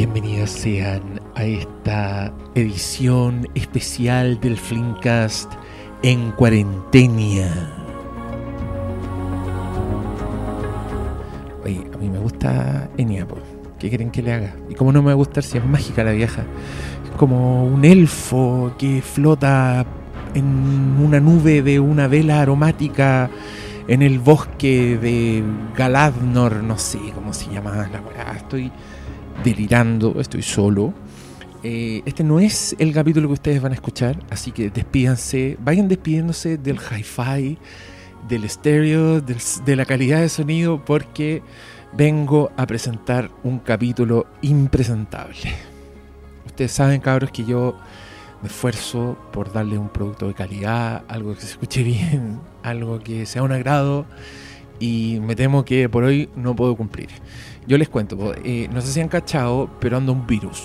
[0.00, 5.52] bienvenidos sean a esta edición especial del Flimcast
[6.02, 7.70] en cuarentena.
[11.62, 13.26] Oye, a mí me gusta Enya.
[13.78, 14.56] ¿qué quieren que le haga?
[14.70, 16.46] Y como no me va a gustar si es mágica la vieja.
[17.04, 19.84] Es como un elfo que flota
[20.32, 23.28] en una nube de una vela aromática
[23.86, 25.44] en el bosque de
[25.76, 28.32] Galadnor, no sé cómo se llama la weá.
[28.34, 28.72] Estoy
[29.44, 30.92] delirando, estoy solo.
[31.62, 35.88] Eh, este no es el capítulo que ustedes van a escuchar, así que despídanse, vayan
[35.88, 37.58] despidiéndose del hi-fi,
[38.28, 41.42] del estéreo, del- de la calidad de sonido, porque
[41.92, 45.36] vengo a presentar un capítulo impresentable.
[46.46, 47.76] Ustedes saben, cabros, que yo
[48.42, 53.26] me esfuerzo por darle un producto de calidad, algo que se escuche bien, algo que
[53.26, 54.06] sea un agrado,
[54.78, 57.08] y me temo que por hoy no puedo cumplir.
[57.70, 60.60] Yo les cuento, eh, no sé si han cachado, pero anda un virus.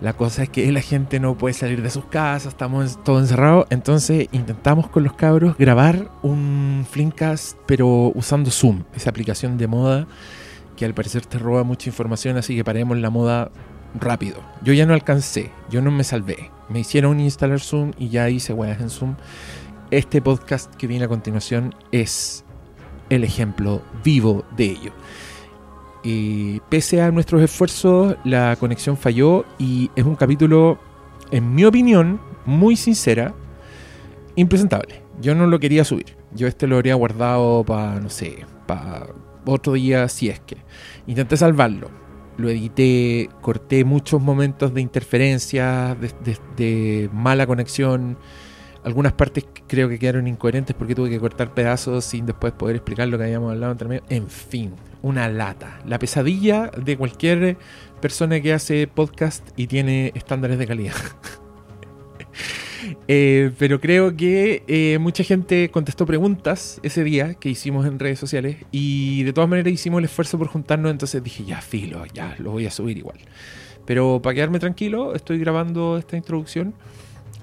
[0.00, 3.68] La cosa es que la gente no puede salir de sus casas, estamos todos encerrados,
[3.70, 10.08] entonces intentamos con los cabros grabar un Flimcast, pero usando Zoom, esa aplicación de moda
[10.76, 13.52] que al parecer te roba mucha información, así que paremos la moda
[13.94, 14.42] rápido.
[14.64, 16.50] Yo ya no alcancé, yo no me salvé.
[16.68, 19.14] Me hicieron instalar Zoom y ya hice weas en Zoom.
[19.92, 22.44] Este podcast que viene a continuación es
[23.10, 24.92] el ejemplo vivo de ello.
[26.02, 30.78] Y pese a nuestros esfuerzos, la conexión falló y es un capítulo,
[31.30, 33.34] en mi opinión, muy sincera,
[34.36, 35.02] impresentable.
[35.20, 36.16] Yo no lo quería subir.
[36.34, 39.08] Yo este lo habría guardado para, no sé, para
[39.44, 40.58] otro día si es que.
[41.06, 41.90] Intenté salvarlo.
[42.36, 48.16] Lo edité, corté muchos momentos de interferencia, de, de- de mala conexión.
[48.88, 53.06] Algunas partes creo que quedaron incoherentes porque tuve que cortar pedazos sin después poder explicar
[53.06, 54.02] lo que habíamos hablado entre medio.
[54.08, 54.72] En fin,
[55.02, 55.78] una lata.
[55.86, 57.58] La pesadilla de cualquier
[58.00, 60.94] persona que hace podcast y tiene estándares de calidad.
[63.06, 68.18] Eh, pero creo que eh, mucha gente contestó preguntas ese día que hicimos en redes
[68.18, 72.36] sociales y de todas maneras hicimos el esfuerzo por juntarnos, entonces dije, ya, filo, ya,
[72.38, 73.18] lo voy a subir igual.
[73.84, 76.72] Pero para quedarme tranquilo, estoy grabando esta introducción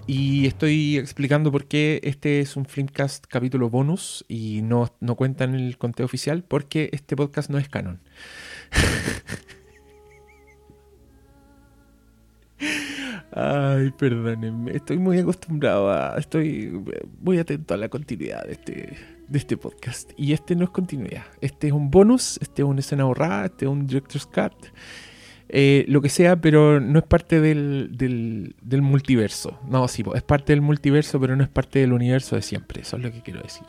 [0.08, 5.44] y estoy explicando por qué este es un Flimcast capítulo bonus y no, no cuenta
[5.46, 8.00] en el conteo oficial, porque este podcast no es canon.
[13.38, 16.16] Ay, perdónenme, estoy muy acostumbrado a.
[16.18, 16.72] Estoy
[17.20, 20.12] muy atento a la continuidad de este, de este podcast.
[20.16, 21.26] Y este no es continuidad.
[21.42, 24.54] Este es un bonus, este es una escena borrada, este es un director's cut.
[25.50, 29.60] Eh, lo que sea, pero no es parte del, del, multiverso.
[29.68, 32.82] No, sí, es parte del multiverso, pero no es parte del universo de siempre.
[32.82, 33.66] Eso es lo que quiero decir.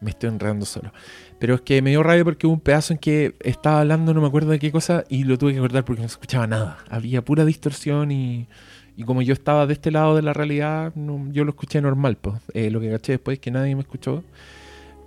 [0.00, 0.92] Me estoy enredando solo.
[1.38, 4.20] Pero es que me dio rabia porque hubo un pedazo en que estaba hablando, no
[4.20, 6.78] me acuerdo de qué cosa, y lo tuve que cortar porque no se escuchaba nada.
[6.88, 8.48] Había pura distorsión y.
[8.96, 12.18] Y como yo estaba de este lado de la realidad, yo lo escuché normal.
[12.20, 12.36] Pues.
[12.70, 14.24] Lo que caché después es que nadie me escuchó.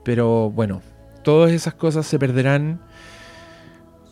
[0.03, 0.81] Pero bueno,
[1.23, 2.81] todas esas cosas se perderán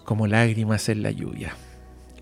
[0.06, 1.56] como lágrimas en la lluvia.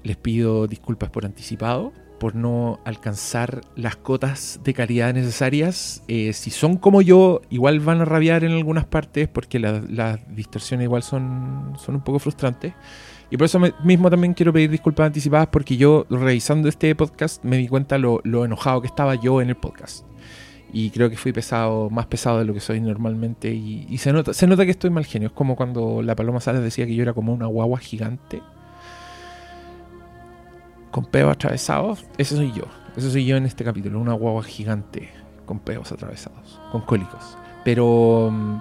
[0.03, 6.03] Les pido disculpas por anticipado, por no alcanzar las cotas de calidad necesarias.
[6.07, 10.19] Eh, si son como yo, igual van a rabiar en algunas partes porque la- las
[10.35, 12.73] distorsiones igual son, son un poco frustrantes.
[13.31, 17.57] Y por eso mismo también quiero pedir disculpas anticipadas porque yo revisando este podcast me
[17.57, 20.05] di cuenta lo, lo enojado que estaba yo en el podcast.
[20.73, 23.51] Y creo que fui pesado, más pesado de lo que soy normalmente.
[23.53, 25.27] Y, y se, nota, se nota que estoy mal genio.
[25.29, 28.41] Es como cuando la Paloma Salas decía que yo era como una guagua gigante.
[30.91, 32.05] Con peos atravesados.
[32.17, 32.63] Ese soy yo.
[32.95, 33.99] Ese soy yo en este capítulo.
[33.99, 35.09] Una guagua gigante
[35.45, 36.59] con peos atravesados.
[36.71, 37.37] Con cólicos.
[37.63, 38.57] Pero mm,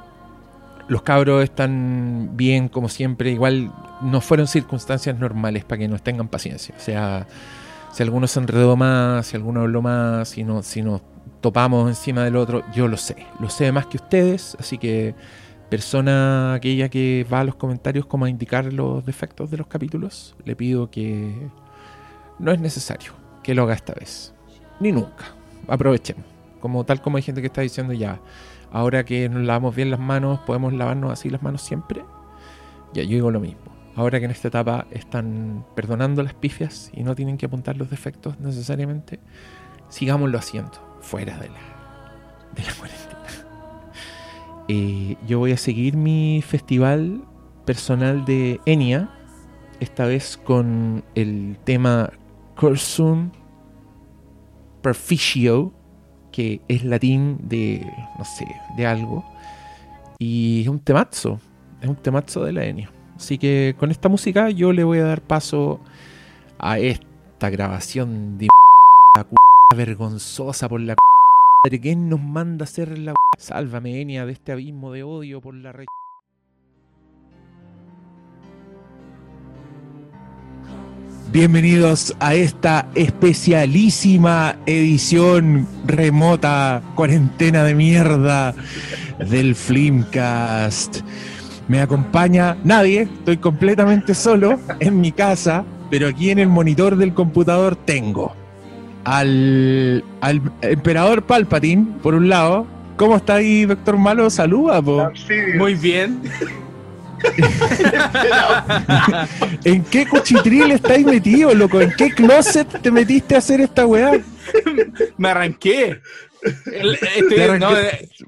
[0.89, 3.31] los cabros están bien como siempre.
[3.31, 3.73] Igual
[4.03, 6.75] no fueron circunstancias normales para que nos tengan paciencia.
[6.77, 7.27] O sea,
[7.93, 11.03] si alguno se enredó más, si alguno habló más, si, no, si nos
[11.41, 13.17] topamos encima del otro, yo lo sé.
[13.41, 14.57] Lo sé más que ustedes.
[14.59, 15.15] Así que
[15.69, 20.35] persona aquella que va a los comentarios como a indicar los defectos de los capítulos,
[20.45, 21.35] le pido que
[22.39, 23.13] no es necesario
[23.43, 24.35] que lo haga esta vez.
[24.81, 25.25] Ni nunca.
[25.67, 26.25] Aprovechemos.
[26.61, 28.21] Como tal como hay gente que está diciendo ya,
[28.73, 32.05] ahora que nos lavamos bien las manos, podemos lavarnos así las manos siempre.
[32.95, 33.61] Ya, yo digo lo mismo.
[33.95, 37.91] Ahora que en esta etapa están perdonando las pifias y no tienen que apuntar los
[37.91, 39.19] defectos necesariamente,
[39.89, 41.61] sigámoslo haciendo fuera de la,
[42.55, 43.19] de la cuarentena.
[44.71, 47.23] Eh, yo voy a seguir mi festival
[47.65, 49.09] personal de Enya,
[49.81, 52.13] esta vez con el tema
[52.59, 53.31] Cursum
[54.83, 55.73] Perficio,
[56.33, 57.87] que es latín de,
[58.19, 58.47] no sé,
[58.77, 59.25] de algo.
[60.19, 61.41] Y es un temazo,
[61.81, 62.91] es un temazo de la Enya.
[63.17, 65.81] Así que con esta música yo le voy a dar paso
[66.59, 68.49] a esta grabación de
[69.17, 69.27] la
[69.77, 70.97] vergonzosa por la
[71.81, 75.73] quién nos manda a hacer la Sálvame, Enia, de este abismo de odio por la
[75.73, 75.87] re...
[81.31, 88.55] Bienvenidos a esta especialísima edición remota, cuarentena de mierda
[89.19, 91.03] del Flimcast.
[91.69, 97.13] Me acompaña nadie, estoy completamente solo en mi casa, pero aquí en el monitor del
[97.13, 98.35] computador tengo
[99.05, 102.67] al, al emperador Palpatine, por un lado.
[102.97, 104.31] ¿Cómo está ahí, doctor Malo?
[104.31, 105.11] Saluda, po.
[105.59, 106.23] Muy bien.
[109.65, 111.81] ¿En qué cuchitril estáis metido, loco?
[111.81, 114.13] ¿En qué closet te metiste a hacer esta weá?
[115.17, 116.01] Me arranqué.
[116.41, 117.71] estoy, no,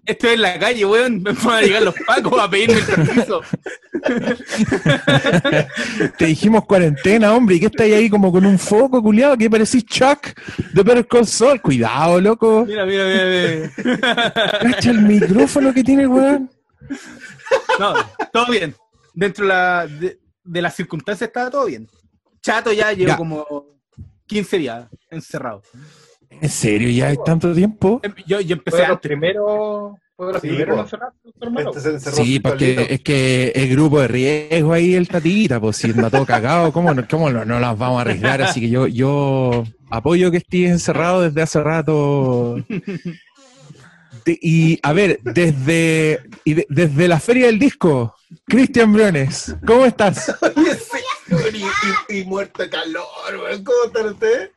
[0.04, 1.22] estoy, en la calle, weón.
[1.22, 3.40] Me van a llegar los pacos a pedirme el permiso.
[6.18, 7.56] Te dijimos cuarentena, hombre.
[7.56, 9.36] ¿Y qué estáis ahí como con un foco, culiado?
[9.36, 10.28] ¿Qué parecís Chuck
[10.72, 11.06] de Better?
[11.62, 12.64] Cuidado, loco.
[12.66, 13.24] Mira, mira, mira.
[13.24, 13.70] mira.
[14.60, 16.50] Cacha el micrófono que tiene weón.
[17.78, 17.94] No,
[18.32, 18.74] todo bien.
[19.14, 21.88] Dentro de, la, de, las circunstancias estaba todo bien.
[22.42, 23.66] Chato ya llevo como
[24.26, 25.62] 15 días encerrado.
[26.30, 26.88] ¿En serio?
[26.90, 28.00] ¿Ya hay tanto tiempo?
[28.02, 29.00] Em, yo, yo empecé antes.
[29.00, 35.08] primero ¿Fue sí, primero este Sí, porque es que el grupo de riesgo ahí, el
[35.08, 38.42] tatita, pues si anda todo cagado, ¿cómo, no, cómo no, las vamos a arriesgar?
[38.42, 42.56] Así que yo, yo apoyo que estés encerrado desde hace rato.
[44.26, 46.20] y a ver, desde,
[46.68, 48.14] desde la Feria del Disco,
[48.46, 50.34] Cristian Briones, ¿cómo estás?
[52.08, 53.04] y, y, muerto de calor,
[53.64, 54.50] ¿cómo están ustedes?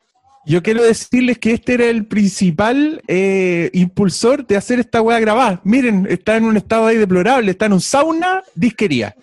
[0.45, 5.62] Yo quiero decirles que este era el principal eh, impulsor de hacer esta weá grabada.
[5.63, 9.15] Miren, está en un estado ahí deplorable, está en un sauna, disquería.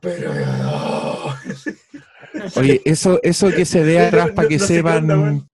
[0.00, 0.34] Pero
[2.56, 5.48] Oye, eso, eso que se ve atrás para que sepan.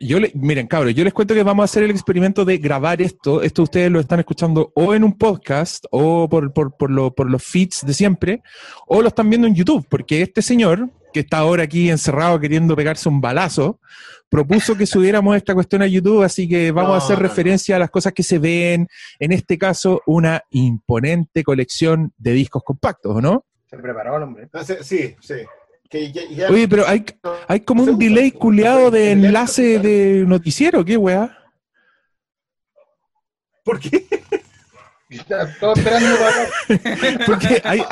[0.00, 3.42] yo miren, cabros, yo les cuento que vamos a hacer el experimento de grabar esto.
[3.42, 7.30] Esto ustedes lo están escuchando o en un podcast o por, por, por, lo, por
[7.30, 8.42] los feeds de siempre,
[8.86, 12.74] o lo están viendo en YouTube, porque este señor, que está ahora aquí encerrado queriendo
[12.74, 13.80] pegarse un balazo,
[14.28, 17.90] propuso que subiéramos esta cuestión a YouTube, así que vamos a hacer referencia a las
[17.90, 18.88] cosas que se ven,
[19.20, 23.44] en este caso, una imponente colección de discos compactos, ¿no?
[23.66, 24.48] Se preparó el hombre.
[24.52, 25.14] Ah, sí,
[26.50, 27.04] Oye, pero hay,
[27.46, 31.38] hay como un delay culeado de enlace de noticiero, ¿qué weá?
[33.64, 34.06] ¿Por qué?
[35.60, 36.16] Todo esperando
[37.26, 37.82] Porque hay,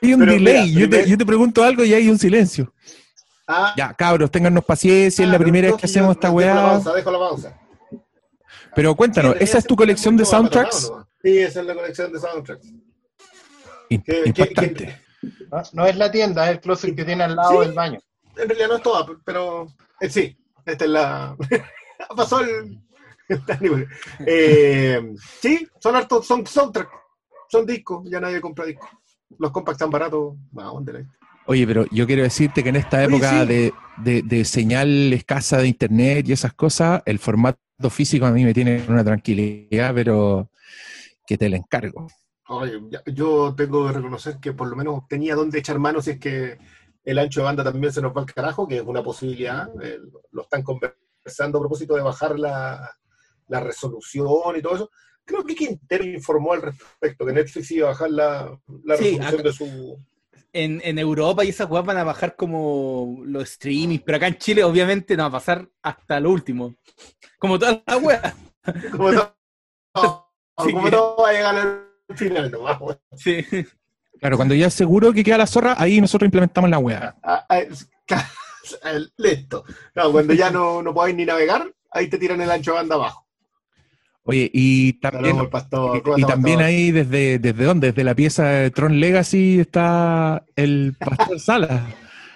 [0.00, 0.72] hay, un delay.
[0.72, 2.72] yo, te, yo te pregunto algo y hay un silencio.
[3.46, 3.74] Ah.
[3.76, 6.54] ya, cabros, téngannos paciencia, es la ah, primera vez que hacemos esta weá.
[6.54, 7.60] Dejo la pausa, dejo la pausa.
[8.74, 10.92] Pero cuéntanos, ¿esa es tu colección de soundtracks?
[11.22, 12.66] Sí, esa es la colección de soundtracks.
[13.88, 15.05] Impactante.
[15.72, 17.98] No, es la tienda, es el closet que tiene al lado del baño.
[18.36, 19.66] En realidad no es toda, pero
[20.00, 21.36] eh, sí, esta es la...
[22.16, 22.80] Pasó el...
[24.26, 26.92] eh, sí, son hartos, son soundtracks,
[27.48, 28.88] son discos, ya nadie compra discos.
[29.38, 31.06] Los compacts están baratos, de
[31.46, 36.32] Oye, pero yo quiero decirte que en esta época De, señal escasa de internet y
[36.32, 37.58] esas cosas, el formato
[37.90, 40.50] físico a mí me tiene una tranquilidad, pero
[41.26, 42.06] que te la encargo.
[42.48, 46.20] Oye, yo tengo que reconocer que por lo menos tenía donde echar manos si es
[46.20, 46.58] que
[47.04, 49.68] el ancho de banda también se nos va al carajo, que es una posibilidad.
[49.82, 49.98] Eh,
[50.32, 52.96] lo están conversando a propósito de bajar la,
[53.48, 54.90] resolución y todo eso.
[55.24, 59.98] Creo que Quintero informó al respecto, que Netflix iba a bajar la, resolución de su
[60.52, 64.64] en, Europa y esas weas van a bajar como los streamings, pero acá en Chile
[64.64, 66.76] obviamente no va a pasar hasta lo último.
[67.38, 68.34] Como todas las weas.
[68.92, 69.10] como
[70.90, 71.85] todo, va a llegar al
[72.16, 72.78] final nomás,
[73.16, 73.44] Sí.
[74.18, 77.14] Claro, cuando ya es seguro que queda la zorra, ahí nosotros implementamos la wea.
[77.22, 77.60] Ah, ah,
[79.18, 79.64] listo.
[79.94, 83.26] cuando ya no, no podáis ni navegar, ahí te tiran el ancho banda abajo.
[84.28, 85.36] Oye, y también,
[86.16, 91.38] y, también ahí desde, desde dónde, desde la pieza de Tron Legacy está el Pastor
[91.38, 91.86] Sala.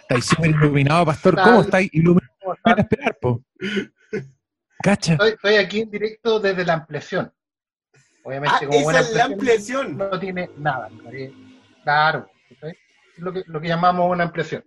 [0.02, 1.34] Está súper iluminado, Pastor.
[1.42, 2.30] ¿Cómo está iluminado?
[2.62, 3.42] Para esperar, po.
[4.82, 5.18] Cacha.
[5.20, 7.32] Estoy, aquí en directo desde la ampliación.
[8.22, 9.96] Obviamente, ah, como buena la ampliación.
[9.96, 10.88] No tiene nada.
[11.82, 12.28] Claro.
[12.62, 12.76] Es
[13.18, 14.64] lo que, lo que llamamos una ampliación.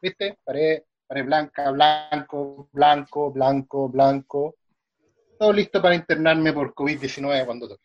[0.00, 0.38] ¿Viste?
[0.44, 4.54] Pared, pared blanca, blanco, blanco, blanco, blanco
[5.38, 7.82] todo listo para internarme por COVID-19 cuando toque.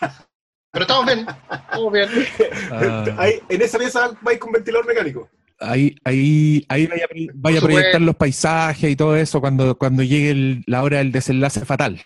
[0.70, 2.08] Pero estamos bien, estamos bien.
[2.70, 3.28] Ah.
[3.48, 5.28] en esa pieza vais con ventilador mecánico.
[5.60, 6.86] Ahí, ahí, ahí
[7.34, 11.64] vaya, a proyectar los paisajes y todo eso cuando, cuando llegue la hora del desenlace
[11.64, 12.00] fatal.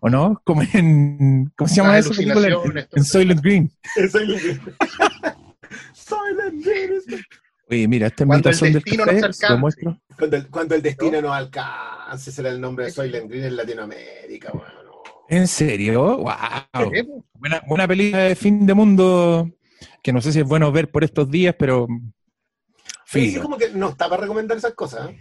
[0.00, 0.40] ¿O no?
[0.44, 1.52] Como en.
[1.56, 2.12] ¿Cómo se llama eso?
[2.18, 3.70] En, en Soylent Green.
[3.96, 4.60] En Soylent Green.
[7.68, 10.00] Oye, mira, esta es mi tazón del café, lo muestro.
[10.16, 11.28] Cuando el, cuando el destino ¿No?
[11.28, 14.72] nos alcance, será el nombre de Soylent Green en Latinoamérica, bueno.
[15.28, 16.18] ¿En serio?
[16.18, 17.24] ¡Wow!
[17.34, 19.50] Buena, buena película de fin de mundo
[20.02, 21.88] que no sé si es bueno ver por estos días, pero...
[23.06, 25.10] Sí, como que no está para recomendar esas cosas.
[25.10, 25.18] ¿eh?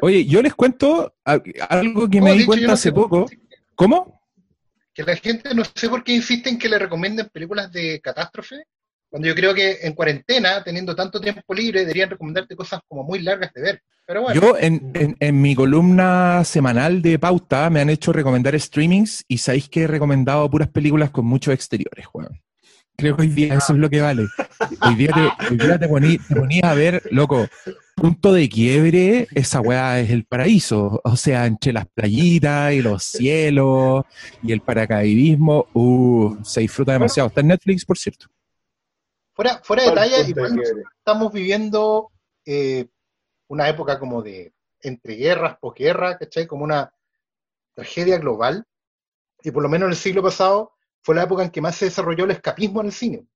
[0.00, 3.26] Oye, yo les cuento algo que me di cuenta hace poco.
[3.80, 4.20] ¿Cómo?
[4.92, 8.64] Que la gente no sé por qué insiste en que le recomienden películas de catástrofe,
[9.08, 13.20] cuando yo creo que en cuarentena, teniendo tanto tiempo libre, deberían recomendarte cosas como muy
[13.20, 13.82] largas de ver.
[14.06, 14.38] Pero bueno.
[14.38, 19.70] Yo en, en, mi columna semanal de pauta me han hecho recomendar streamings y sabéis
[19.70, 22.38] que he recomendado puras películas con muchos exteriores, weón.
[22.96, 24.26] Creo que hoy día eso es lo que vale.
[24.82, 25.10] Hoy día
[25.78, 27.46] te, ponías a ver, loco,
[27.96, 31.00] punto de quiebre, esa weá es el paraíso.
[31.02, 34.04] O sea, entre las playitas y los cielos
[34.42, 37.28] y el paracaidismo, uh, se disfruta demasiado.
[37.28, 38.26] Está en Netflix, por cierto.
[39.32, 42.10] Fuera, fuera de talla, estamos viviendo
[42.44, 42.86] eh,
[43.48, 46.46] una época como de entre guerras, posguerra, ¿cachai?
[46.46, 46.92] Como una
[47.74, 48.66] tragedia global.
[49.42, 51.86] Y por lo menos en el siglo pasado fue la época en que más se
[51.86, 53.26] desarrolló el escapismo en el cine.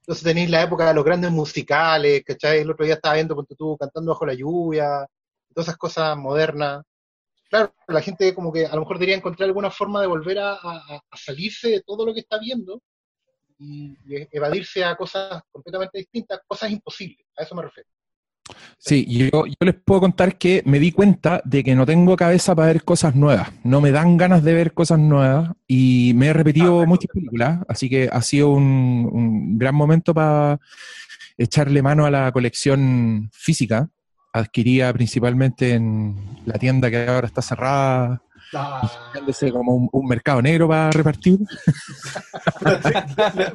[0.00, 2.60] Entonces tenéis la época de los grandes musicales, ¿cachai?
[2.60, 5.06] El otro día estaba viendo con tú cantando bajo la lluvia,
[5.52, 6.84] todas esas cosas modernas.
[7.48, 10.58] Claro, la gente como que a lo mejor debería encontrar alguna forma de volver a,
[11.14, 12.80] salirse de todo lo que está viendo
[13.58, 13.96] y,
[14.30, 17.88] evadirse a cosas completamente distintas, cosas imposibles, a eso me refiero.
[18.78, 22.54] Sí, yo, yo, les puedo contar que me di cuenta de que no tengo cabeza
[22.54, 23.50] para ver cosas nuevas.
[23.64, 27.60] No me dan ganas de ver cosas nuevas y me he repetido ah, muchas películas,
[27.68, 30.60] así que ha sido un, un, gran momento para
[31.36, 33.88] echarle mano a la colección física,
[34.32, 38.22] adquirida principalmente en la tienda que ahora está cerrada
[38.54, 39.12] Ah.
[39.52, 41.38] como un, mercado negro para repartir.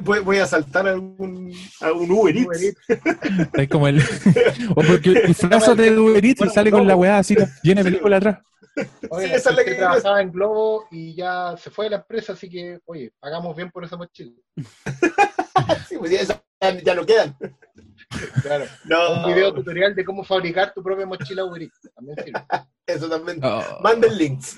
[0.00, 2.76] voy, a saltar a un, a un Uber Eats.
[3.54, 4.02] Es como el.
[4.70, 8.18] o porque disfrazate de Uber Eats y sale con la weá así, llena de película
[8.18, 8.38] atrás.
[9.10, 11.96] Oye, sí, esa es la que trabajaba en Globo y ya se fue de la
[11.96, 14.32] empresa, así que, oye, pagamos bien por esa mochila.
[15.88, 16.42] sí, pues ya,
[16.82, 17.36] ya no quedan.
[18.42, 18.64] Claro.
[18.84, 19.24] No.
[19.24, 21.90] Un video tutorial de cómo fabricar tu propia mochila Uber Eats.
[21.94, 22.44] También sirve.
[22.86, 23.40] Eso también.
[23.82, 24.56] Manden links.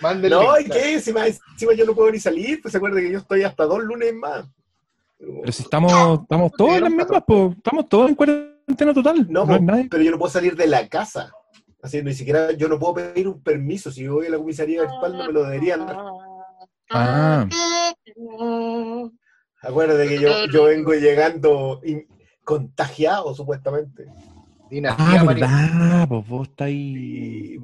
[0.00, 0.94] Manden no, ¿y qué?
[0.94, 3.82] Encima, encima, yo no puedo ni salir, pues se acuerda que yo estoy hasta dos
[3.82, 4.46] lunes más.
[5.18, 9.26] Pero si estamos, estamos todos en las mismas, pues, estamos todos en cuarentena total.
[9.28, 11.32] No, no pero yo no puedo salir de la casa.
[11.80, 13.90] Así, ni siquiera yo no puedo pedir un permiso.
[13.90, 15.96] Si yo voy a la comisaría virtual, no me lo deberían dar.
[16.90, 17.48] Ah.
[19.60, 21.80] Acuérdate que yo, yo vengo llegando
[22.44, 24.06] contagiado, supuestamente.
[24.88, 27.58] ah, verdad, pues vos está ahí.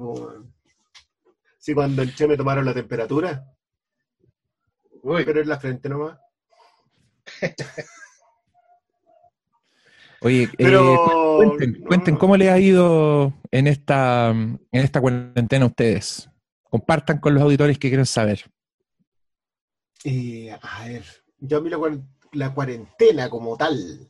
[1.57, 3.45] Sí, cuando el Che me tomaron la temperatura.
[5.03, 5.23] Uy.
[5.25, 6.17] Pero en la frente nomás.
[10.21, 10.97] Oye, eh, Pero,
[11.87, 16.29] cuenten, cómo les ha ido en esta, en esta cuarentena a ustedes.
[16.63, 18.43] Compartan con los auditores que quieren saber.
[20.03, 21.03] Eh, a ver,
[21.39, 21.69] yo a mí
[22.33, 24.09] la, cuarentena como tal,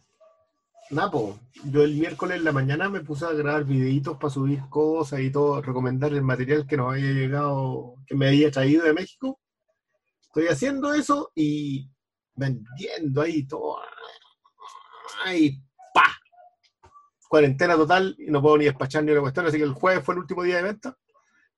[0.91, 5.19] Napo, yo el miércoles en la mañana me puse a grabar videitos para subir cosas
[5.19, 9.39] y todo, recomendar el material que nos había llegado, que me había traído de México.
[10.19, 11.87] Estoy haciendo eso y
[12.33, 13.77] vendiendo ahí todo.
[15.23, 15.61] Ahí,
[15.93, 16.05] pa.
[17.29, 20.15] Cuarentena total y no puedo ni despachar ni una cuestión, así que el jueves fue
[20.15, 20.97] el último día de venta.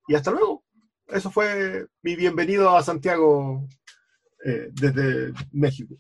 [0.07, 0.65] Y hasta luego.
[1.07, 3.67] Eso fue mi bienvenido a Santiago
[4.45, 5.95] eh, desde México.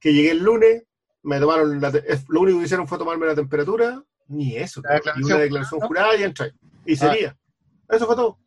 [0.00, 0.82] Que llegué el lunes,
[1.22, 1.90] me tomaron la
[2.28, 4.82] lo único que hicieron fue tomarme la temperatura, ni eso,
[5.16, 6.52] y una declaración jurada y entré.
[6.84, 7.36] Y sería.
[7.88, 7.96] Ah.
[7.96, 8.38] Eso fue todo.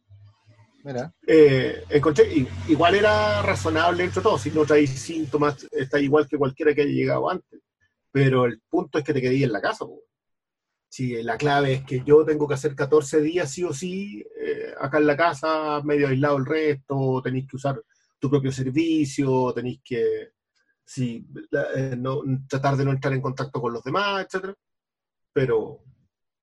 [0.84, 1.14] Mira.
[1.26, 6.74] Eh, encontré, igual era razonable entre todos, si no traes síntomas, está igual que cualquiera
[6.76, 7.62] que haya llegado antes.
[8.12, 9.86] Pero el punto es que te quedé en la casa.
[10.88, 14.74] Si la clave es que yo tengo que hacer 14 días sí o sí, eh,
[14.80, 17.82] acá en la casa, medio aislado el resto, tenéis que usar
[18.20, 20.35] tu propio servicio, tenéis que
[20.86, 21.28] si,
[21.76, 24.54] eh, no, tratar de no entrar en contacto con los demás, etcétera.
[25.34, 25.84] Pero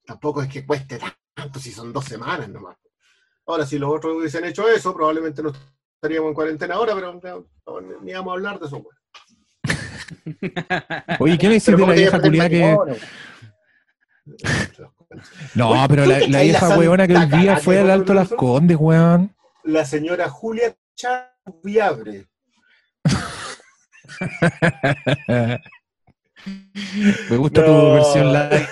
[0.05, 0.99] tampoco es que cueste
[1.35, 2.77] tanto si son dos semanas nomás.
[3.47, 5.53] Ahora, si los otros hubiesen hecho eso, probablemente no
[5.95, 7.49] estaríamos en cuarentena ahora, pero
[8.03, 8.83] ni vamos a hablar de eso.
[8.83, 8.97] Pues.
[11.21, 12.77] Oye, ¿qué me dices de la vieja culiada que...
[15.55, 19.35] No, pero la, la vieja weona que el día fue al Alto Las Condes, weón.
[19.65, 22.29] La señora Julia Chaviabre.
[27.31, 28.69] Me gusta tu versión light.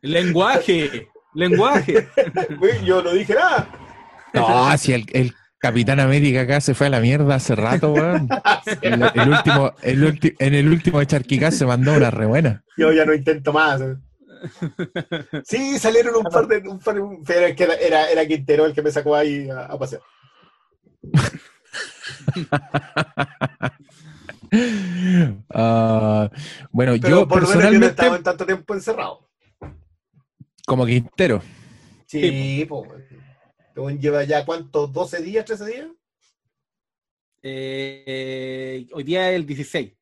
[0.00, 2.08] lenguaje, lenguaje.
[2.84, 3.68] Yo no dije nada.
[4.32, 8.28] No, si el, Capitán América acá se fue a la mierda hace rato, weón.
[8.80, 12.64] el, último, en el último de Charquicá se mandó una re buena.
[12.76, 13.80] Yo ya no intento más.
[15.44, 16.68] Sí, salieron un par de.
[16.68, 20.02] Un par de era, era, Quintero el que me sacó ahí a, pasear.
[25.48, 26.30] Ah,
[26.70, 27.86] bueno, yo personalmente.
[27.86, 29.30] estaba en tanto tiempo encerrado.
[30.66, 31.42] Como Quintero.
[32.06, 32.90] Sí, pues.
[33.98, 34.92] ¿Lleva ya cuánto?
[34.92, 35.88] ¿12 días, 13 días?
[37.42, 39.92] Eh, hoy día es el 16.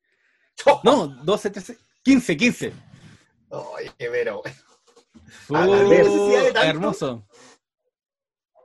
[0.83, 2.73] No, 12, 13, 15, 15.
[3.51, 4.41] Ay, qué vero.
[5.49, 5.55] Uh,
[6.61, 7.25] hermoso.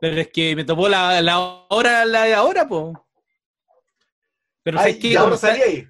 [0.00, 3.05] Pero es que me topó la, la hora, la de ahora, po.
[4.66, 5.88] Pero Ay, que ya no salí ahí.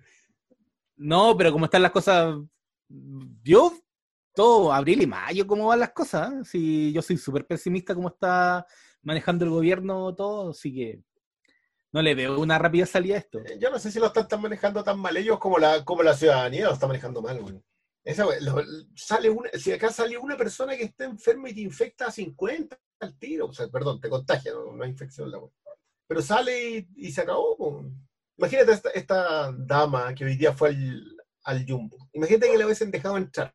[0.97, 2.37] No, pero como están las cosas,
[3.43, 3.73] yo
[4.35, 6.31] todo abril y mayo, cómo van las cosas.
[6.31, 6.45] ¿eh?
[6.45, 8.67] Si yo soy súper pesimista cómo está
[9.01, 11.01] manejando el gobierno todo, así que
[11.91, 13.39] no le veo una rápida salida a esto.
[13.47, 16.13] Eh, yo no sé si lo están, manejando tan mal ellos como la, como la
[16.13, 17.59] ciudadanía lo está manejando mal, güey.
[18.95, 22.79] sale una, si acá sale una persona que está enferma y te infecta a 50
[23.01, 25.41] al tiro, o sea, perdón, te contagia, no, hay infección la
[26.07, 27.83] Pero sale y, se acabó.
[28.39, 31.97] Imagínate esta, esta, dama que hoy día fue al, al Jumbo.
[32.13, 33.53] Imagínate que le hubiesen dejado entrar,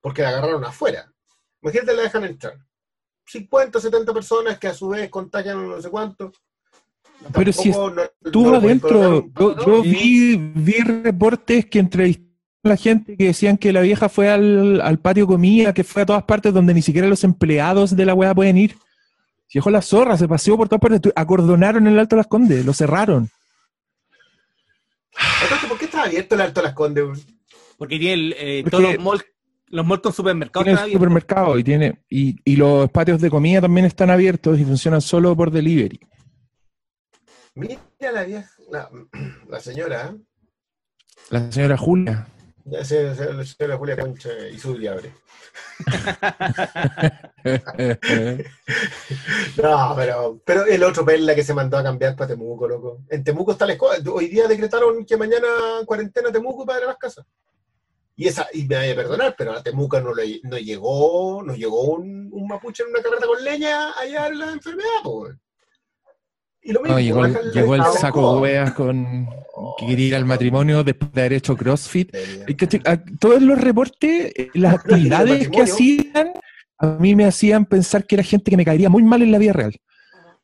[0.00, 1.10] porque la agarraron afuera.
[1.62, 2.58] Imagínate que la dejan entrar.
[3.26, 6.32] 50, 70 personas que a su vez contagian no sé cuánto.
[7.32, 12.28] Pero si estuvo adentro, yo, vi, vi reportes que entrevistaron
[12.64, 16.02] a la gente que decían que la vieja fue al, al patio comida, que fue
[16.02, 18.76] a todas partes donde ni siquiera los empleados de la weá pueden ir.
[19.48, 22.72] Se dejó la zorra, se paseó por todas partes, acordonaron el Alto Las Condes, lo
[22.72, 23.28] cerraron.
[25.68, 27.26] ¿Por qué está abierto el Alto Las Condes?
[27.76, 29.24] Porque tiene el, eh, todos los malls
[29.70, 34.10] los malls supermercados tiene supermercado y tiene y, y, los patios de comida también están
[34.10, 36.00] abiertos y funcionan solo por delivery.
[37.54, 40.14] Mira la vieja, la, señora.
[40.14, 40.20] ¿eh?
[41.30, 42.26] La señora Julia.
[42.70, 45.12] La señora, Julia Concha y su abre.
[49.62, 53.00] no, pero, pero el otro perla que se mandó a cambiar para Temuco, loco.
[53.08, 54.02] En Temuco está la escuela.
[54.12, 55.46] Hoy día decretaron que mañana
[55.86, 57.24] cuarentena Temuco para ir a las casas.
[58.16, 61.54] Y, esa, y me vaya a perdonar, pero a Temuca no, le, no llegó, no
[61.54, 65.36] llegó un, un, mapuche en una carreta con leña allá en la enfermedad, pues.
[66.68, 69.26] Y lo mismo, llegó, el, llegó el saco de weas con
[69.78, 72.14] que quería ir al matrimonio después de haber hecho CrossFit.
[73.18, 76.32] Todos los reportes, eh, las actividades que hacían,
[76.78, 79.38] a mí me hacían pensar que era gente que me caería muy mal en la
[79.38, 79.74] vida real.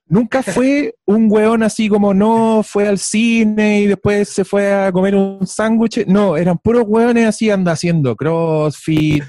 [0.07, 4.91] Nunca fue un weón así como no fue al cine y después se fue a
[4.93, 6.07] comer un sándwich.
[6.07, 9.23] No, eran puros weones así, anda haciendo crossfit,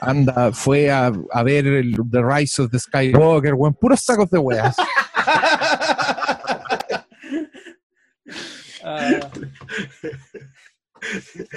[0.00, 1.12] anda, fue a,
[1.44, 4.74] ver el, The Rise of the Skywalker, weón, puros sacos de weas.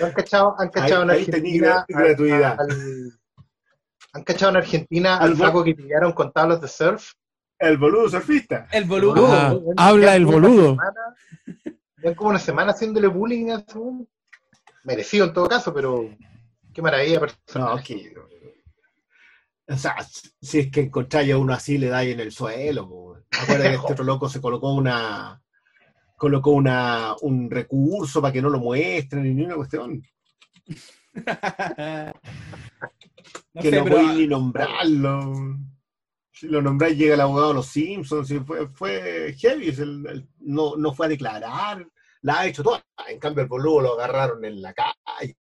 [0.01, 1.85] ¿Han cachado, han cachado en Argentina?
[4.13, 7.13] ¿Han cachado en Argentina al flaco que pillaron con tablas de surf?
[7.57, 8.67] El boludo surfista.
[8.71, 9.25] El boludo.
[9.27, 10.77] Ah, habla el boludo.
[12.03, 14.07] Ya como una semana haciéndole bullying a su...
[14.83, 16.09] Merecido en todo caso, pero
[16.73, 17.21] qué maravilla
[17.55, 18.13] No, que...
[19.65, 19.95] O sea,
[20.41, 23.23] si es que encontráis a uno así, le dais en el suelo.
[23.31, 25.41] Acuérdate que este otro loco se colocó una
[26.15, 30.01] colocó una, un recurso para que no lo muestren ni una cuestión.
[33.61, 35.57] que no pueden ni nombrarlo
[36.33, 39.73] si lo nombráis, llega el abogado de los Simpsons, fue, fue heavy,
[40.39, 41.87] no, no fue a declarar,
[42.21, 42.83] la ha hecho toda.
[43.07, 45.37] En cambio, el boludo lo agarraron en la calle.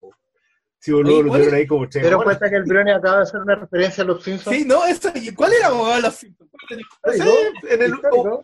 [0.80, 2.00] Sí, boludo, lo tuvieron ahí como che.
[2.00, 4.56] Pero cuenta que el Brony acaba de hacer una referencia a los Simpsons.
[4.56, 6.50] Sí, no, eso, ¿cuál era el abogado de los Simpsons?
[7.68, 7.94] en, el,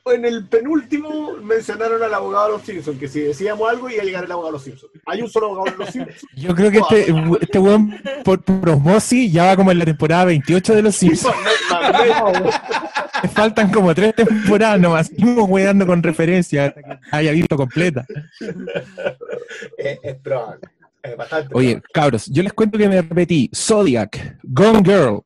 [0.07, 4.05] en el penúltimo mencionaron al abogado de los Simpsons, que si decíamos algo iba a
[4.05, 4.93] llegar el abogado de los Simpsons.
[5.07, 6.27] Hay un solo abogado de los Simpsons.
[6.37, 10.27] Yo creo que este, este weón por, por osmosis ya va como en la temporada
[10.27, 11.35] 28 de los Simpsons.
[13.35, 15.07] faltan como tres temporadas nomás.
[15.09, 18.07] Seguimos weando con referencia hasta que haya visto completa.
[19.79, 20.69] es probable.
[21.53, 25.23] Oye, cabros, yo les cuento que me repetí Zodiac, Gone Girl,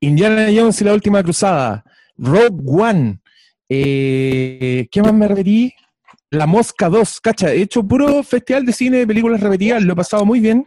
[0.00, 1.84] Indiana Jones y la última cruzada,
[2.16, 3.20] Rogue One,
[3.68, 5.72] eh, ¿qué más me repetí?
[6.30, 9.96] La Mosca 2, cacha, he hecho puro festival de cine de películas repetidas, lo he
[9.96, 10.66] pasado muy bien.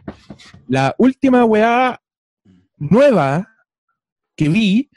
[0.68, 2.00] La última weá
[2.78, 3.48] nueva
[4.36, 4.90] que vi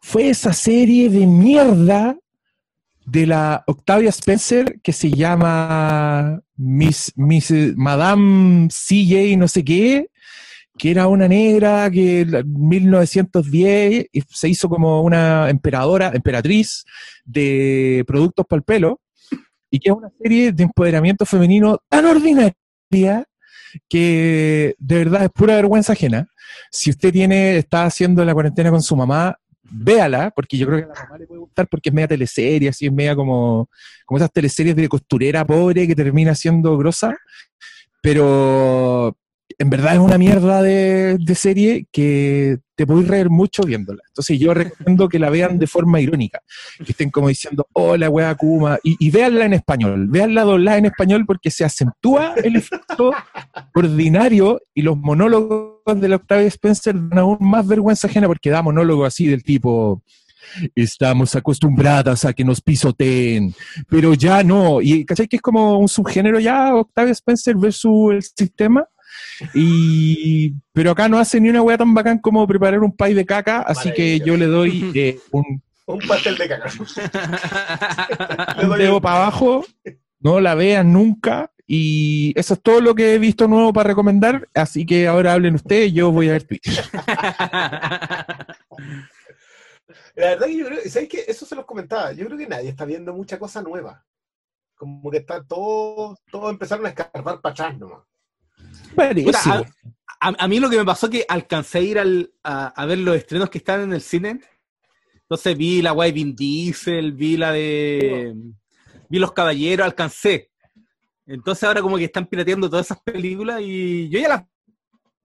[0.00, 2.16] fue esa serie de mierda
[3.06, 10.08] de la Octavia Spencer que se llama Miss, Miss Madame CJ no sé qué,
[10.76, 16.84] que era una negra que en 1910 se hizo como una emperadora, emperatriz
[17.24, 19.00] de productos para el pelo,
[19.70, 22.54] y que es una serie de empoderamiento femenino tan ordinaria
[23.88, 26.28] que de verdad es pura vergüenza ajena.
[26.70, 29.36] Si usted tiene, está haciendo la cuarentena con su mamá,
[29.70, 32.68] véala, porque yo creo que a la mamá le puede gustar porque es media teleserie,
[32.68, 33.68] así es media como,
[34.04, 37.16] como esas teleseries de costurera pobre que termina siendo grosa,
[38.00, 39.16] pero
[39.58, 44.02] en verdad es una mierda de, serie que te podéis reír mucho viéndola.
[44.08, 46.40] Entonces yo recomiendo que la vean de forma irónica,
[46.84, 50.86] que estén como diciendo, hola, wea Kuma, y, y véanla en español, véanla doblada en
[50.86, 53.12] español porque se acentúa el efecto
[53.74, 58.62] ordinario y los monólogos de la Octavia Spencer dan aún más vergüenza ajena porque da
[58.62, 60.02] monólogos así del tipo...
[60.74, 63.54] Estamos acostumbradas a que nos pisoteen,
[63.88, 64.82] pero ya no.
[64.82, 65.26] Y ¿cachai?
[65.26, 68.86] Que es como un subgénero ya, Octavia Spencer versus el sistema
[69.52, 73.24] y, pero acá no hace ni una weá tan bacán como preparar un pay de
[73.24, 76.70] caca, así que yo le doy eh, un, un pastel de caca.
[78.62, 79.64] un dedo para abajo,
[80.20, 81.50] no la vean nunca.
[81.66, 84.48] Y eso es todo lo que he visto nuevo para recomendar.
[84.54, 86.90] Así que ahora hablen ustedes, yo voy a ver Twitch.
[90.16, 91.24] La verdad que yo creo, ¿sabes qué?
[91.26, 92.12] Eso se los comentaba.
[92.12, 94.04] Yo creo que nadie está viendo mucha cosa nueva.
[94.76, 98.02] Como que está todo, todo empezaron a escarbar para atrás nomás
[100.20, 103.50] a, mí lo que me pasó es que alcancé a ir a, ver los estrenos
[103.50, 104.40] que están en el cine.
[105.14, 108.34] Entonces vi la guay Vin Diesel, vi la de.
[109.08, 110.50] Vi Los Caballeros, alcancé.
[111.26, 114.42] Entonces ahora como que están pirateando todas esas películas y yo ya las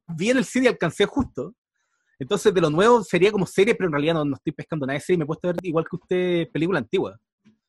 [0.08, 1.54] vi en el cine y alcancé justo.
[2.18, 5.02] Entonces de lo nuevo sería como serie, pero en realidad no, estoy pescando nada de
[5.02, 7.18] serie, me he puesto a ver igual que usted película antigua.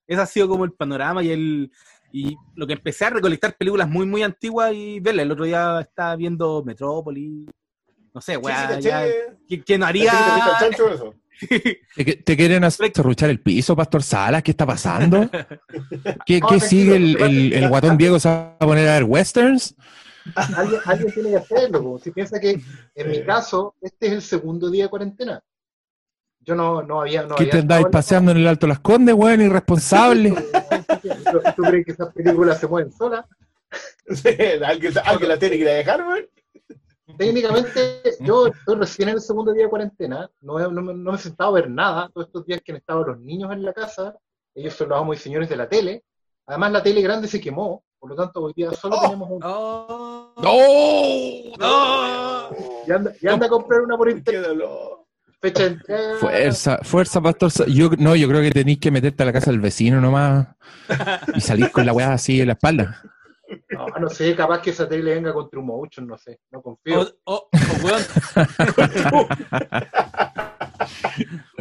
[0.07, 1.73] Ese ha sido como el panorama y el,
[2.13, 5.25] y lo que empecé a recolectar películas muy, muy antiguas y verlas.
[5.25, 7.49] El otro día estaba viendo Metrópolis.
[8.13, 8.79] No sé, weá.
[9.47, 10.13] ¿Quién no haría?
[10.59, 10.77] ¿Te,
[12.37, 14.43] quieren hacer cerruchar el piso, Pastor Salas?
[14.43, 15.29] ¿Qué está pasando?
[16.27, 18.19] ¿Qué, ¿qué sigue el, el, guatón Diego?
[18.19, 19.75] ¿Se va a poner a ver westerns?
[20.35, 21.99] Alguien, alguien tiene que hacerlo.
[22.03, 22.61] Si piensa que,
[22.95, 25.43] en mi caso, este es el segundo día de cuarentena.
[26.41, 27.23] Yo no, no había.
[27.23, 29.43] No ¿Qué te andáis paseando en el Alto Las Condes, weón?
[29.43, 30.35] Irresponsable.
[31.57, 33.27] ¿Tú, crees que esas películas se mueven solas?
[34.65, 34.95] ¿Alguien,
[35.29, 36.27] la tiene que dejar, weón?
[37.21, 40.31] Técnicamente, yo estoy recién en el segundo día de cuarentena.
[40.41, 42.09] No, no, me he sentado a ver nada.
[42.15, 44.17] Todos estos días que han estado los niños en la casa,
[44.55, 46.03] ellos son los amos y señores de la tele.
[46.47, 47.85] Además, la tele grande se quemó.
[47.99, 49.03] Por lo tanto, hoy día solo oh.
[49.03, 49.39] tenemos un.
[49.41, 50.33] ¡No!
[51.59, 52.57] ¡No!
[52.87, 54.59] Y anda, y anda a comprar una por internet.
[55.43, 55.77] Fecha
[56.21, 57.51] Fuerza, fuerza, pastor.
[57.67, 60.49] Yo, no, yo creo que tenéis que meterte a la casa del vecino nomás
[61.35, 63.03] y salir con la weá así en la espalda.
[63.89, 67.07] No, no sé, capaz que esa tele venga con mucho, no sé, no confío.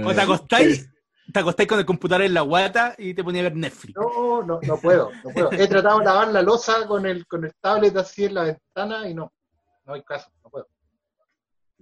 [0.03, 0.89] O, te acostáis,
[1.31, 3.95] te acostáis con el computador en la guata y te ponía a ver Netflix.
[3.95, 5.51] No, no, no puedo, no puedo.
[5.51, 9.07] He tratado de lavar la losa con el, con el tablet así en la ventana
[9.07, 9.31] y no,
[9.85, 10.67] no hay caso, no puedo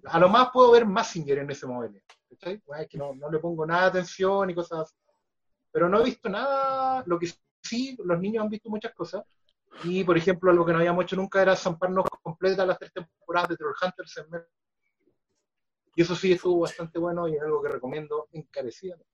[0.10, 2.00] a lo más puedo ver Massinger en ese modelo.
[2.30, 2.62] ¿cachai?
[2.80, 4.96] es que no, le pongo nada de atención y cosas así.
[5.72, 7.30] Pero no he visto nada, lo que
[7.62, 9.24] sí, los niños han visto muchas cosas.
[9.84, 13.50] Y, por ejemplo, algo que no habíamos hecho nunca era zamparnos completa las tres temporadas
[13.50, 14.44] de Trollhunters en
[15.96, 19.08] Y eso sí estuvo bastante bueno y es algo que recomiendo encarecidamente.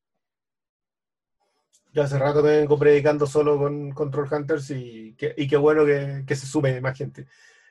[1.91, 6.23] Ya hace rato me vengo predicando solo con, con Trollhunters y, y qué bueno que,
[6.25, 7.27] que, se sume más gente.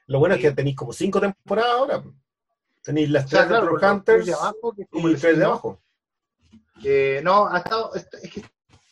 [0.06, 2.04] Lo bueno es que tenéis como cinco temporadas ahora.
[2.82, 5.80] Tenéis las tres de Hunters de abajo, que es como y el tres de abajo.
[7.22, 8.42] no, ha estado, es que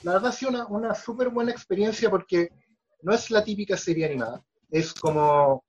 [0.03, 2.51] la verdad ha sido una, una súper buena experiencia porque
[3.03, 4.45] no es la típica serie animada.
[4.71, 5.65] Es como,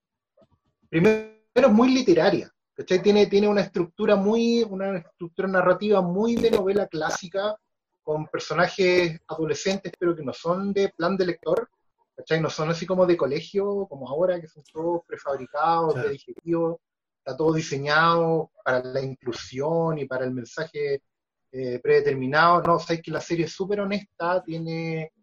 [0.89, 2.51] primero es muy literaria.
[2.73, 3.01] ¿cachai?
[3.01, 7.55] Tiene, tiene una estructura muy, una estructura narrativa muy de novela clásica,
[8.03, 11.69] con personajes adolescentes, pero que no son de plan de lector,
[12.15, 12.41] ¿cachai?
[12.41, 16.77] No son así como de colegio, como ahora, que son todos prefabricados, de digeridos
[17.21, 21.03] está todo diseñado para la inclusión y para el mensaje
[21.51, 22.61] eh, predeterminado.
[22.63, 25.13] No, sabes que la serie es súper honesta, tiene,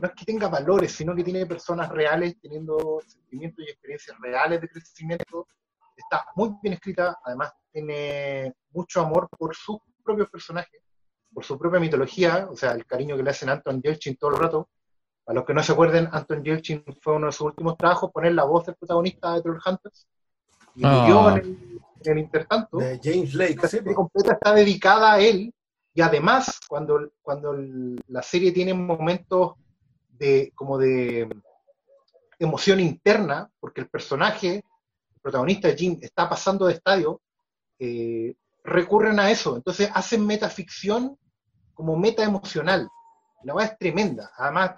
[0.00, 4.60] no es que tenga valores, sino que tiene personas reales teniendo sentimientos y experiencias reales
[4.60, 5.48] de crecimiento.
[5.96, 10.82] Está muy bien escrita, además tiene mucho amor por sus propios personajes,
[11.32, 14.32] por su propia mitología, o sea, el cariño que le hacen a Anton Yelchin todo
[14.32, 14.68] el rato.
[15.26, 18.32] A los que no se acuerden, Anton Yelchin fue uno de sus últimos trabajos, poner
[18.32, 20.06] la voz del protagonista de Troll Hunters
[20.76, 21.40] y ah.
[21.42, 22.76] en, el, intertanto.
[22.76, 23.56] De James Lake.
[23.60, 25.52] La serie completa está dedicada a él
[25.94, 27.56] y además cuando, cuando
[28.08, 29.54] la serie tiene momentos
[30.18, 31.28] de como de
[32.38, 37.20] emoción interna, porque el personaje, el protagonista, Jim, está pasando de estadio,
[37.78, 39.56] eh, recurren a eso.
[39.56, 41.18] Entonces hacen metaficción
[41.74, 42.88] como meta emocional.
[43.44, 44.30] La verdad es tremenda.
[44.36, 44.74] Además,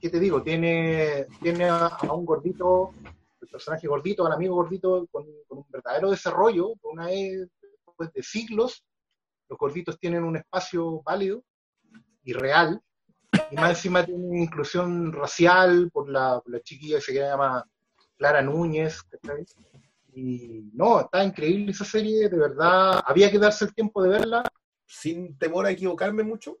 [0.00, 0.42] ¿qué te digo?
[0.42, 2.92] Tiene, tiene a, un gordito,
[3.40, 7.48] el personaje gordito, al amigo gordito, con, un verdadero desarrollo, una vez
[7.86, 8.84] después de siglos,
[9.48, 11.42] los gorditos tienen un espacio válido
[12.22, 12.80] y real,
[13.50, 17.64] y más encima tienen inclusión racial por la, la chiquilla que se llama
[18.16, 19.00] Clara Núñez,
[20.14, 24.42] y no, está increíble esa serie, de verdad, había que darse el tiempo de verla.
[24.90, 26.60] Sin temor a equivocarme mucho,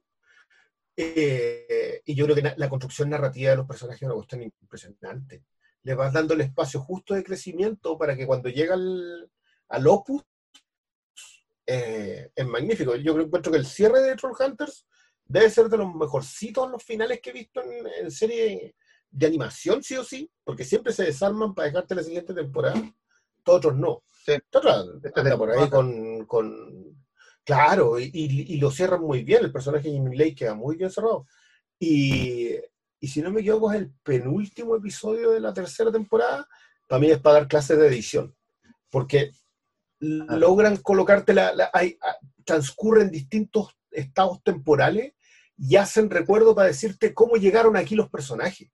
[0.94, 5.44] eh, y yo creo que la construcción narrativa de los personajes es una cuestión impresionante.
[5.84, 9.30] Le vas dando el espacio justo de crecimiento para que cuando llega al,
[9.68, 10.22] al opus
[11.64, 12.96] eh, es magnífico.
[12.96, 14.84] Yo creo encuentro que el cierre de Troll Hunters
[15.28, 18.74] debe ser de los mejorcitos los finales que he visto en, en, serie
[19.10, 22.80] de animación, sí o sí, porque siempre se desarman para dejarte la siguiente temporada.
[23.44, 24.02] Todos otros no.
[24.24, 24.32] Sí.
[24.32, 26.98] Esta por ahí con, con
[27.48, 29.42] Claro, y, lo cierran muy bien.
[29.42, 31.26] El personaje de Jimmy Lake queda muy bien cerrado.
[31.80, 32.56] Y,
[33.00, 36.46] si no me equivoco, es el penúltimo episodio de la tercera temporada.
[36.86, 38.36] Para mí es para dar clases de edición.
[38.90, 39.30] Porque
[39.98, 41.70] logran colocarte la.
[42.44, 45.14] transcurren distintos estados temporales
[45.58, 48.70] y hacen recuerdo para decirte cómo llegaron aquí los personajes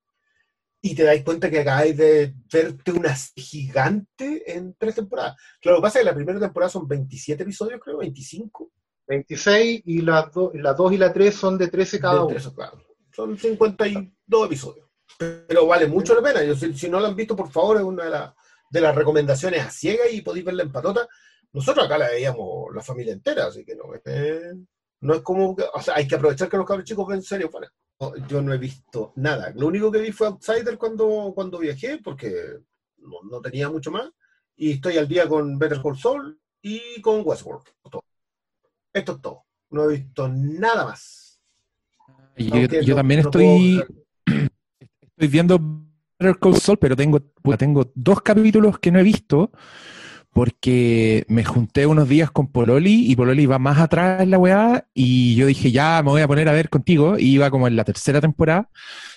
[0.81, 5.35] y te dais cuenta que acabáis de verte una gigante en tres temporadas.
[5.59, 8.71] Claro, lo que pasa es que la primera temporada son 27 episodios, creo, 25.
[9.07, 12.39] 26 y las 2 dos y la 3 son de 13 cada uno.
[13.11, 14.87] Son 52 episodios.
[15.17, 16.43] Pero vale mucho la pena.
[16.43, 18.35] Yo, si, no lo han visto, por favor, es una
[18.69, 21.07] de, las recomendaciones a ciega y podéis verla en patota.
[21.51, 23.85] Nosotros acá la veíamos la familia entera, así que no,
[25.05, 25.55] no es como.
[25.73, 27.71] o sea, hay que aprovechar que los cabros chicos ven serio para
[28.27, 29.51] yo no he visto nada.
[29.55, 32.59] Lo único que vi fue Outsider cuando, cuando viajé, porque
[32.97, 34.09] no, tenía mucho más.
[34.57, 37.63] Y estoy al día con Better Call Saul y con Westworld.
[38.91, 39.45] Esto es todo.
[39.69, 41.39] No he visto nada más.
[42.37, 43.81] Yo, también estoy,
[45.01, 45.57] estoy viendo
[46.19, 47.21] Better Call Saul, pero tengo,
[47.57, 49.51] tengo dos capítulos que no he visto
[50.35, 54.85] porque me junté unos días con Pololi y Pololi iba más atrás en la weá
[54.93, 57.77] y yo dije, ya me voy a poner a ver contigo y iba como en
[57.77, 58.69] la tercera temporada,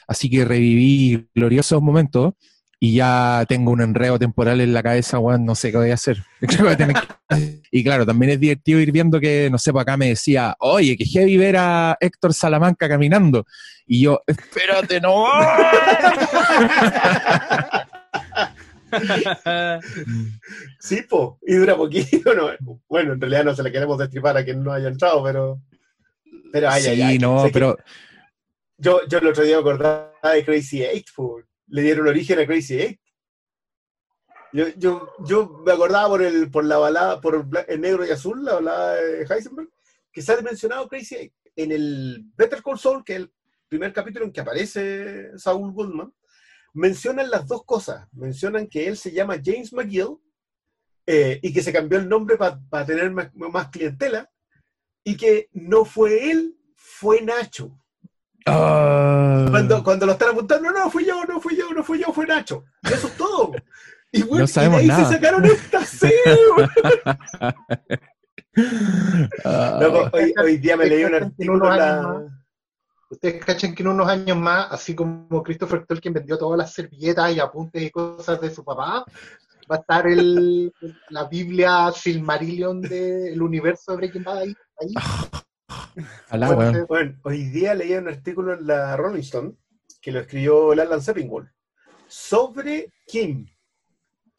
[0.07, 2.35] así que reviví gloriosos momentos
[2.79, 5.95] y ya tengo un enredo temporal en la cabeza, weón, no sé qué voy a
[5.95, 6.23] hacer.
[7.73, 10.97] y claro, también es divertido ir viendo que, no sé, por acá me decía, oye,
[10.97, 13.45] que heavy ver a Héctor Salamanca caminando.
[13.89, 15.27] Y yo, espérate, no.
[20.81, 22.35] sí, po, y dura poquito.
[22.35, 22.51] No.
[22.89, 25.61] Bueno, en realidad no se le queremos destripar a quien no haya entrado, pero.
[26.53, 27.77] Pero ay, sí, no, pero.
[28.77, 31.07] Yo, yo el otro día me acordaba de Crazy Eight,
[31.67, 33.01] le dieron origen a Crazy Eight.
[34.53, 38.45] Yo, yo, yo, me acordaba por, el, por la balada, por el negro y azul,
[38.45, 39.69] la balada de Heisenberg,
[40.13, 41.33] que sale mencionado Crazy Eight.
[41.57, 43.33] En el Better Call Saul, que es el
[43.69, 46.13] primer capítulo en que aparece Saul Goodman,
[46.79, 48.07] mencionan las dos cosas.
[48.13, 50.17] Mencionan que él se llama James McGill
[51.07, 54.31] eh, y que se cambió el nombre para tener más, clientela
[55.05, 57.77] y que no fue él, fue Nacho.
[58.47, 59.47] Ah.
[59.51, 62.27] Cuando, cuando lo están apuntando, no, fui yo, no fui yo, no fui yo, fue
[62.27, 62.65] Nacho.
[62.83, 63.53] Y eso es todo.
[64.13, 66.17] Y bueno, no sabemos y ahí se sacaron esta serie.
[70.13, 72.39] hoy, hoy, día me leí un artículo la...
[73.11, 77.35] Ustedes cachan que en unos años más, así como Christopher Tolkien vendió todas las servilletas
[77.35, 79.05] y apuntes y cosas de su papá,
[79.71, 80.73] va a estar el,
[81.09, 84.95] la Biblia Silmarillion del universo de Breaking Bad ahí.
[86.89, 89.55] bueno, hoy día leí un artículo en la Rolling Stone
[90.01, 91.51] que lo escribió Alan Sepinwall
[92.07, 93.47] sobre Kim.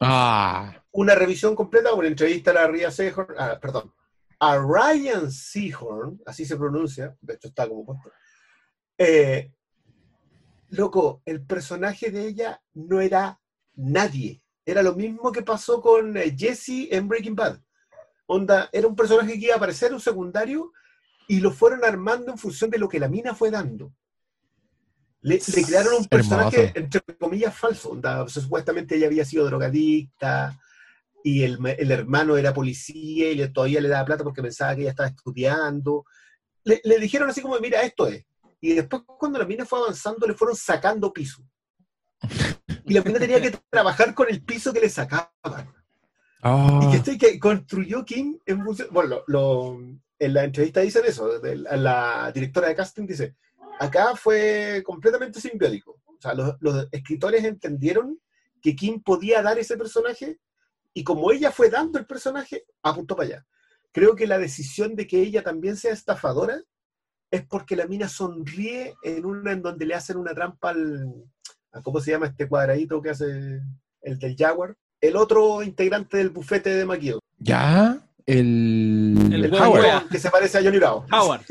[0.00, 0.82] Ah.
[0.92, 3.92] Una revisión completa, una entrevista a la Ria Seahorn, ah, perdón,
[4.40, 8.10] a Ryan Seahorn, así se pronuncia, de hecho está como puesto,
[9.02, 9.50] eh,
[10.68, 13.40] loco, el personaje de ella no era
[13.74, 14.42] nadie.
[14.66, 17.60] Era lo mismo que pasó con eh, Jesse en Breaking Bad.
[18.26, 20.72] Onda, era un personaje que iba a aparecer un secundario
[21.28, 23.90] y lo fueron armando en función de lo que la mina fue dando.
[25.22, 27.92] Le, crearon un personaje, entre comillas, falso.
[27.92, 30.58] Onda, supuestamente ella había sido drogadicta
[31.24, 31.58] y el,
[31.90, 36.04] hermano era policía y le, todavía le daba plata porque pensaba que ella estaba estudiando.
[36.64, 38.26] Le, le dijeron así como, mira, esto es
[38.60, 41.42] y después cuando la mina fue avanzando le fueron sacando piso.
[42.84, 45.74] Y la mina tenía que trabajar con el piso que le sacaban.
[46.42, 46.80] Ah.
[46.82, 49.22] Y que, estoy, que construyó Kim en Bueno,
[50.18, 53.36] en la entrevista dicen eso, la directora de casting dice,
[53.78, 56.00] acá fue completamente simbiótico.
[56.04, 58.20] O sea, los, los escritores entendieron
[58.60, 60.38] que Kim podía dar ese personaje
[60.92, 63.46] y como ella fue dando el personaje, apuntó para allá.
[63.92, 66.62] Creo que la decisión de que ella también sea estafadora
[67.30, 71.14] es porque la mina sonríe en una en donde le hacen una trampa al,
[71.82, 73.60] ¿cómo se llama este cuadradito que hace
[74.02, 74.76] el del Jaguar?
[75.00, 77.20] El otro integrante del bufete de McGill.
[77.38, 80.08] Ya, el, el, Howard.
[80.08, 81.06] Que se parece a Johnny Bravo.
[81.10, 81.42] Howard.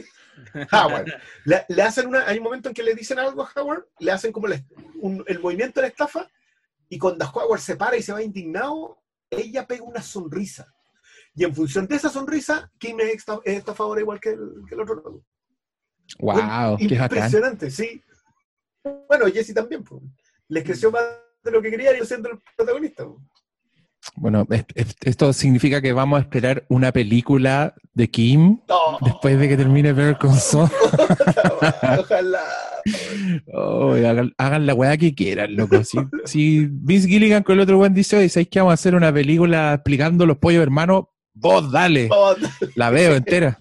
[0.72, 1.08] Howard.
[1.46, 4.32] Le, hacen una, hay un momento en que le dicen algo a Howard, le hacen
[4.32, 6.30] como el, movimiento de la estafa,
[6.90, 10.72] y cuando Howard se para y se va indignado, ella pega una sonrisa.
[11.34, 15.24] Y en función de esa sonrisa, Kim es, estafadora igual que el, que el otro
[16.18, 18.02] Wow, qué impresionante, sí.
[19.08, 20.02] Bueno, Jesse también, pues.
[20.48, 21.04] les creció más
[21.44, 23.06] de lo que quería y siendo el protagonista.
[24.16, 24.48] Bueno,
[25.02, 28.60] esto significa que vamos a esperar una película de Kim
[29.02, 30.18] después de que termine Better.
[32.00, 32.44] Ojalá.
[33.54, 33.94] Oh,
[34.38, 35.84] hagan, la weá que quieran, loco.
[35.84, 39.14] Si, si Vince Gilligan con el otro buen dice, ¿sabéis que vamos a hacer una
[39.14, 41.06] película explicando los pollos hermanos?
[41.34, 42.10] Vos dale.
[42.76, 43.58] La veo entera.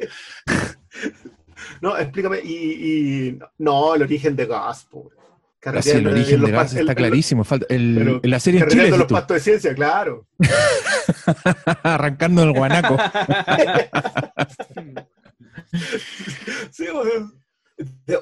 [1.81, 2.39] No, explícame.
[2.39, 4.89] Y, no, el origen de Gas,
[5.61, 7.45] Casi el origen de Gas está clarísimo.
[7.45, 8.91] Falta, el, la serie en Chile.
[8.91, 10.27] los pastos de ciencia, claro.
[11.83, 12.97] Arrancando el guanaco.
[16.71, 16.87] sí,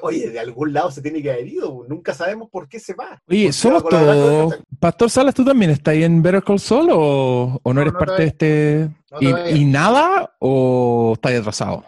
[0.01, 1.85] oye, de algún lado se tiene que haber ido.
[1.87, 3.21] Nunca sabemos por qué se va.
[3.27, 4.59] Oye, somos todos.
[4.79, 8.27] Pastor Salas, ¿tú también estás ahí en Better Call Saul o, no, eres parte de
[8.27, 8.89] este.
[9.19, 11.83] y, nada o estás atrasado?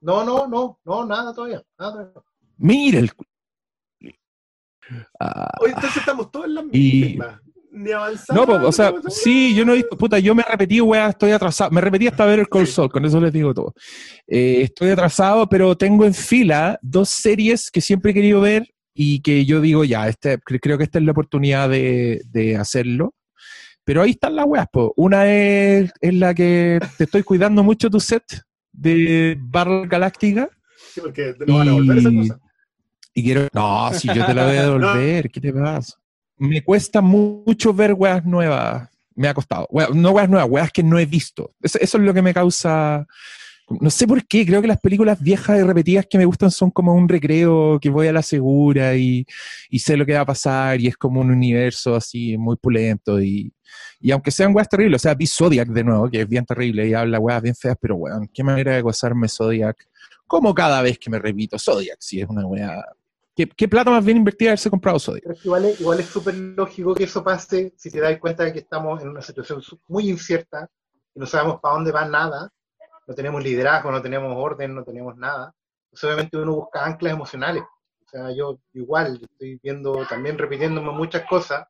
[0.00, 1.62] No, no, no, no, nada todavía.
[1.78, 2.12] Nada
[2.58, 3.10] Mira el.
[5.18, 7.42] Ah, Hoy entonces estamos todos en la misma.
[7.72, 8.46] Ni avanzando.
[8.46, 11.70] No, o sea, sí, yo no he visto, puta, yo me repetí, weá, estoy atrasado.
[11.70, 13.74] Me repetí hasta ver el Cold Soul, con eso les digo todo.
[14.26, 19.20] Eh, estoy atrasado, pero tengo en fila dos series que siempre he querido ver y
[19.20, 23.14] que yo digo, ya, este, creo que esta es la oportunidad de, de hacerlo.
[23.84, 24.94] Pero ahí están las weas, po.
[24.96, 28.24] Una es, es la que te estoy cuidando mucho tu set,
[28.76, 30.50] de Barra Galáctica.
[30.92, 32.40] Sí, porque no van a volver esa cosa.
[33.14, 33.48] Y quiero.
[33.52, 35.94] No, si yo te la voy a devolver, ¿qué te pasa?
[36.38, 38.88] Me cuesta mucho ver weas nuevas.
[39.14, 39.66] Me ha costado.
[39.94, 41.54] no weas nuevas, weas que no he visto.
[41.62, 43.06] Eso, es lo que me causa.
[43.68, 46.70] No sé por qué, creo que las películas viejas y repetidas que me gustan son
[46.70, 49.26] como un recreo que voy a la segura y,
[49.70, 53.20] y sé lo que va a pasar y es como un universo así muy pulento
[53.20, 53.52] y,
[54.00, 56.86] y aunque sean weas terribles, o sea, vi Zodiac de nuevo, que es bien terrible
[56.86, 59.88] y habla weas bien feas, pero weón, qué manera de gozarme Zodiac.
[60.26, 62.84] Como cada vez que me repito Zodiac, si es una wea.
[63.34, 64.98] ¿Qué, plata más bien invertida haberse comprado
[65.78, 69.08] igual es súper lógico que eso pase si te das cuenta de que estamos en
[69.08, 70.70] una situación muy incierta
[71.14, 72.50] y no sabemos para dónde va nada,
[73.06, 75.54] no tenemos liderazgo, no tenemos orden, no tenemos nada.
[75.90, 77.62] Pues obviamente uno busca anclas emocionales.
[77.62, 81.66] O sea, yo igual estoy viendo, también repitiéndome muchas cosas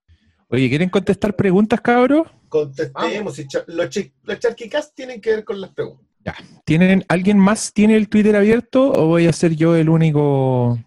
[0.49, 2.29] Oye, ¿quieren contestar preguntas, cabros?
[2.49, 3.37] Contestemos.
[3.67, 3.91] Los,
[4.23, 6.07] los charquicas tienen que ver con las preguntas.
[6.25, 6.37] Ya.
[6.65, 10.79] ¿Tienen, ¿Alguien más tiene el Twitter abierto o voy a ser yo el único?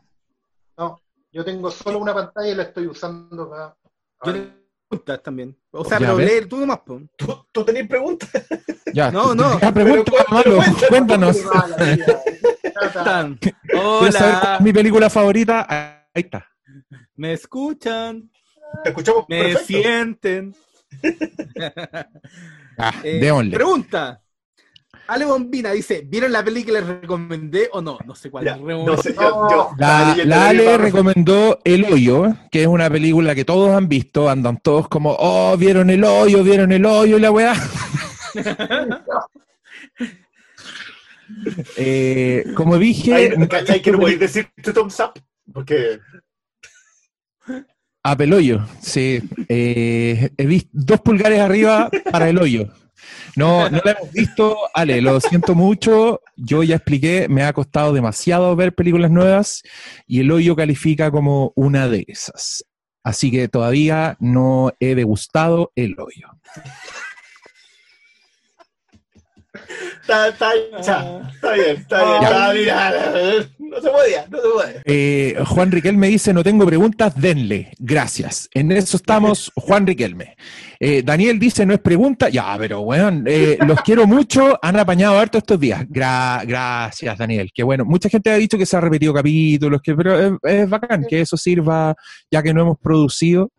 [0.78, 3.76] No, yo tengo solo una pantalla y la estoy usando acá.
[4.26, 4.48] Yo tengo
[4.90, 5.56] preguntas también.
[5.72, 6.80] O sea, pero leer tú nomás.
[7.16, 8.30] ¿Tú, ¿Tú tenés preguntas?
[8.94, 9.60] Ya, no, no.
[9.60, 10.12] pregunta,
[10.90, 11.38] cuéntanos.
[13.76, 14.58] Hola.
[14.62, 15.66] mi película favorita?
[15.70, 16.48] Ahí está.
[17.16, 18.32] ¿Me escuchan?
[18.84, 19.26] Te escuchamos.
[19.30, 20.56] Me sienten.
[22.78, 24.22] ah, eh, pregunta.
[25.10, 27.98] Ale Bombina dice, ¿vieron la peli que les recomendé o no?
[28.06, 28.46] No sé cuál.
[28.64, 34.30] no sé, la, Ale recomendó El Hoyo, que es una película que todos han visto,
[34.30, 37.56] andan todos como, oh, vieron el hoyo, vieron el hoyo y la weá.
[41.76, 43.34] eh, como dije...
[43.50, 45.20] ¿Cachai que no podéis decir thumbs up?
[45.52, 46.00] Porque...
[48.04, 49.22] A Peloyo, sí.
[49.48, 52.70] Eh, he visto dos pulgares arriba para el hoyo.
[53.36, 54.58] No, no lo hemos visto.
[54.74, 56.22] Ale, lo siento mucho.
[56.36, 59.64] Yo ya expliqué, me ha costado demasiado ver películas nuevas
[60.08, 62.66] y el hoyo califica como una de esas.
[63.04, 66.28] Así que todavía no he degustado el hoyo.
[70.02, 72.74] Está, está, está, bien, está bien,
[73.60, 74.82] No se podía, no se puede.
[74.86, 77.72] Eh, Juan Riquelme dice, no tengo preguntas, denle.
[77.78, 78.50] Gracias.
[78.54, 80.36] En eso estamos, Juan Riquelme.
[80.80, 82.30] Eh, Daniel dice, no es pregunta.
[82.30, 84.58] Ya, pero bueno, eh, los quiero mucho.
[84.62, 85.86] Han apañado harto estos días.
[85.88, 87.52] gracias, Daniel.
[87.54, 87.86] Qué bueno.
[87.86, 91.22] Mucha gente ha dicho que se ha repetido capítulos, que, pero es, es bacán que
[91.22, 91.94] eso sirva,
[92.32, 93.52] ya que no hemos producido.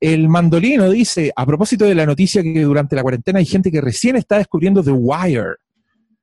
[0.00, 3.80] El mandolino dice, a propósito de la noticia que durante la cuarentena hay gente que
[3.80, 5.56] recién está descubriendo The Wire.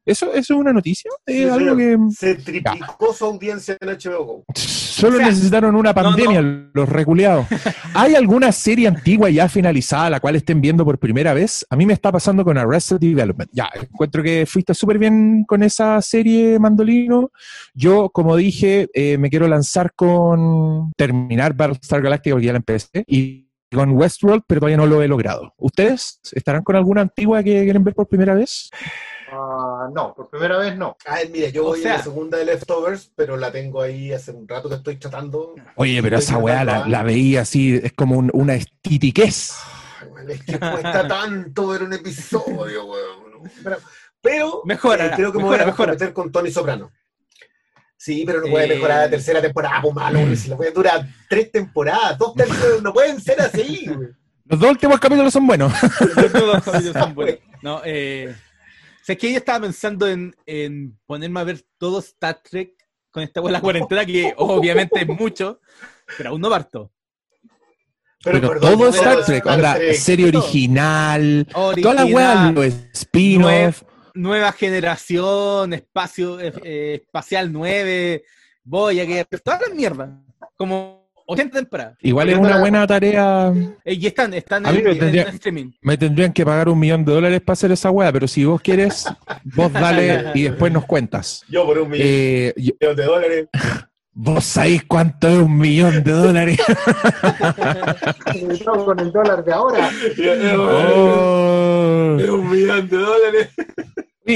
[0.05, 1.09] ¿Eso, ¿Eso es una noticia?
[1.25, 1.97] ¿Es algo que...
[2.15, 4.43] Se triplicó su audiencia en HBO Go.
[4.53, 6.41] Solo necesitaron una pandemia,
[6.73, 7.47] los reculeados.
[7.95, 11.65] ¿Hay alguna serie antigua ya finalizada la cual estén viendo por primera vez?
[11.71, 13.49] A mí me está pasando con Arrested Development.
[13.51, 17.31] Ya, encuentro que fuiste súper bien con esa serie, Mandolino.
[17.73, 23.03] Yo, como dije, eh, me quiero lanzar con terminar Battlestar Galactica porque ya la empecé.
[23.07, 23.44] Y
[23.75, 25.53] con Westworld, pero todavía no lo he logrado.
[25.57, 28.69] ¿Ustedes estarán con alguna antigua que quieren ver por primera vez?
[29.31, 30.97] Ah, no, por primera vez no.
[31.05, 34.47] Ay, mira, yo voy a la segunda de Leftovers, pero la tengo ahí hace un
[34.47, 35.55] rato que estoy tratando.
[35.75, 39.53] Oye, pero esa weá la, veía así, es como una estitiquez.
[40.27, 43.51] es que cuesta tanto ver un episodio, weón.
[44.21, 46.91] Pero, mejora, eh, creo que me voy a meter con Tony Soprano.
[48.05, 51.51] Sí, pero no puede mejorar la tercera temporada, pues malo, si la puede durar tres
[51.51, 53.89] temporadas, dos terceras, no pueden ser así.
[54.45, 55.73] Los dos últimos capítulos son buenos.
[56.15, 57.39] Los dos capítulos son buenos.
[57.63, 61.97] No, eh, o sea, es que ella estaba pensando en, en, ponerme a ver todo
[61.97, 62.73] Star Trek
[63.09, 65.59] con esta buena cuarentena, que obviamente es mucho,
[66.15, 66.91] pero aún no parto.
[68.23, 73.81] Pero, todo Star Trek, onda, serie original, toda la weá, los spin-off.
[74.15, 78.23] Nueva, generación, espacio, eh, eh, espacial 9,
[78.63, 80.17] voy a que toda la mierda.
[80.57, 81.97] Como 80 temporadas.
[82.01, 83.51] Igual es una buena tarea.
[83.83, 85.71] Eh, y están, están en, en, streaming.
[85.81, 88.61] Me tendrían que pagar un millón de dólares para hacer esa weá, pero si vos
[88.61, 89.05] quieres,
[89.43, 91.43] vos dale y después nos cuentas.
[91.49, 93.47] Yo por un millón, eh, de dólares.
[94.17, 96.57] ¿Vos sabéis cuánto es un millón de dólares?
[98.63, 99.91] con el dólar de ahora.
[100.57, 102.15] Oh.
[102.17, 103.49] Es un millón de dólares.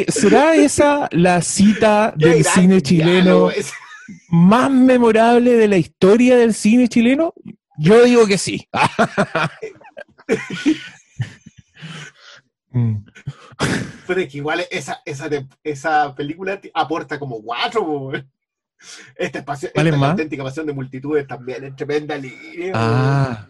[0.09, 3.51] ¿Será esa la cita del cine chileno?
[4.31, 7.33] más memorable de la historia del cine chileno?
[7.77, 8.67] Yo digo que sí.
[14.07, 15.29] Pero es que igual esa, esa,
[15.63, 18.11] esa película aporta como cuatro.
[19.15, 22.71] Este espacio, esta auténtica pasión de multitudes también es tremenda línea.
[22.73, 23.47] Ah.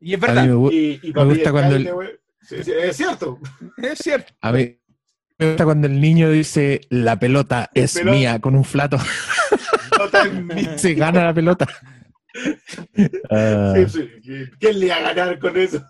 [0.00, 0.46] Y es verdad.
[0.46, 1.76] Me, y, me gusta cuando.
[1.76, 2.18] El...
[2.50, 3.38] es cierto.
[3.76, 4.32] Es cierto.
[4.40, 4.80] A ver,
[5.38, 8.98] me gusta cuando el niño dice la pelota es mía con un flato.
[10.76, 11.66] Se gana la pelota.
[12.96, 13.86] Uh,
[14.58, 15.84] ¿Quién le va a ganar con eso?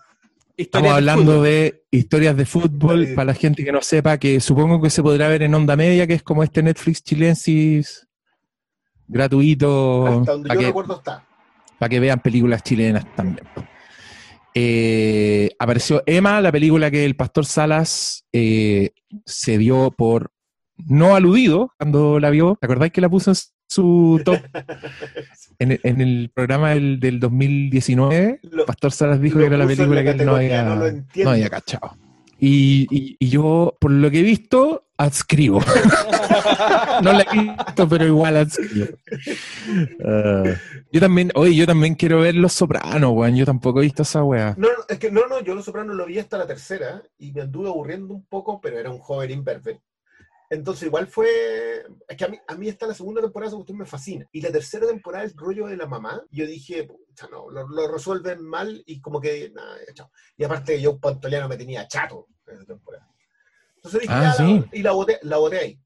[0.57, 4.89] Estamos hablando de, historias de fútbol para la gente que no sepa, que supongo que
[4.89, 8.07] se podrá ver en onda media, que es como este Netflix chilensis
[9.07, 10.07] gratuito.
[10.07, 11.25] Hasta donde yo recuerdo está.
[11.77, 13.45] Para que vean películas chilenas también.
[14.53, 18.91] Eh, apareció Emma, la película que el pastor Salas eh,
[19.25, 20.31] se dio por
[20.77, 22.57] no aludido cuando la vio.
[22.59, 23.35] ¿Te acordáis que la puso en
[23.67, 24.39] su top?
[25.59, 30.35] en, el, programa del, 2019, Pastor Salas dijo que era la película que él no
[30.35, 31.97] había, no, había cachado.
[32.39, 35.61] Y, yo, por lo que he visto, adscribo.
[37.01, 38.87] no la he visto, pero igual adscribo.
[40.91, 43.35] Yo también, oye, yo también quiero ver Los Sopranos, weón.
[43.35, 44.55] Yo tampoco he visto esa weá.
[44.57, 47.33] No, no, es que no, no, yo Los Sopranos lo vi hasta la tercera y
[47.33, 49.83] me anduve aburriendo un poco, pero era un joven imperfecto.
[50.55, 53.85] Entonces igual fue, es que a mí, a mí esta la segunda temporada esa me
[53.85, 54.25] fascina.
[54.31, 56.87] Y la tercera temporada, el rollo de la mamá, yo dije,
[57.29, 60.09] no, lo, resuelven mal y como que, nada, chao.
[60.37, 63.05] Y aparte yo Pantoliano me tenía chato en esa temporada.
[63.75, 65.79] Entonces dije, ah, y la boté, la boté ahí.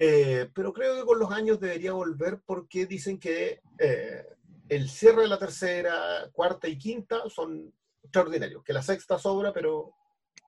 [0.00, 4.26] Eh, pero creo que con los años debería volver porque dicen que eh,
[4.68, 7.72] el cierre de la tercera, cuarta y quinta son
[8.02, 8.64] extraordinarios.
[8.64, 9.94] Que la sexta sobra, pero,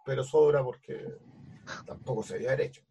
[0.04, 1.14] pero sobra porque
[1.86, 2.82] tampoco se había hecho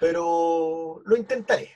[0.00, 1.70] pero lo intentaré.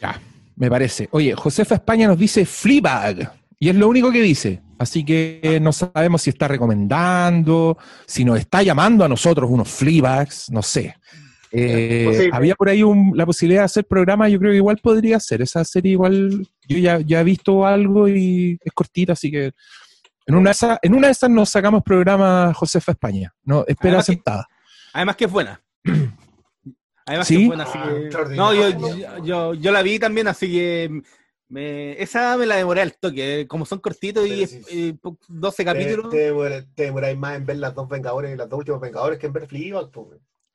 [0.00, 0.20] Ya,
[0.56, 1.08] me parece.
[1.12, 4.62] Oye, Josefa España nos dice Fleabag, y es lo único que dice.
[4.78, 10.50] Así que no sabemos si está recomendando, si nos está llamando a nosotros unos Fleabags,
[10.50, 10.94] no sé.
[11.50, 12.82] Eh, había por ahí
[13.14, 15.40] la posibilidad de hacer programa, yo creo que igual podría ser.
[15.40, 19.52] Esa serie igual, yo ya, ya he visto algo y es cortita, así que
[20.26, 23.32] en una de esas, en una de esas nos sacamos programa Josefa España.
[23.44, 24.46] No, espera sentada.
[24.92, 25.60] además que es buena.
[27.06, 28.16] Además que buena, así que...
[28.16, 31.02] Ah, no, yo, yo, yo, la vi también, así que
[31.48, 31.92] me...
[32.02, 33.46] esa me la demoré al toque.
[33.48, 34.98] Como son cortitos y,
[35.28, 36.10] 12 capítulos.
[36.10, 36.32] Te,
[36.74, 39.46] te, demoráis más en ver las dos Vengadores, las dos últimos Vengadores que en ver
[39.46, 39.90] Fleabag.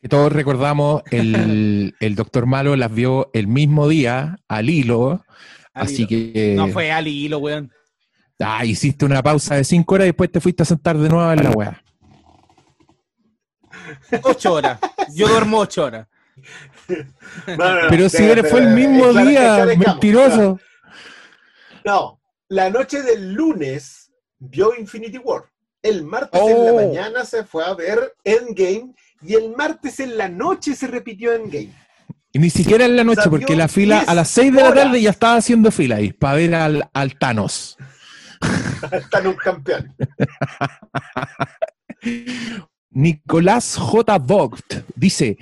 [0.01, 5.23] Que todos recordamos, el, el Doctor Malo las vio el mismo día, al hilo.
[5.73, 6.53] así que.
[6.57, 7.71] No fue al hilo, weón.
[8.39, 11.31] Ah, hiciste una pausa de 5 horas y después te fuiste a sentar de nuevo
[11.31, 11.83] en la weá.
[14.23, 14.79] 8 horas.
[15.13, 16.07] Yo duermo 8 horas.
[17.89, 20.59] pero si fue el mismo día, mentiroso.
[21.85, 22.19] No,
[22.49, 25.43] la noche del lunes vio Infinity War.
[25.81, 26.75] El martes en la oh.
[26.75, 31.49] mañana se fue a ver Endgame y el martes en la noche se repitió en
[31.49, 31.73] game.
[32.33, 35.01] Y ni siquiera en la noche, porque la fila a las 6 de la tarde
[35.01, 37.77] ya estaba haciendo fila ahí, para ver al, al Thanos.
[39.11, 39.93] Thanos campeón.
[42.91, 44.17] Nicolás J.
[44.17, 45.37] Vogt dice,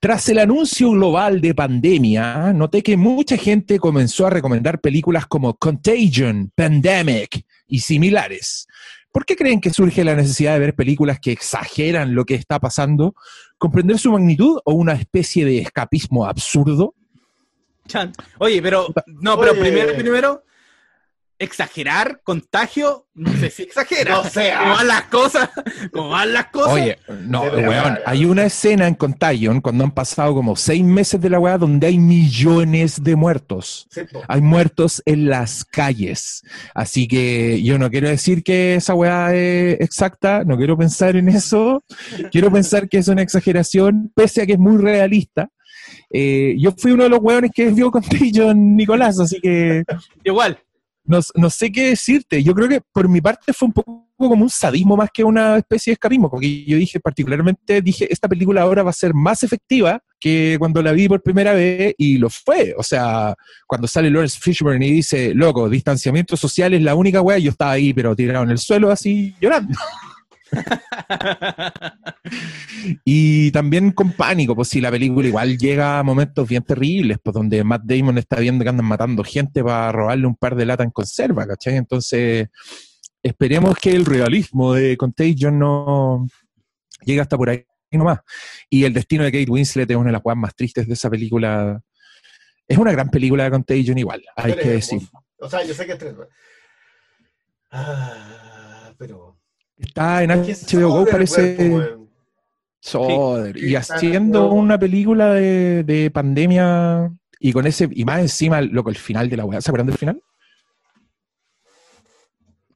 [0.00, 5.54] tras el anuncio global de pandemia, noté que mucha gente comenzó a recomendar películas como
[5.54, 8.66] Contagion, Pandemic y similares.
[9.12, 12.58] ¿Por qué creen que surge la necesidad de ver películas que exageran lo que está
[12.58, 13.14] pasando?
[13.58, 16.94] ¿Comprender su magnitud o una especie de escapismo absurdo?
[18.38, 20.44] Oye, pero no, pero primero, primero,
[21.40, 24.16] exagerar, contagio, no sé si exagera.
[24.16, 24.52] No sé.
[24.56, 25.50] ¿Cómo van las cosas?
[25.90, 26.72] ¿Cómo van las cosas?
[26.74, 31.30] Oye, no, weón, hay una escena en Contagion cuando han pasado como seis meses de
[31.30, 33.88] la weá donde hay millones de muertos.
[34.28, 36.42] hay muertos en las calles.
[36.74, 41.30] Así que yo no quiero decir que esa weá es exacta, no quiero pensar en
[41.30, 41.82] eso.
[42.30, 45.48] quiero pensar que es una exageración, pese a que es muy realista.
[46.12, 49.84] Eh, yo fui uno de los weones que vio Contagion, Nicolás, así que...
[50.22, 50.58] Igual
[51.34, 52.42] no, sé qué decirte.
[52.42, 55.56] Yo creo que por mi parte fue un poco como un sadismo más que una
[55.56, 59.42] especie de escapismo, porque yo dije particularmente, dije, esta película ahora va a ser más
[59.42, 62.74] efectiva que cuando la vi por primera vez y lo fue.
[62.76, 63.34] O sea,
[63.66, 67.72] cuando sale Lawrence Fishburne y dice, loco, distanciamiento social es la única weá, yo estaba
[67.72, 69.74] ahí, pero tirado en el suelo así llorando.
[73.04, 77.34] y también con pánico, pues si la película igual llega a momentos bien terribles, pues
[77.34, 80.86] donde Matt Damon está viendo que andan matando gente para robarle un par de latas
[80.86, 81.76] en conserva, ¿cachai?
[81.76, 82.48] Entonces,
[83.22, 86.26] esperemos que el realismo de Contagion no
[87.04, 88.20] llegue hasta por ahí nomás.
[88.68, 91.10] Y el destino de Kate Winslet es una de las cosas más tristes de esa
[91.10, 91.80] película.
[92.66, 95.02] Es una gran película de Contagion igual, hay que decir.
[95.38, 96.14] O sea, yo sé que es tres.
[97.70, 99.29] Ah, pero
[99.80, 101.96] Está en HBO Go, parece.
[102.80, 103.56] Soder.
[103.56, 109.28] Y haciendo una película de, pandemia y con ese, y más encima, loco, el final
[109.28, 109.60] de la weá.
[109.60, 110.22] ¿Se acuerdan del final?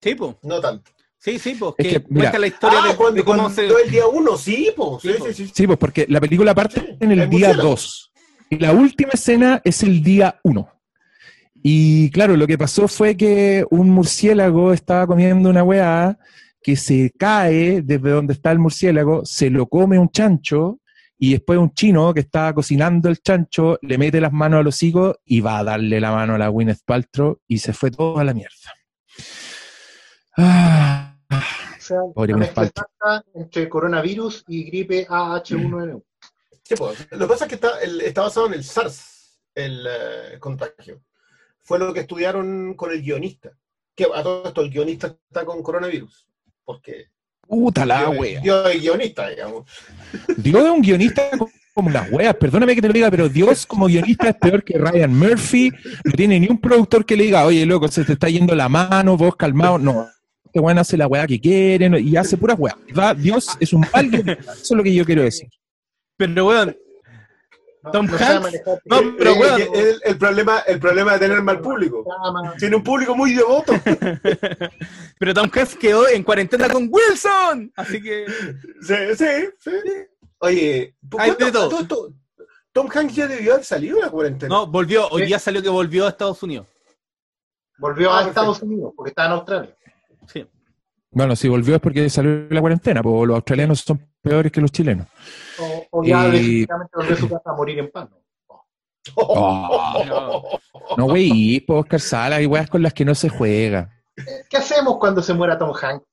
[0.00, 0.36] Sí, pues.
[0.42, 0.90] No tanto.
[1.18, 1.74] Sí, sí, pues.
[1.78, 3.66] que, cuenta la historia ah, de, cuando, cómo se.
[3.66, 5.02] El día uno, sí, pues.
[5.02, 8.12] Sí, sí, sí, sí, pues porque la película parte en el día 2.
[8.50, 10.68] Y la última escena es el día 1.
[11.62, 16.18] Y claro, lo que pasó fue que un murciélago estaba comiendo una weá
[16.64, 20.80] que se cae desde donde está el murciélago, se lo come un chancho
[21.18, 25.20] y después un chino que estaba cocinando el chancho le mete las manos al hocico
[25.26, 28.24] y va a darle la mano a la Gwyneth Paltrow y se fue todo a
[28.24, 28.72] la mierda.
[30.38, 32.00] Ah, o sea,
[33.34, 36.02] entre coronavirus y gripe AH1N1.
[36.62, 40.38] Sí, pues, lo que pasa es que está, está basado en el SARS, el eh,
[40.40, 41.02] contagio.
[41.62, 43.50] Fue lo que estudiaron con el guionista.
[43.94, 46.26] Que a todo esto el guionista está con coronavirus
[46.64, 47.06] porque...
[47.46, 48.40] Puta la wea.
[48.40, 49.64] Dios es guionista, digamos.
[50.38, 51.28] Dios es un guionista
[51.74, 54.78] como las weas, perdóname que te lo diga, pero Dios como guionista es peor que
[54.78, 55.72] Ryan Murphy.
[56.04, 58.68] No tiene ni un productor que le diga, oye, loco, se te está yendo la
[58.68, 59.78] mano, vos calmado.
[59.78, 60.08] No,
[60.44, 62.76] este weón hace la wea que quiere y hace puras weas.
[63.20, 65.48] Dios es un mal guionista, eso es lo que yo quiero decir.
[66.16, 66.76] Pero weón,
[67.92, 68.62] Tom Hanks.
[68.84, 69.56] No, pero bueno,
[70.04, 72.04] el, problema, el problema de tener mal público.
[72.58, 73.72] Tiene un público muy devoto.
[75.18, 77.72] pero Tom Hanks quedó en cuarentena con Wilson.
[77.76, 78.26] Así que.
[78.80, 79.70] Sí, sí, sí.
[80.38, 82.12] Oye, Hay de todo.
[82.72, 84.54] Tom Hanks ya debió haber salido de la cuarentena.
[84.54, 85.08] No, volvió.
[85.08, 86.66] Hoy día salió que volvió a Estados Unidos.
[87.78, 89.76] Volvió a ah, Estados Unidos, porque está en Australia.
[90.26, 90.46] Sí.
[91.10, 94.60] Bueno, si volvió es porque salió de la cuarentena, porque los australianos son peores que
[94.60, 95.06] los chilenos.
[95.96, 98.08] O, ya definitivamente volvió a su casa a morir en paz.
[99.14, 100.58] Oh.
[100.96, 103.92] no, güey, pues Oscar Sala, hay weas con las que no se juega.
[104.50, 106.04] ¿Qué hacemos cuando se muera Tom Hanks?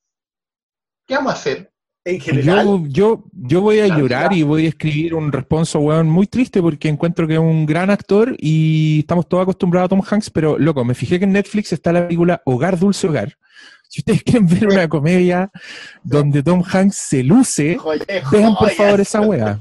[1.04, 1.72] ¿Qué vamos a hacer?
[2.04, 2.88] En general.
[2.90, 6.88] Yo, yo, voy a llorar y voy a escribir un responso, weón, muy triste porque
[6.88, 10.84] encuentro que es un gran actor y estamos todos acostumbrados a Tom Hanks, pero loco,
[10.84, 13.36] me fijé que en Netflix está la película Hogar Dulce Hogar,
[13.92, 15.50] si ustedes quieren ver una comedia
[16.02, 17.78] donde Tom Hanks se luce,
[18.30, 19.60] vean por favor esa wea.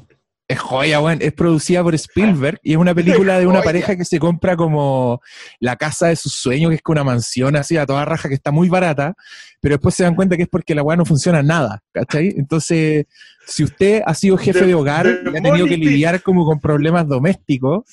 [0.52, 1.20] Es joya, weón.
[1.22, 5.22] Es producida por Spielberg y es una película de una pareja que se compra como
[5.62, 8.36] la casa de sus sueños, que es con una mansión así a toda raja que
[8.36, 9.14] está muy barata,
[9.62, 12.34] pero después se dan cuenta que es porque la weá no funciona nada, ¿cachai?
[12.38, 13.06] Entonces,
[13.48, 17.08] si usted ha sido jefe de hogar y ha tenido que lidiar como con problemas
[17.08, 17.86] domésticos,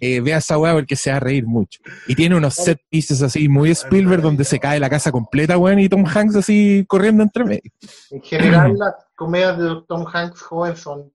[0.00, 1.80] eh, vea esa weá porque se va a reír mucho.
[2.06, 5.80] Y tiene unos set pieces así muy Spielberg donde se cae la casa completa, weón,
[5.80, 7.70] y Tom Hanks así corriendo entre medio.
[8.10, 11.12] En general, las comedias de Tom Hanks joven son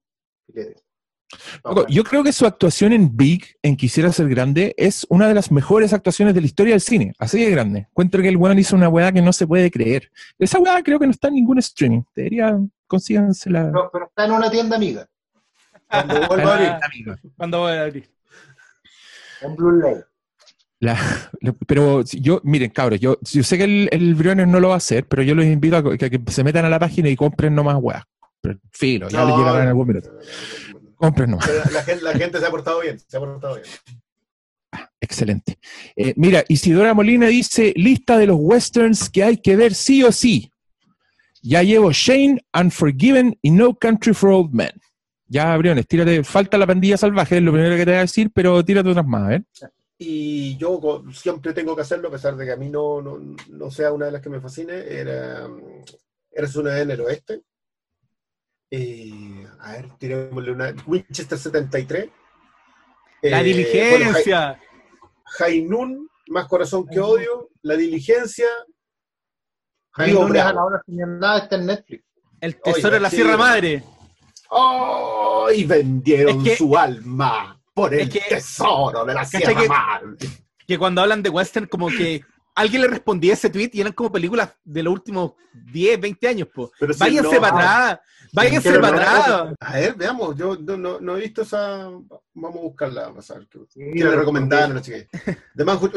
[1.90, 5.52] yo creo que su actuación en Big, en Quisiera ser grande, es una de las
[5.52, 7.14] mejores actuaciones de la historia del cine.
[7.18, 7.80] Así de grande.
[7.90, 10.12] Encuentro que el weón hizo una weá que no se puede creer.
[10.40, 12.04] Esa weá creo que no está en ningún streaming.
[12.16, 13.72] Debería consígansela.
[13.72, 15.08] Pero, pero está en una tienda amiga.
[15.90, 17.20] Cuando vuelva a abrir.
[17.38, 18.10] Cuando vuelva a abrir.
[19.42, 20.06] En.
[20.80, 21.00] La,
[21.68, 24.78] pero yo, miren, cabros, yo, yo sé que el, el Briones no lo va a
[24.78, 27.78] hacer, pero yo los invito a que, se metan a la página y compren nomás
[27.80, 28.04] weas.
[28.72, 30.12] Filo, ya les llegará en algún minuto.
[30.96, 31.50] Compren nomás.
[31.72, 33.68] La, la, gente se ha portado bien, se ha portado bien.
[34.72, 35.60] Ah, excelente.
[35.96, 40.12] Eh, mira, Isidora Molina dice: lista de los westerns que hay que ver sí o
[40.12, 40.52] sí.
[41.42, 44.72] Ya llevo Shane, Unforgiven y No Country for Old Men.
[45.28, 46.24] Ya, Briones, tírate.
[46.24, 49.06] Falta la pandilla salvaje, es lo primero que te voy a decir, pero tírate otras
[49.06, 49.44] más, ¿eh?
[49.98, 53.94] Y yo siempre tengo que hacerlo, a pesar de que a mí no, no, sea
[53.94, 54.74] una de las que me fascine.
[54.74, 55.48] Era,
[56.32, 57.44] era una del el oeste.
[58.72, 60.76] Eh, a ver, tirémosle una.
[60.86, 62.10] Winchester 73.
[63.24, 64.60] La eh, diligencia.
[65.24, 67.50] Jainun, más corazón que odio.
[67.62, 68.48] La diligencia.
[69.92, 72.04] Jainun a la hora nada está en Netflix.
[72.42, 73.84] El tesoro de la Sierra Madre.
[74.50, 75.48] ¡Oh!
[75.56, 80.28] Y vendieron su alma por el tesoro de la Sierra Madre.
[80.68, 82.24] Que cuando hablan de western, como que
[82.56, 86.48] alguien le respondía ese tweet y eran como películas de los últimos 10, 20 años.
[86.54, 86.72] Po.
[86.98, 88.00] Váyanse para atrás.
[88.34, 89.56] Váyanse para atrás.
[89.60, 90.36] A ver, veamos.
[90.36, 91.90] Yo no, no, he visto esa.
[92.38, 93.08] Vamos a buscarla.
[93.08, 94.82] Vamos a ver qué, le recomendaron.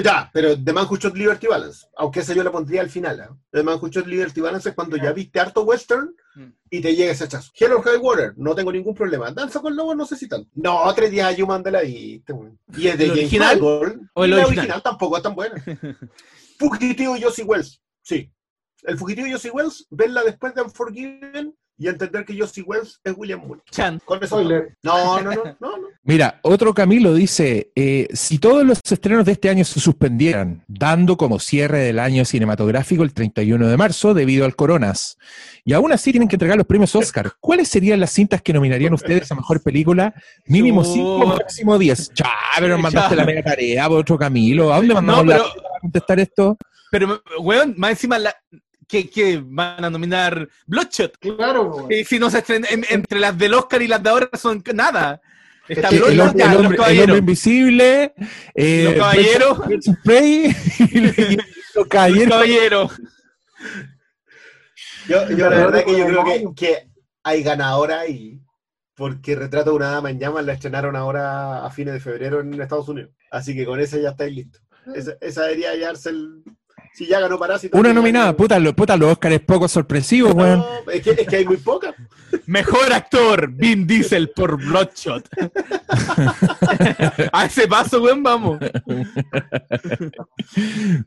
[0.03, 1.87] ya, pero The Man Who Shot Liberty Balance.
[1.97, 3.21] Aunque esa yo la pondría al final.
[3.21, 3.29] ¿eh?
[3.51, 6.47] The Man Who Shot Liberty Balance es cuando ya viste harto western mm.
[6.71, 7.51] y te llega ese chazo.
[7.59, 9.33] Hello High Water, no tengo ningún problema.
[9.33, 10.49] Danza con Lobos, no sé si tanto.
[10.55, 12.33] No, tres días Human de la viste.
[12.77, 13.61] Y es de James original?
[14.15, 14.83] ¿O el original?
[14.83, 15.57] tampoco es tan buena.
[16.59, 17.83] Fugitivo Josie Wells.
[18.01, 18.33] Sí.
[18.85, 23.41] El fugitivo Josie Wells, verla después de Unforgiven y entender que Josie Wells es William
[23.41, 23.61] Moore.
[23.71, 24.01] Chan.
[24.05, 24.51] Con eso no,
[24.83, 29.65] no, no, no, Mira, otro Camilo dice, eh, si todos los estrenos de este año
[29.65, 35.19] se suspendieran, dando como cierre del año cinematográfico el 31 de marzo debido al coronas,
[35.65, 38.95] y aún así tienen que entregar los premios Oscar, ¿cuáles serían las cintas que nominarían
[38.95, 40.13] ustedes a Mejor Película?
[40.47, 42.15] Mínimo 5, máximo 10.
[42.15, 44.73] Chá, pero mandaste la mega tarea, otro Camilo.
[44.73, 46.57] ¿A dónde mandamos no, a contestar esto?
[46.91, 48.35] Pero, weón, más encima la,
[48.89, 51.19] que, van a nominar Bloodshot.
[51.19, 51.87] Claro.
[51.91, 55.21] Y si no se entre las del Oscar y las de ahora son nada.
[55.69, 58.15] Está el, el, hombre, el, hombre, invisible,
[58.55, 60.57] eh, los caballeros, Spray,
[61.75, 62.93] los caballeros.
[65.07, 66.89] Yo, yo la verdad que yo creo que, que
[67.23, 68.41] hay ganadora ahí,
[68.95, 72.59] porque Retrato de una dama en llamas la estrenaron ahora a fines de febrero en
[72.59, 73.13] Estados Unidos.
[73.31, 74.63] Así que con esa ya estáis listos.
[74.95, 76.43] Esa, esa debería hallarse el,
[76.93, 77.79] si ya ganó Parásito.
[77.79, 80.65] Una nominada, puta, lo, puta, los Oscar es poco sorpresivo, weón.
[80.93, 81.95] es, que, es que hay muy poca.
[82.47, 85.29] Mejor actor, Vin Diesel por Bloodshot.
[87.33, 88.59] A ese paso, weón, vamos.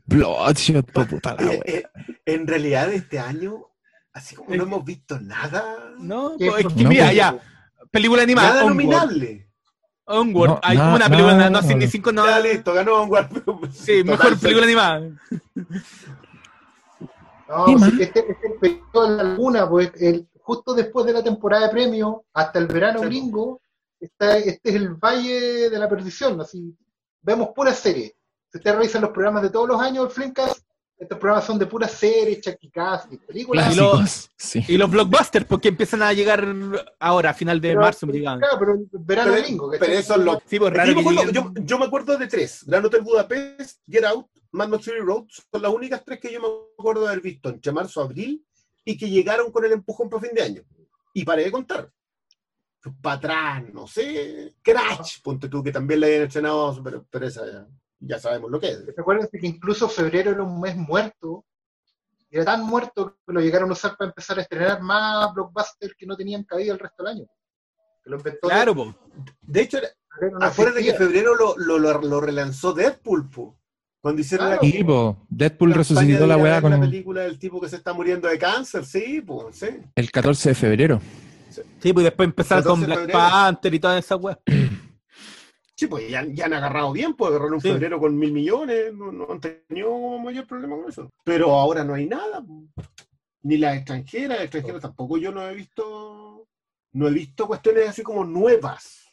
[0.06, 1.84] Bloodshot, puta la eh, eh,
[2.26, 3.66] En realidad, este año,
[4.12, 5.94] así como no hemos visto nada.
[5.98, 7.38] No, es que mira, ya.
[7.90, 8.54] Película animada.
[8.54, 9.51] Nada nominable.
[10.06, 12.26] Onward, hay una película, no, no, ni cinco no.
[12.26, 13.28] Ya, listo, ganó Onward.
[13.72, 15.10] Sí, mejor película animada.
[17.48, 21.12] No, sí, este, este, es el periodo de la laguna, pues el, justo después de
[21.12, 23.60] la temporada de premio, hasta el verano gringo,
[24.00, 26.76] está, este es el valle de la perdición, así,
[27.20, 28.16] vemos pura serie.
[28.50, 30.61] Si ustedes revisan los programas de todos los años, el Flimcast,
[31.02, 33.74] estos programas son de puras series, chaquicas y películas.
[33.74, 34.30] Y los,
[34.68, 36.46] y los blockbusters, porque empiezan a llegar
[37.00, 38.06] ahora, a final de marzo.
[38.06, 39.70] Me claro, pero verano gringo.
[39.78, 42.28] Pero eso es lo sí, pues, raro yo, me acuerdo, yo, yo, me acuerdo de
[42.28, 45.24] tres: Gran Hotel Budapest, Get Out, Mad Max Fury Road.
[45.28, 46.46] Son las únicas tres que yo me
[46.78, 48.46] acuerdo de haber visto entre marzo y abril
[48.84, 50.62] y que llegaron con el empujón para fin de año.
[51.14, 51.90] Y paré de contar.
[53.00, 54.54] Para atrás, no sé.
[54.62, 57.66] Crash, ponte tú, que también la habían estrenado, pero, pero esa ya
[58.02, 58.86] ya sabemos lo que es.
[58.96, 61.44] Recuerden que incluso febrero era un mes muerto,
[62.30, 66.06] era tan muerto que lo llegaron a usar para empezar a estrenar más blockbusters que
[66.06, 67.26] no tenían cabida el resto del año.
[68.04, 68.94] lo inventó claro, de,
[69.42, 69.78] de hecho,
[70.40, 73.58] afuera de que febrero lo, lo, lo, relanzó Deadpool, po.
[74.00, 77.76] Cuando hicieron la tipo, Deadpool resucitó la weá con la película del tipo que se
[77.76, 79.66] está muriendo de cáncer, sí, sí.
[79.94, 81.00] El 14 de febrero.
[81.80, 84.40] Sí, pues después empezaron con Black Panther y toda esa weá.
[85.74, 89.40] Sí, pues ya, han agarrado bien, pues agarraron un febrero con mil millones, no, han
[89.40, 91.10] tenido mayor problema con eso.
[91.24, 92.44] Pero ahora no hay nada,
[93.42, 96.46] ni las extranjeras, extranjeras tampoco yo no he visto,
[96.92, 99.06] no he visto cuestiones así como nuevas.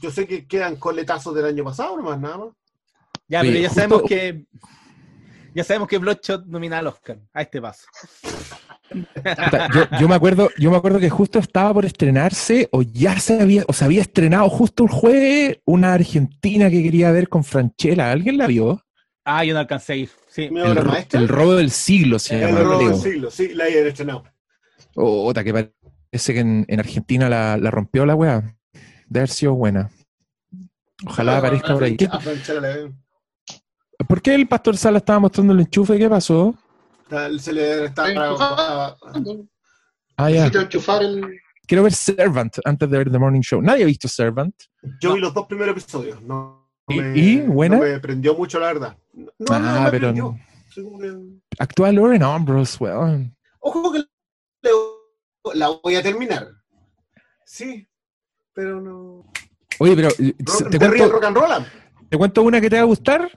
[0.00, 2.48] Yo sé que quedan coletazos del año pasado, nomás nada más.
[3.26, 4.46] Ya, pero ya sabemos que
[5.54, 7.86] ya sabemos que Bloodshot nomina al Oscar a este paso.
[10.00, 13.64] Yo, me acuerdo, yo me acuerdo que justo estaba por estrenarse, o ya se había,
[13.66, 18.10] o se había estrenado justo el jueves, una argentina que quería ver con Franchella.
[18.10, 18.84] ¿Alguien la vio?
[19.24, 20.10] Ah, yo no alcancé a ir.
[20.28, 20.44] Sí.
[20.44, 20.78] El,
[21.12, 22.60] el, robo del siglo se llama.
[22.60, 24.24] El robo del siglo, sí, la había estrenado.
[24.94, 28.56] Otra que parece que en, Argentina la, rompió la weá.
[29.06, 29.90] De haber sido buena.
[31.06, 31.96] Ojalá ah, aparezca por ahí.
[34.06, 35.98] ¿Por qué el pastor Sala estaba mostrando el enchufe?
[35.98, 36.54] ¿Qué pasó?
[37.38, 38.96] Se le estaba.
[40.16, 40.50] Ah, ya.
[41.66, 43.60] Quiero ver Servant antes de ver The Morning Show.
[43.60, 44.54] Nadie ha visto Servant.
[45.00, 46.20] Yo vi los dos primeros episodios.
[46.22, 47.40] No, ¿Y?
[47.40, 47.76] ¿Buena?
[47.76, 48.96] No me prendió mucho, la verdad.
[49.12, 50.12] No, ah, no pero.
[50.12, 50.38] Prendió.
[51.58, 53.36] Actúa Lauren Ambrose, weón.
[53.60, 54.04] Ojo que
[55.54, 56.48] la voy a terminar.
[57.44, 57.86] Sí,
[58.52, 59.24] pero no.
[59.78, 60.08] Oye, pero.
[60.10, 61.66] te, cuento, rock and roll?
[62.08, 63.30] te cuento una que te va a gustar.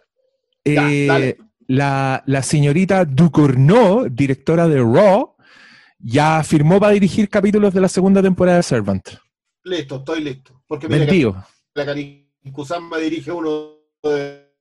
[0.64, 1.38] Eh,
[1.72, 5.36] la, la, señorita Ducournau, directora de Raw,
[6.00, 9.08] ya firmó para dirigir capítulos de la segunda temporada de Servant.
[9.64, 10.64] Listo, estoy listo.
[10.68, 11.06] Porque mira,
[11.74, 14.52] la Karin Kusama dirige uno de,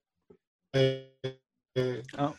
[2.17, 2.33] ah.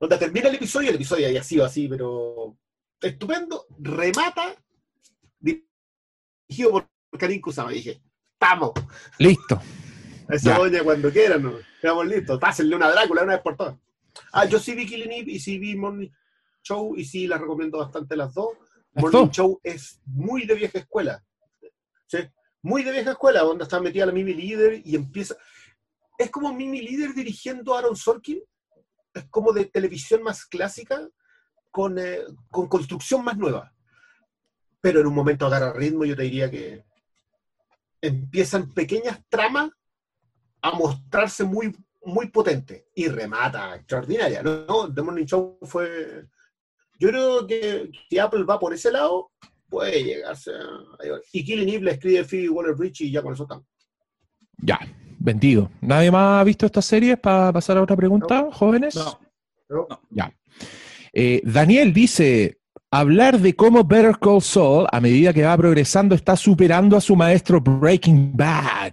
[0.00, 2.56] donde termina el episodio, el episodio ya ha sido así, pero
[3.02, 4.54] estupendo, remata,
[5.38, 7.72] dirigido por Karin Kusama.
[7.72, 8.00] Y dije,
[8.40, 8.72] ¡vamos!
[9.18, 9.60] Listo.
[10.30, 11.58] Esa doña cuando quieran, ¿no?
[11.58, 12.40] Estamos listos.
[12.40, 13.83] Pásenle una Drácula una vez por todas.
[14.36, 16.10] Ah, yo sí vi Killing Eve y sí vi Morning
[16.60, 18.48] Show y sí las recomiendo bastante las dos.
[18.94, 21.24] Morning Show es muy de vieja escuela.
[22.08, 22.18] ¿sí?
[22.60, 25.36] Muy de vieja escuela, donde está metida la Mimi Líder y empieza.
[26.18, 28.42] Es como Mimi Líder dirigiendo a Aaron Sorkin.
[29.14, 31.08] Es como de televisión más clásica,
[31.70, 33.72] con, eh, con construcción más nueva.
[34.80, 36.84] Pero en un momento agarra ritmo, yo te diría que
[38.00, 39.70] empiezan pequeñas tramas
[40.60, 41.72] a mostrarse muy,
[42.06, 44.42] muy potente y remata extraordinaria.
[44.42, 44.92] ¿no?
[44.92, 46.26] The Morning Show fue.
[46.98, 49.30] Yo creo que si Apple va por ese lado,
[49.68, 50.66] puede llegarse a.
[51.32, 53.64] Y Killing Eve le escribe Phoebe Waller Bridge y ya con eso estamos.
[54.58, 54.78] Ya,
[55.18, 55.70] vendido.
[55.80, 58.94] ¿Nadie más ha visto estas series para pasar a otra pregunta, jóvenes?
[58.94, 59.88] No.
[60.10, 60.32] Ya.
[61.12, 62.58] Eh, Daniel dice:
[62.90, 67.16] Hablar de cómo Better Call Saul, a medida que va progresando, está superando a su
[67.16, 68.92] maestro Breaking Bad.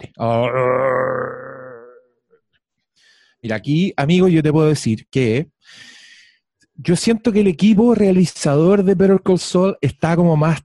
[3.41, 5.49] Mira, aquí, amigo, yo te puedo decir que
[6.75, 10.61] yo siento que el equipo realizador de Better Call Saul está como más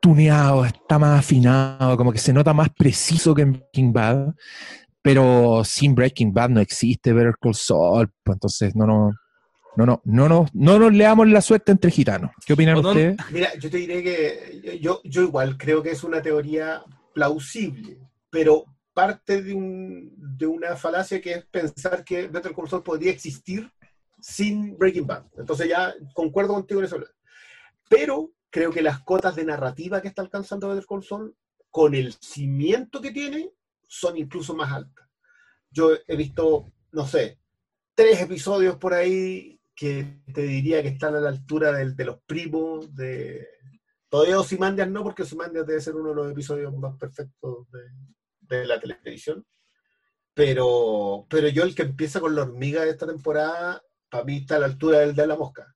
[0.00, 4.34] tuneado, está más afinado, como que se nota más preciso que en Breaking Bad,
[5.02, 9.12] pero sin Breaking Bad no existe Better Call Saul, pues entonces no, no,
[9.76, 12.32] no, no, no, no, no nos leamos la suerte entre gitanos.
[12.44, 13.16] ¿Qué opinan ustedes?
[13.30, 16.82] Mira, yo te diré que yo, yo igual creo que es una teoría
[17.14, 17.98] plausible,
[18.30, 18.64] pero
[18.96, 23.70] parte de, un, de una falacia que es pensar que Better Call Saul podría existir
[24.18, 25.26] sin Breaking Bad.
[25.36, 26.96] Entonces ya concuerdo contigo en eso.
[27.90, 31.36] Pero creo que las cotas de narrativa que está alcanzando Better Call Saul,
[31.70, 33.52] con el cimiento que tiene,
[33.86, 35.06] son incluso más altas.
[35.70, 37.38] Yo he visto, no sé,
[37.94, 42.94] tres episodios por ahí que te diría que están a la altura de los primos
[42.94, 43.46] de...
[44.08, 47.80] Todavía Ozymandias no, porque Ozymandias debe ser uno de los episodios más perfectos de,
[48.48, 49.44] de la televisión.
[50.34, 54.56] Pero, pero yo el que empieza con la hormiga de esta temporada, para mí está
[54.56, 55.74] a la altura del de la mosca.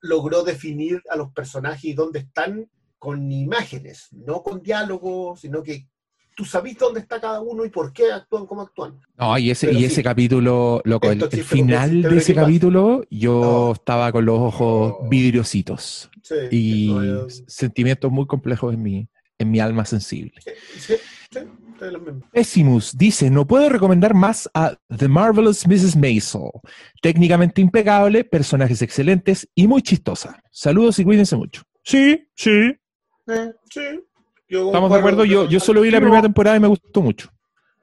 [0.00, 5.88] Logró definir a los personajes y dónde están con imágenes, no con diálogos, sino que
[6.34, 8.98] tú sabes dónde está cada uno y por qué actúan como actúan.
[9.16, 14.24] No, y ese, y ese capítulo, loco, el, final de ese capítulo, yo estaba con
[14.24, 16.10] los ojos vidriositos
[16.50, 16.94] y
[17.46, 19.08] sentimientos muy complejos en mi,
[19.42, 20.40] en mi alma sensible.
[20.78, 20.94] Sí,
[22.32, 25.96] Pessimus dice, no puedo recomendar más a The Marvelous Mrs.
[25.96, 26.50] Maisel.
[27.00, 30.40] Técnicamente impecable, personajes excelentes y muy chistosa.
[30.50, 31.62] Saludos y cuídense mucho.
[31.82, 32.76] Sí, sí.
[33.70, 34.04] sí.
[34.48, 35.24] Estamos de acuerdo.
[35.24, 37.28] Yo, yo solo vi la primera temporada y me gustó mucho.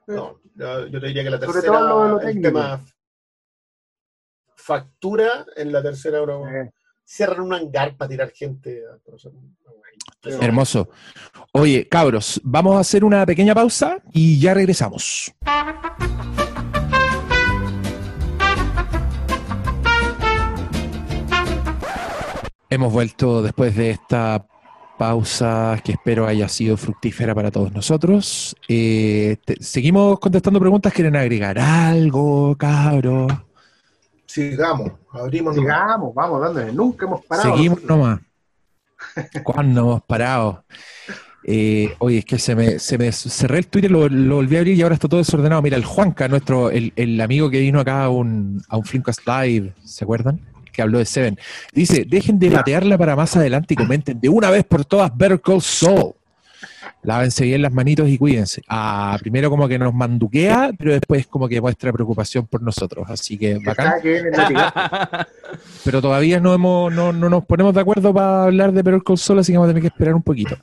[0.06, 2.80] No, yo te diría que la tercera, el tema
[4.56, 6.70] factura en la tercera hora.
[7.12, 8.84] Cierran un hangar para tirar gente.
[8.86, 10.90] A Hermoso.
[11.50, 15.34] Oye, cabros, vamos a hacer una pequeña pausa y ya regresamos.
[22.70, 24.46] Hemos vuelto después de esta
[24.96, 28.54] pausa que espero haya sido fructífera para todos nosotros.
[28.68, 30.92] Eh, seguimos contestando preguntas.
[30.92, 33.49] ¿Quieren agregar algo, cabros?
[34.30, 35.56] Sigamos, abrimos.
[35.56, 36.72] Sigamos, vamos dándole.
[36.72, 37.50] Nunca hemos parado.
[37.50, 38.20] Seguimos nomás.
[39.42, 40.64] ¿Cuándo hemos parado?
[41.42, 44.60] Eh, oye, es que se me, se me cerré el Twitter, lo, lo, volví a
[44.60, 45.60] abrir y ahora está todo desordenado.
[45.62, 49.26] Mira, el Juanca, nuestro, el, el amigo que vino acá a un, a un Flimcast
[49.26, 50.40] Live, ¿se acuerdan?
[50.72, 51.36] Que habló de Seven.
[51.72, 55.40] Dice, dejen de batearla para más adelante y comenten de una vez por todas Better
[55.40, 56.14] Call Saul.
[57.02, 58.62] Lávense bien las manitos y cuídense.
[58.68, 63.08] Ah, primero como que nos manduquea, pero después como que muestra preocupación por nosotros.
[63.08, 63.94] Así que bacán.
[65.84, 69.52] pero todavía no, hemos, no, nos ponemos de acuerdo para hablar de Perol Sol, así
[69.52, 70.56] que vamos a tener que esperar un poquito.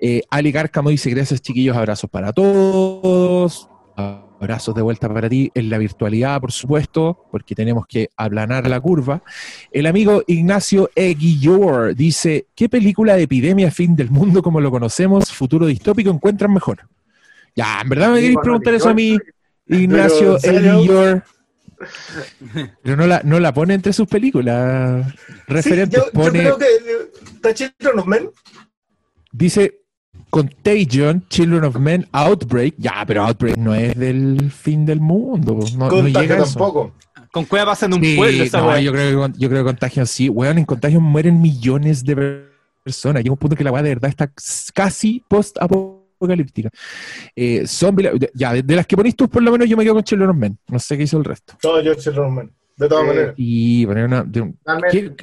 [0.00, 3.68] Eh, Ali Cárcamo dice, gracias chiquillos, abrazos para todos.
[4.40, 8.80] Abrazos de vuelta para ti en la virtualidad, por supuesto, porque tenemos que aplanar la
[8.80, 9.22] curva.
[9.70, 15.32] El amigo Ignacio Eguillor dice: ¿Qué película de epidemia fin del mundo como lo conocemos,
[15.32, 16.88] futuro distópico, encuentran mejor?
[17.54, 19.16] Ya, en verdad me queréis preguntar eso a mí,
[19.66, 21.22] Ignacio Eguillor.
[22.82, 25.14] Pero no la, no la pone entre sus películas
[25.46, 26.02] referentes.
[26.12, 26.66] yo, creo que
[27.34, 28.30] está Children of Men.
[29.32, 29.83] Dice
[30.34, 32.74] Contagion, Children of Men, Outbreak.
[32.76, 35.60] Ya, pero Outbreak no es del fin del mundo.
[35.76, 36.92] No, no llega tampoco.
[37.30, 40.06] Con Cueva pasa en un pueblo esa no, yo creo, que, yo creo que Contagion
[40.08, 40.28] sí.
[40.28, 42.48] Weón, en Contagion mueren millones de
[42.82, 43.22] personas.
[43.22, 44.28] Llega un punto que la weá de verdad está
[44.74, 46.70] casi post-apocalíptica.
[47.36, 50.02] Eh, zombie, ya, de, las que ponís tú, por lo menos yo me quedo con
[50.02, 50.58] Children of Men.
[50.66, 51.54] No sé qué hizo el resto.
[51.62, 52.52] No, yo Children of Men.
[52.76, 53.34] De todas eh, maneras.
[53.36, 54.24] Y poner una.
[54.24, 54.52] De
[54.90, 55.14] ¿qué,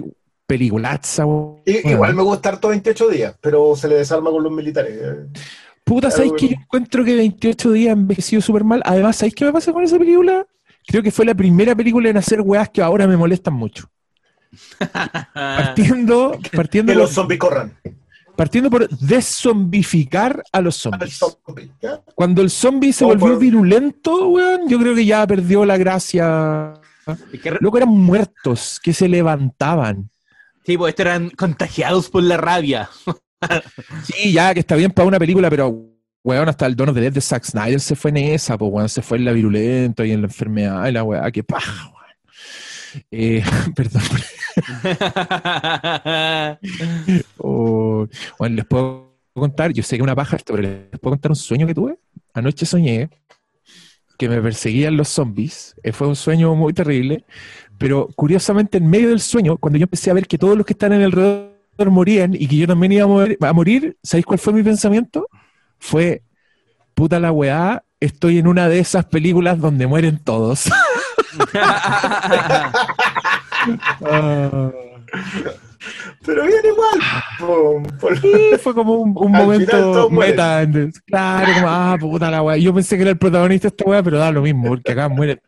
[0.51, 1.23] peliculaza.
[1.65, 4.99] Igual me gusta harto 28 días, pero se le desarma con los militares.
[5.01, 5.39] Eh.
[5.85, 8.81] Puta, ¿sabéis que yo encuentro que 28 días envejecido súper mal?
[8.83, 10.45] Además, ¿sabéis qué me pasa con esa película?
[10.85, 13.89] Creo que fue la primera película en hacer weas que ahora me molestan mucho.
[15.33, 17.77] partiendo, partiendo que los zombies corran.
[18.35, 21.17] Partiendo por deszombificar a los zombies.
[22.13, 26.73] Cuando el zombie se volvió virulento, weón, yo creo que ya perdió la gracia.
[27.61, 30.11] Luego eran muertos que se levantaban.
[30.66, 32.89] Sí, pues estos eran contagiados por la rabia.
[34.03, 35.91] sí, ya que está bien para una película, pero
[36.24, 38.89] weón, hasta el Dono de Dead de Zack Snyder se fue en esa, pues weón,
[38.89, 42.01] se fue en la virulenta y en la enfermedad y la weá, qué paja, weón.
[43.09, 43.43] Eh,
[43.76, 44.03] perdón.
[47.38, 48.07] oh,
[48.38, 51.36] bueno, les puedo contar, yo sé que una paja esto, pero les puedo contar un
[51.36, 51.97] sueño que tuve.
[52.34, 53.09] Anoche soñé
[54.18, 55.76] que me perseguían los zombies.
[55.82, 57.26] Eh, fue un sueño muy terrible.
[57.82, 60.73] Pero curiosamente, en medio del sueño, cuando yo empecé a ver que todos los que
[60.73, 61.49] están en el alrededor
[61.89, 65.27] morían y que yo también iba a, morir, ¿sabéis cuál fue mi pensamiento?
[65.79, 66.21] Fue,
[66.93, 70.65] puta la weá, estoy en una de esas películas donde mueren todos.
[76.23, 76.99] Pero bien igual.
[78.61, 80.67] fue como un, momento meta.
[81.07, 82.57] Claro, como, ah, puta la weá.
[82.57, 85.09] Yo pensé que era el protagonista de esta weá, pero da lo mismo, porque acá
[85.09, 85.41] muere.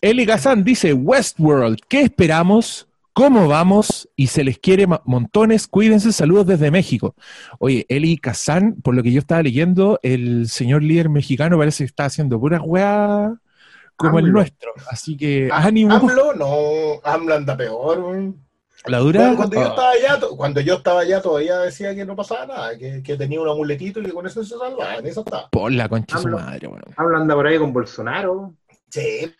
[0.00, 2.88] Eli Gazán dice: Westworld, ¿qué esperamos?
[3.16, 4.08] ¿Cómo vamos?
[4.14, 5.66] Y se les quiere montones.
[5.66, 7.14] Cuídense, saludos desde México.
[7.58, 11.88] Oye, Eli Kazan, por lo que yo estaba leyendo, el señor líder mexicano parece que
[11.88, 13.34] está haciendo pura weá
[13.96, 14.72] como el nuestro.
[14.90, 15.94] Así que ánimo.
[15.94, 18.34] AMLO, no, AMLO anda peor,
[18.84, 19.34] ¿La dura?
[19.34, 19.68] cuando, yo ah.
[19.68, 23.40] estaba allá, cuando yo estaba allá todavía decía que no pasaba nada, que, que tenía
[23.40, 25.48] un amuletito y que con eso se salvaba, en eso estaba.
[25.48, 26.84] Por la concha de su madre, bueno.
[26.96, 28.52] AMLO anda por ahí con Bolsonaro.
[28.90, 29.32] Sí,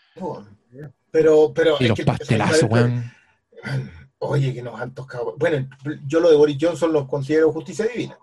[1.11, 1.77] pero, pero.
[1.81, 3.13] Y los pastelazos, weón.
[4.19, 5.35] Oye, que nos han tocado.
[5.37, 5.69] Bueno,
[6.07, 8.19] yo lo de Boris Johnson lo considero justicia divina.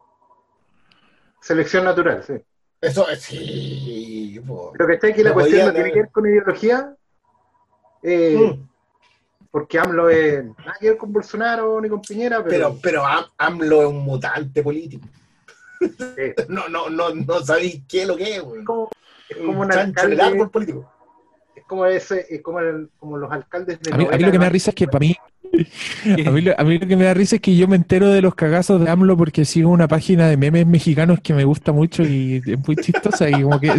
[1.40, 2.34] Selección natural, sí.
[2.82, 4.42] Eso, sí.
[4.74, 6.96] Pero que está aquí la cuestión no tiene que ver con ideología.
[8.02, 8.70] Eh, mm.
[9.52, 12.44] Porque AMLO es nada que ver con Bolsonaro ni con Piñera.
[12.44, 13.04] Pero, pero,
[13.38, 15.08] AMLO es un mutante político.
[16.50, 18.64] no, no, no, no sabéis qué es lo que es, güey.
[18.64, 18.90] Como,
[19.30, 20.92] es como un, un político.
[21.56, 24.32] Es como ese, es como, el, como los alcaldes de a mí, a mí lo
[24.32, 25.16] que me da risa es que para mí
[26.26, 28.22] a mí, a mí, lo que me da risa es que yo me entero de
[28.22, 32.04] los cagazos de AMLO porque sigo una página de memes mexicanos que me gusta mucho
[32.04, 33.72] y es muy chistosa y como que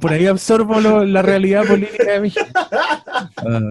[0.00, 2.46] por ahí absorbo la realidad política de México.
[2.56, 3.70] Ah.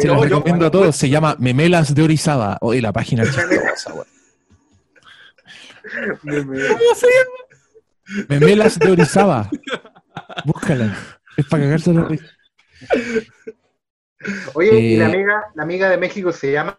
[0.00, 2.58] se lo recomiendo a todos, se llama Memelas de Orizaba.
[2.60, 4.04] Oye, la página chistosa, ¿Cómo
[6.96, 8.26] se llama?
[8.28, 9.50] Memelas de Orizaba.
[10.44, 10.96] Búscala.
[11.36, 12.26] Es para cagarse la risa.
[14.54, 16.78] Oye, ¿y la eh, amiga, la amiga de México se llama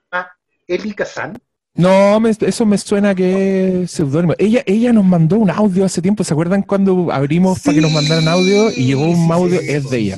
[0.68, 1.38] Eli Kazan?
[1.76, 4.36] No, eso me suena que es seudónimo.
[4.38, 6.24] Ella, ella nos mandó un audio hace tiempo.
[6.24, 9.60] ¿Se acuerdan cuando abrimos para que nos mandaran audio y llegó un audio?
[9.60, 10.16] es de ella.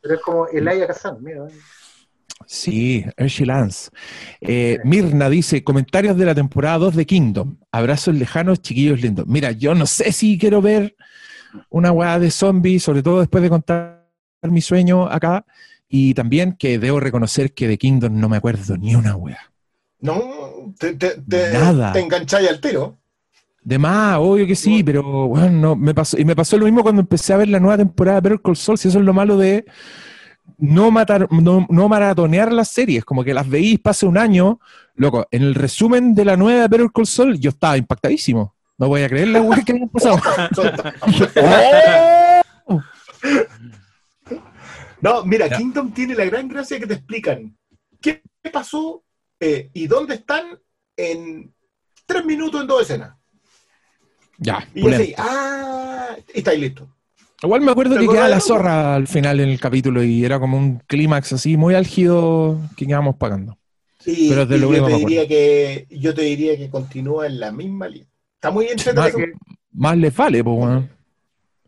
[0.00, 1.46] Pero es como Elia Kazan, mira.
[2.46, 3.90] Sí, Hershey Lance.
[4.40, 7.58] Eh, Mirna dice, comentarios de la temporada 2 de Kingdom.
[7.70, 9.26] Abrazos lejanos, chiquillos lindos.
[9.26, 10.96] Mira, yo no sé si quiero ver
[11.70, 14.04] una weá de zombies, sobre todo después de contar
[14.42, 15.44] mi sueño acá.
[15.88, 19.40] Y también que debo reconocer que de Kingdom no me acuerdo ni una wea.
[20.00, 21.92] No, te, te, te, Nada.
[21.92, 22.98] te engancháis al tiro.
[23.62, 26.82] De más, obvio que sí, pero bueno, no, me pasó, y me pasó lo mismo
[26.82, 29.12] cuando empecé a ver la nueva temporada de Better Call Saul, si eso es lo
[29.12, 29.66] malo de
[30.56, 34.60] no matar, no, no maratonear las series, como que las veís, pase un año,
[34.94, 38.54] loco, en el resumen de la nueva Better Call Saul yo estaba impactadísimo.
[38.78, 40.20] No voy a creer la weá que pasado.
[45.00, 47.56] no, mira, Kingdom tiene la gran gracia que te explican
[48.00, 48.22] qué
[48.52, 49.04] pasó
[49.40, 50.58] eh, y dónde están
[50.96, 51.52] en
[52.06, 53.16] tres minutos en dos escenas.
[54.38, 54.66] Ya.
[54.74, 56.88] Y así, ah, y estáis listo.
[57.42, 60.56] Igual me acuerdo que queda la zorra al final en el capítulo y era como
[60.56, 63.58] un clímax así muy álgido que íbamos pagando.
[64.00, 67.52] Sí, Pero de lo yo, te diría que, yo te diría que continúa en la
[67.52, 68.08] misma línea.
[68.38, 69.18] Está muy entretenido.
[69.72, 70.88] Más, le vale, pues, bueno.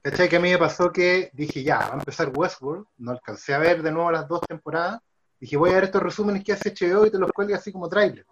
[0.03, 0.29] ¿Cachai?
[0.29, 2.87] Que a mí me pasó que dije, ya, va a empezar Westworld.
[2.99, 5.01] No alcancé a ver de nuevo las dos temporadas.
[5.41, 7.89] Dije, voy a ver estos resúmenes que hace HBO y te los cuelgue así como
[7.89, 8.25] trailer.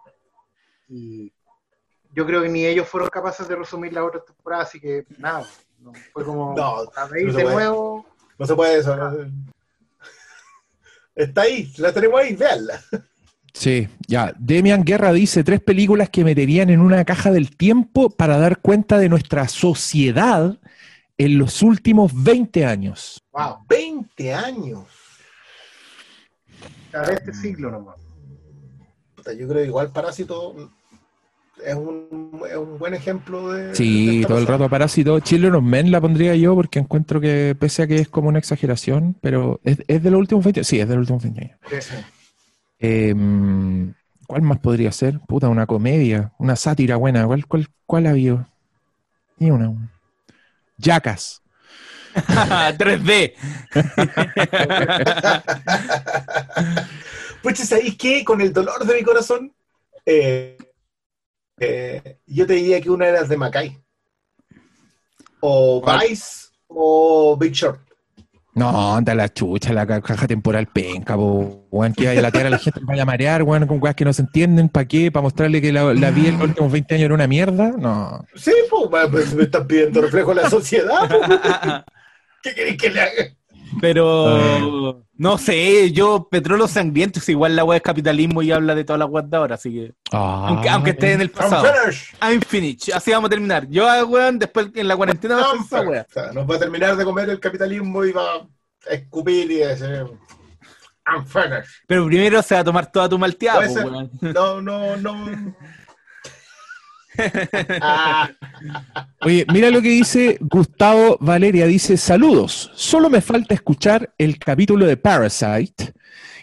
[0.87, 1.33] Y
[2.13, 5.45] yo creo que ni ellos fueron capaces de resumir la otra temporada, así que nada,
[6.13, 8.05] fue como no, de nuevo.
[8.37, 8.95] No se puede eso.
[11.13, 12.81] Está ahí, la tenemos ahí, veanla.
[13.59, 14.33] Sí, ya.
[14.39, 18.97] Demian Guerra dice tres películas que meterían en una caja del tiempo para dar cuenta
[18.97, 20.57] de nuestra sociedad
[21.17, 23.21] en los últimos 20 años.
[23.33, 23.57] ¡Wow!
[23.67, 24.85] ¡20 años!
[26.89, 27.97] Cada este siglo nomás.
[29.25, 30.71] Yo creo que igual Parásito
[31.61, 33.75] es un, es un buen ejemplo de.
[33.75, 35.19] Sí, todo el rato Parásito.
[35.19, 39.17] Children Men la pondría yo porque encuentro que, pese a que es como una exageración,
[39.19, 41.59] pero es, es de los últimos 20 Sí, es de los últimos 20 años.
[42.79, 43.93] Em,
[44.27, 45.19] ¿Cuál más podría ser?
[45.21, 47.25] Puta, una comedia, una sátira buena.
[47.25, 48.47] ¿Cuál, cuál, cuál ha habido?
[49.37, 49.73] Ni una.
[50.77, 51.41] Jackas.
[52.13, 53.33] 3D.
[57.41, 59.53] pues sabéis que con el dolor de mi corazón,
[60.05, 60.57] eh,
[61.59, 63.77] eh, yo te diría que una era de Mackay.
[65.41, 67.88] O Vice o Big Short.
[68.59, 72.57] No, anda la chucha, la caja temporal penca, weón, que vaya a la tierra, la
[72.57, 75.11] gente vaya a marear, weón, con cosas que no se entienden, ¿para qué?
[75.11, 77.71] ¿Para mostrarle que la, la vida en los últimos 20 años era una mierda?
[77.77, 78.25] No.
[78.35, 81.09] Sí, pues, pues me están pidiendo reflejo de la sociedad,
[82.43, 83.38] ¿Qué queréis que le haga?
[83.81, 88.83] Pero no sé, yo Petróleo Sangriento es igual la web es capitalismo y habla de
[88.83, 89.93] toda la web de ahora, así que.
[90.11, 91.67] Ah, aunque, esté en el pasado.
[92.21, 92.93] I'm finished.
[92.93, 93.67] Así vamos a terminar.
[93.69, 97.29] Yo, weón, después en la cuarentena no, o sea, nos va a terminar de comer
[97.29, 100.05] el capitalismo y va a escupir y decir.
[101.05, 101.83] I'm finished.
[101.87, 103.67] Pero primero se va a tomar toda tu malteada,
[104.21, 105.55] No, no, no.
[109.21, 111.65] Oye, mira lo que dice Gustavo Valeria.
[111.65, 115.93] Dice, saludos, solo me falta escuchar el capítulo de Parasite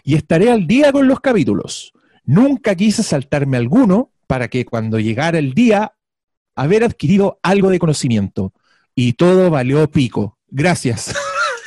[0.03, 1.93] y estaré al día con los capítulos.
[2.25, 5.93] Nunca quise saltarme alguno para que cuando llegara el día
[6.55, 8.53] haber adquirido algo de conocimiento.
[8.95, 10.37] Y todo valió pico.
[10.49, 11.15] Gracias.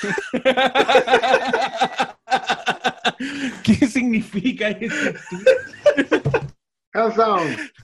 [3.62, 5.12] ¿Qué significa eso?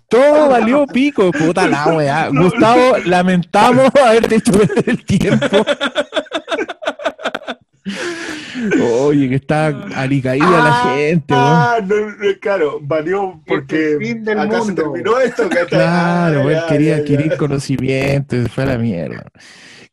[0.09, 2.29] Todo valió pico, puta la weá.
[2.29, 5.65] Gustavo, lamentamos haberte hecho perder el tiempo.
[8.83, 11.97] Oye, que está alicaída la ah, gente, Ah, no,
[12.41, 13.97] claro, valió porque
[14.37, 15.49] acá se terminó esto.
[15.69, 19.25] claro, él quería adquirir conocimiento, fue a la mierda.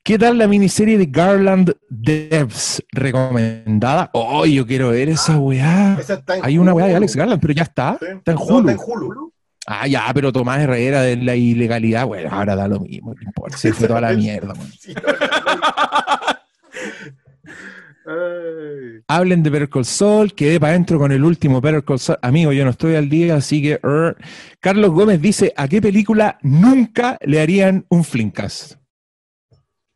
[0.06, 4.10] ¿Qué tal la miniserie de Garland Devs recomendada?
[4.12, 5.98] Oh, yo quiero ver esa weá.
[6.42, 7.98] Hay una weá de Alex Garland, pero ya está.
[8.02, 8.70] Está en Hulu.
[8.70, 9.34] está en Hulu.
[9.66, 13.56] Ah, ya, pero Tomás Herrera de la ilegalidad, bueno, ahora da lo mismo, no importa,
[13.56, 14.54] se fue toda la mierda.
[19.08, 22.20] Hablen de Better Call Saul, quedé para adentro con el último Better Call Saul.
[22.22, 23.80] Amigo, yo no estoy al día, así que...
[23.82, 24.18] Er.
[24.60, 28.83] Carlos Gómez dice, ¿a qué película nunca le harían un flinkcast?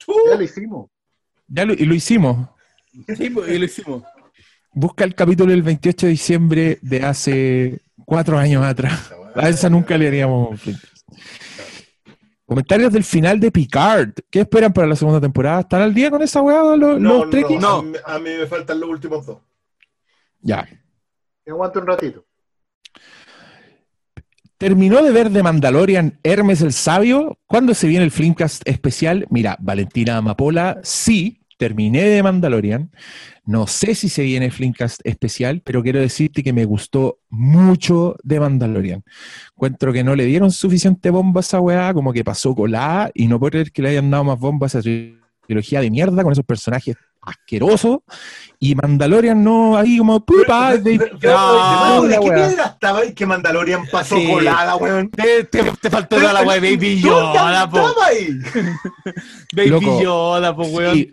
[0.08, 0.90] Ya lo hicimos.
[1.48, 2.50] Ya lo, y lo hicimos.
[3.16, 4.04] Sí, pues, y lo hicimos.
[4.74, 9.12] Busca el capítulo del 28 de diciembre de hace cuatro años atrás.
[9.36, 10.60] A esa nunca le haríamos
[12.46, 14.14] Comentarios del final de Picard.
[14.30, 15.60] ¿Qué esperan para la segunda temporada?
[15.60, 19.26] ¿Están al día con esa weá los, no, no, a mí, me faltan los últimos
[19.26, 19.40] dos.
[20.40, 20.66] Ya.
[21.46, 22.27] Me aguanto un ratito.
[24.58, 27.38] ¿Terminó de ver de Mandalorian Hermes el Sabio?
[27.46, 29.28] ¿Cuándo se viene el Flimcast especial?
[29.30, 32.90] Mira, Valentina Amapola, sí, terminé de Mandalorian.
[33.46, 38.40] No sé si se viene Flimcast especial, pero quiero decirte que me gustó mucho de
[38.40, 39.04] Mandalorian.
[39.52, 43.28] Encuentro que no le dieron suficiente bomba a esa weá, como que pasó colada, y
[43.28, 44.90] no puedo creer que le hayan dado más bombas a esa
[45.46, 46.96] trilogía de mierda con esos personajes
[47.28, 48.04] asqueroso
[48.60, 54.16] y Mandalorian no ahí como pupa de, de, qué piedra estaba ahí que Mandalorian pasó
[54.16, 58.30] colada weón te, te, faltó toda la weá Baby Yoda po ahí?
[59.56, 61.08] Baby Yoda po weón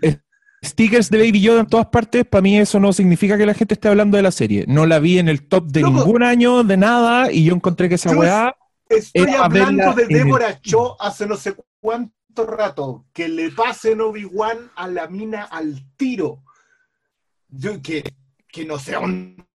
[0.64, 3.74] stickers de Baby Yoda en todas partes, para mí eso no significa que la gente
[3.74, 4.64] esté hablando de la serie.
[4.66, 7.96] No la vi en el top de ningún año, de nada, y yo encontré que
[7.96, 8.56] esa weá.
[8.88, 14.88] Estoy hablando de Débora Cho hace no sé cuánto rato que le pasen Obi-Wan a
[14.88, 16.42] la mina al tiro.
[17.48, 18.02] Yo, que,
[18.48, 19.46] que no sea un.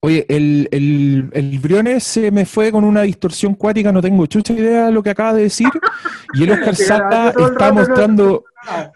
[0.00, 4.52] Oye, el, el, el, Briones se me fue con una distorsión cuática, no tengo chucha
[4.52, 5.68] idea de lo que acaba de decir.
[6.34, 8.44] Y el Oscar Sala está mostrando.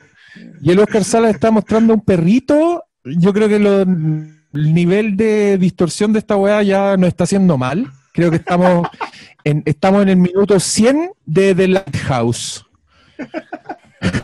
[0.63, 2.85] Y el Oscar Sala está mostrando un perrito.
[3.05, 7.59] Yo creo que lo, el nivel de distorsión de esta weá ya no está haciendo
[7.59, 7.91] mal.
[8.13, 8.89] Creo que estamos
[9.45, 12.67] en, estamos en el minuto 100 de The Lighthouse.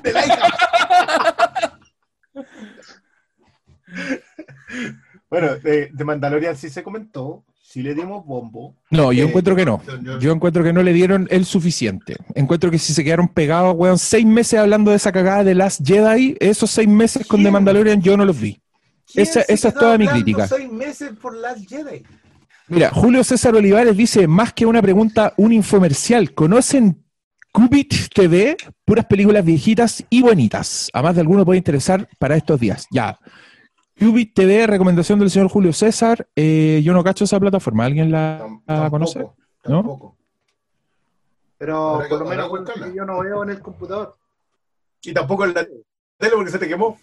[0.02, 0.52] The Lighthouse.
[5.28, 8.76] Bueno, de, Mandalorian sí se comentó, sí le dimos bombo.
[8.90, 9.82] No, yo eh, encuentro que no.
[10.20, 12.16] Yo encuentro que no le dieron el suficiente.
[12.34, 15.80] Encuentro que si se quedaron pegados, weón, seis meses hablando de esa cagada de Last
[15.84, 18.60] Jedi, esos seis meses con The Mandalorian yo no los vi.
[19.14, 20.46] Esa, esa es toda mi crítica.
[20.46, 22.04] seis meses por Last Jedi?
[22.68, 26.34] Mira, Julio César Olivares dice, más que una pregunta, un infomercial.
[26.34, 27.04] ¿Conocen
[27.52, 28.56] Cubit TV?
[28.84, 30.90] Puras películas viejitas y bonitas.
[30.92, 32.86] A más de alguno puede interesar para estos días.
[32.90, 33.18] Ya.
[34.00, 36.26] Ubit TV, recomendación del señor Julio César.
[36.34, 37.84] Eh, yo no cacho esa plataforma.
[37.84, 38.44] ¿Alguien la,
[38.90, 39.26] conoce?
[39.62, 40.16] Tampoco.
[41.58, 42.50] Pero por lo menos
[42.94, 44.16] yo no veo en el computador.
[45.02, 46.98] Y tampoco en la tele porque se te quemó.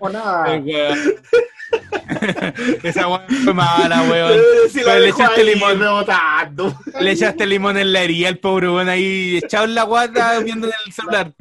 [0.00, 0.52] No, nada.
[2.82, 4.38] Esa weón fue mala, weón.
[4.74, 5.80] le echaste limón.
[7.00, 10.66] Le echaste limón en la herida, el pobre weón ahí echado en la guata viendo
[10.66, 11.32] en el celular.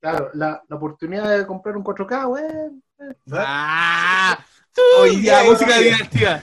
[0.00, 2.44] Claro, la, la oportunidad de comprar un 4K, güey.
[3.32, 4.38] ¡Ah!
[4.98, 6.42] Hoy día música divertida.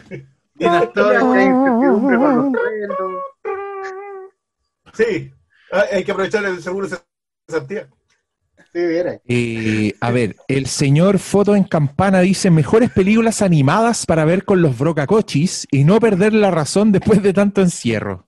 [4.93, 5.33] Sí,
[5.71, 6.97] ah, hay que aprovechar el seguro de
[7.47, 7.96] Santiago.
[9.27, 14.61] Eh, a ver, el señor Foto en Campana dice mejores películas animadas para ver con
[14.61, 18.27] los brocacochis y no perder la razón después de tanto encierro.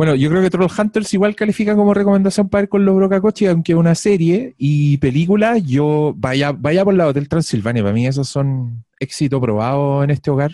[0.00, 3.46] Bueno, yo creo que Troll Hunters igual califica como recomendación para ir con los Brocacochi,
[3.46, 7.82] aunque una serie y película, yo vaya, vaya por la Hotel Transilvania.
[7.82, 10.52] Para mí esos son éxito probado en este hogar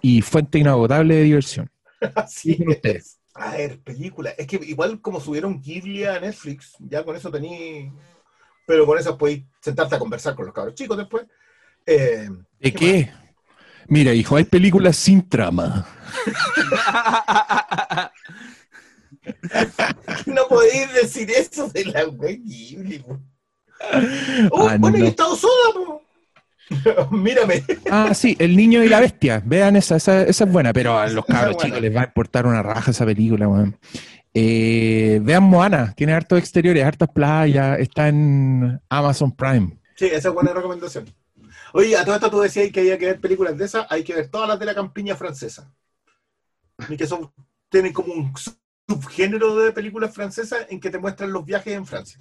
[0.00, 1.70] y fuente inagotable de diversión.
[2.14, 3.18] Así es.
[3.34, 4.30] A ver, película.
[4.30, 7.92] Es que igual como subieron Ghibli a Netflix, ya con eso tení.
[8.66, 11.26] Pero con eso podéis sentarte a conversar con los cabros chicos después.
[11.86, 12.28] Eh,
[12.60, 13.12] ¿De qué?
[13.88, 15.86] Mira, hijo, hay películas sin trama.
[20.26, 22.40] no podéis decir eso de la web
[24.50, 25.04] oh, ah, bueno, no.
[25.06, 26.00] estado soda,
[27.10, 27.64] Mírame.
[27.90, 29.42] Ah, sí, El niño y la bestia.
[29.44, 32.46] Vean esa, esa, esa es buena, pero a los cabros chicos les va a importar
[32.46, 33.78] una raja esa película, weón.
[34.34, 39.78] Eh, vean Moana, tiene hartos exteriores, hartas playas, está en Amazon Prime.
[39.94, 41.04] Sí, esa es buena recomendación.
[41.74, 44.14] Oye, a todo esto tú decías que había que ver películas de esas, hay que
[44.14, 45.72] ver todas las de la campiña francesa.
[46.88, 47.30] Y que son,
[47.68, 48.32] tienen como un
[48.88, 52.20] subgénero de películas francesas en que te muestran los viajes en Francia.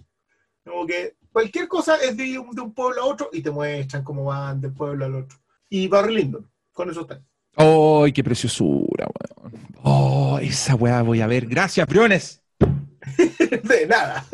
[0.66, 4.04] Como que cualquier cosa es de un, de un pueblo a otro y te muestran
[4.04, 5.38] cómo van del pueblo al otro.
[5.70, 7.22] Y Barry Lyndon, con eso está.
[7.56, 9.68] ¡Ay, qué preciosura, weón!
[9.84, 11.46] ¡Oh, esa weá voy a ver!
[11.48, 12.42] ¡Gracias, Briones!
[13.64, 14.26] de nada.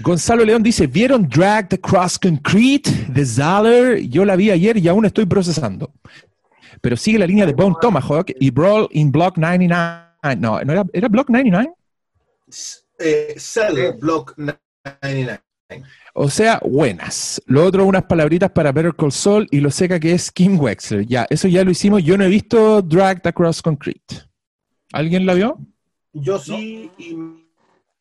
[0.00, 4.00] Gonzalo León dice, ¿vieron Drag the Cross Concrete de Zaller?
[4.08, 5.92] Yo la vi ayer y aún estoy procesando.
[6.80, 10.38] Pero sigue la línea de Bone Tomahawk y Brawl in Block 99.
[10.38, 11.74] No, ¿no era, era Block 99?
[12.98, 13.36] Eh,
[13.98, 14.58] Block 99.
[16.14, 17.40] O sea, buenas.
[17.46, 21.06] Lo otro, unas palabritas para Better Call Saul y lo seca que es Kim Wexler.
[21.06, 22.02] Ya, eso ya lo hicimos.
[22.02, 24.22] Yo no he visto Drag the Cross Concrete.
[24.92, 25.58] ¿Alguien la vio?
[26.12, 27.14] Yo sí y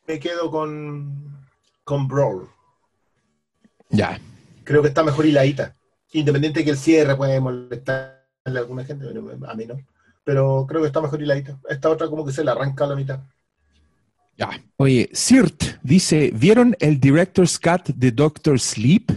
[0.07, 1.37] me quedo con
[1.83, 2.47] con Brawl.
[3.89, 4.19] Ya.
[4.63, 5.75] Creo que está mejor hiladita.
[6.11, 8.13] Independiente de que el cierre puede molestarle
[8.45, 9.79] a alguna gente, a mí no.
[10.23, 11.59] Pero creo que está mejor hiladita.
[11.67, 13.19] Esta otra como que se la arranca a la mitad.
[14.39, 14.49] Ya.
[14.77, 19.11] Oye, Sirt dice, ¿vieron el Director's Cut de Doctor Sleep?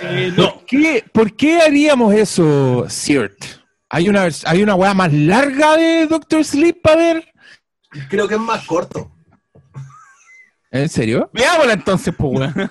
[0.00, 3.44] Eh, ¿Por, qué, ¿Por qué haríamos eso, Sirt?
[3.90, 7.32] ¿Hay una, ¿Hay una weá más larga de Doctor Sleep para ver?
[8.08, 9.12] Creo que es más corto.
[10.70, 11.30] ¿En serio?
[11.32, 12.70] Veámosla entonces, pues, weón.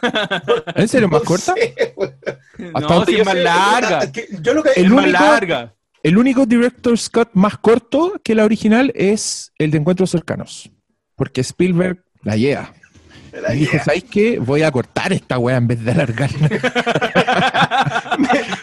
[0.75, 1.53] ¿En serio más corta?
[2.57, 4.11] no, sí, es más larga.
[4.41, 5.73] Yo lo que el único, más larga.
[6.03, 10.69] El único Director's Cut más corto que la original es el de Encuentros Cercanos.
[11.15, 12.73] Porque Spielberg la lleva.
[13.53, 14.37] y dijo, ¿sabes qué?
[14.37, 16.47] Voy a cortar esta weá en vez de alargarla.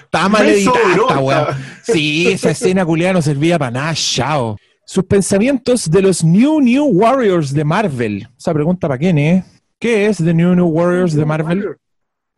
[0.04, 1.58] Está mal editada esta weá.
[1.82, 4.58] Sí, esa escena culiada no servía para nada, chao.
[4.84, 8.28] Sus pensamientos de los New New Warriors de Marvel.
[8.36, 9.44] Esa pregunta para quién, ¿eh?
[9.78, 11.76] ¿Qué es The New New Warriors de Marvel?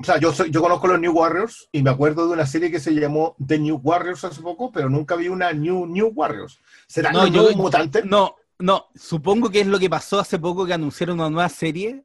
[0.03, 2.73] O sea, yo, soy, yo conozco los New Warriors y me acuerdo de una serie
[2.73, 6.59] que se llamó The New Warriors hace poco, pero nunca vi una New New Warriors.
[6.89, 8.03] ¿Será no, yo, mutante?
[8.05, 12.03] No, no, supongo que es lo que pasó hace poco que anunciaron una nueva serie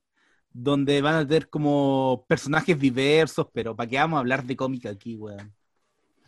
[0.53, 4.85] donde van a tener como personajes diversos, pero ¿para qué vamos a hablar de cómic
[4.85, 5.51] aquí, weón?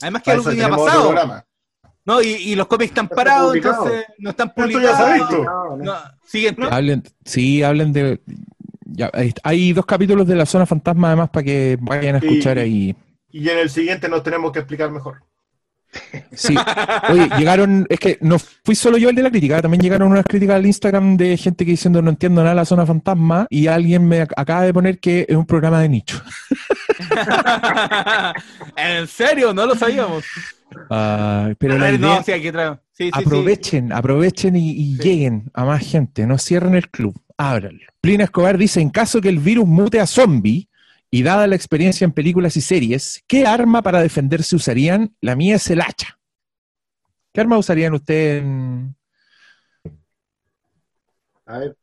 [0.01, 1.43] Además que algo que ha pasado.
[2.03, 5.29] No, y, los cómics están parados, entonces no están publicados.
[5.77, 6.63] No, siguiente.
[6.71, 8.19] Hablen, sí, hablen de
[9.44, 12.95] hay dos capítulos de la zona fantasma además para que vayan a escuchar ahí.
[13.32, 15.22] Y en el siguiente nos tenemos que explicar mejor.
[16.32, 16.56] Sí.
[17.10, 20.26] Oye, llegaron, es que no fui solo yo el de la crítica, también llegaron unas
[20.26, 23.68] críticas al Instagram de gente que diciendo no entiendo nada de la zona fantasma y
[23.68, 26.22] alguien me acaba de poner que es un programa de nicho.
[28.76, 29.53] ¿En serio?
[29.53, 30.26] No lo sabíamos.
[30.90, 32.24] Ah, pero la
[33.14, 37.88] aprovechen, aprovechen y, lleguen a más gente, no cierren el club, ábranlo.
[38.02, 40.68] Plina Escobar dice, en caso que el virus mute a zombie,
[41.10, 45.16] y dada la experiencia en películas y series, ¿qué arma para defenderse usarían?
[45.22, 46.20] La mía es el hacha.
[47.34, 48.95] ¿Qué arma usarían ustedes en...
[51.45, 51.78] A ver,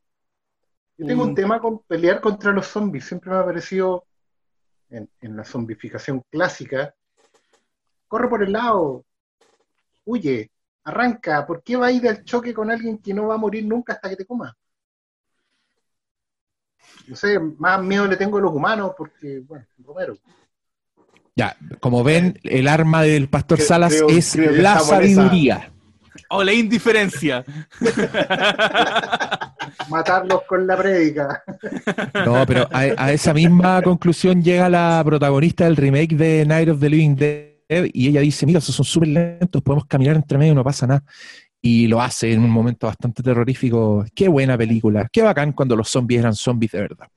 [0.99, 3.07] yo tengo un tema con pelear contra los zombies.
[3.07, 4.07] Siempre me ha parecido,
[4.91, 6.95] en, en la zombificación clásica,
[8.07, 9.05] corre por el lado,
[10.05, 10.53] huye,
[10.85, 11.45] arranca.
[11.47, 13.95] ¿Por qué va a ir al choque con alguien que no va a morir nunca
[13.95, 14.57] hasta que te coma?
[17.06, 20.16] No sé, más miedo le tengo a los humanos porque, bueno, Romero.
[21.35, 25.70] Ya, como ven, el arma del pastor Salas es la sabiduría.
[26.31, 27.44] O la indiferencia.
[29.90, 31.44] Matarlos con la prédica.
[32.24, 36.89] No, pero a, esa misma conclusión llega la protagonista del remake de Night of the
[36.89, 40.56] Living Dead y ella dice, mira, esos son súper lentos, podemos caminar entre medio y
[40.56, 41.05] no pasa nada
[41.66, 44.05] y lo hace en un momento bastante terrorífico.
[44.14, 47.09] Qué buena película, qué bacán cuando los zombies eran zombies de verdad.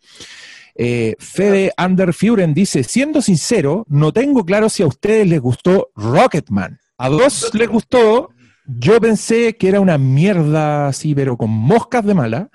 [0.74, 6.80] Eh, Fede Underfuren dice, siendo sincero, no tengo claro si a ustedes les gustó Rocketman.
[6.98, 8.30] A dos les gustó,
[8.66, 12.50] yo pensé que era una mierda así, pero con moscas de mala.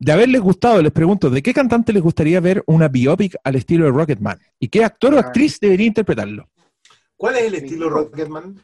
[0.00, 3.84] De haberles gustado, les pregunto, ¿de qué cantante les gustaría ver una biopic al estilo
[3.84, 4.38] de Rocketman?
[4.58, 6.48] ¿Y qué actor o actriz debería interpretarlo?
[7.16, 8.62] ¿Cuál es el estilo Rocketman?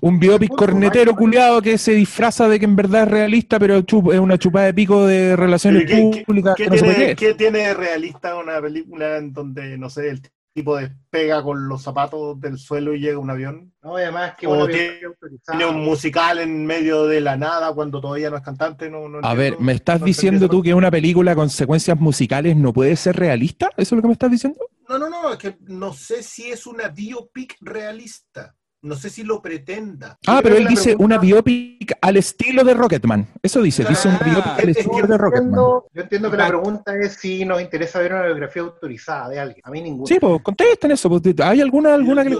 [0.00, 4.20] Un biopic cornetero culiado que se disfraza de que en verdad es realista, pero es
[4.20, 5.90] una chupada de pico de relaciones
[6.24, 6.54] públicas.
[6.56, 10.22] ¿qué, tiene, ¿Qué tiene realista una película en donde, no sé, el
[10.54, 13.72] tipo despega con los zapatos del suelo y llega un avión?
[13.82, 18.42] No, además que tiene, un musical en medio de la nada cuando todavía no es
[18.42, 18.90] cantante.
[18.90, 22.96] No, A ver, ¿me estás diciendo tú que una película con secuencias musicales no puede
[22.96, 23.70] ser realista?
[23.76, 24.58] ¿Eso es lo que me estás diciendo?
[24.88, 28.56] No, no, no, es que no sé si es una biopic realista.
[28.80, 30.18] No sé si lo pretenda.
[30.26, 33.26] Ah, pero él dice una biopic al estilo de Rocketman.
[33.42, 35.54] Eso dice, dice una biopic al estilo de Rocketman.
[35.54, 39.62] Yo entiendo que la pregunta es si nos interesa ver una biografía autorizada de alguien.
[39.64, 40.06] A mí ninguna.
[40.06, 41.08] Sí, pues contesten eso.
[41.08, 42.36] Pues, ¿Hay alguna, alguna que le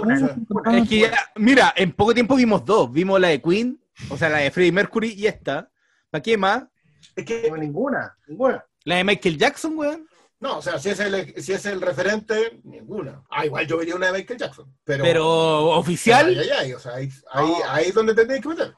[0.77, 2.89] Es que mira, en poco tiempo vimos dos.
[2.89, 3.77] Vimos la de Queen,
[4.09, 5.69] o sea, la de Freddie Mercury y esta.
[6.09, 6.63] ¿Para qué más?
[7.15, 8.63] Es que ninguna, ninguna.
[8.85, 10.08] La de Michael Jackson, weón.
[10.39, 13.23] No, o sea, si es el, si es el referente, ninguna.
[13.29, 14.73] Ah, igual yo vería una de Michael Jackson.
[14.85, 16.27] Pero, pero oficial.
[16.59, 17.09] Ahí, o sea, ahí,
[17.67, 18.73] ahí, es donde tendréis que meter.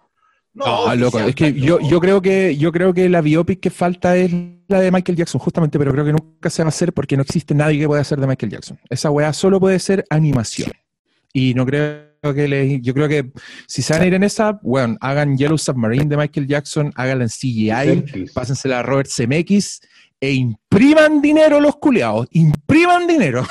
[0.53, 4.17] No, loco, es que yo, yo creo que yo creo que la biopic que falta
[4.17, 4.31] es
[4.67, 7.21] la de Michael Jackson, justamente, pero creo que nunca se va a hacer porque no
[7.21, 8.79] existe nadie que pueda hacer de Michael Jackson.
[8.89, 10.71] Esa weá solo puede ser animación.
[11.31, 13.31] Y no creo que yo creo que
[13.65, 17.23] si se van a ir en esa, bueno, hagan Yellow Submarine de Michael Jackson, háganla
[17.23, 19.81] en CGI, pásensela a Robert Zemeckis
[20.19, 23.43] e impriman dinero los culiados, impriman dinero.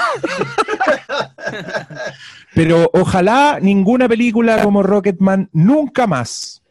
[2.55, 6.63] Pero ojalá ninguna película como Rocketman nunca más.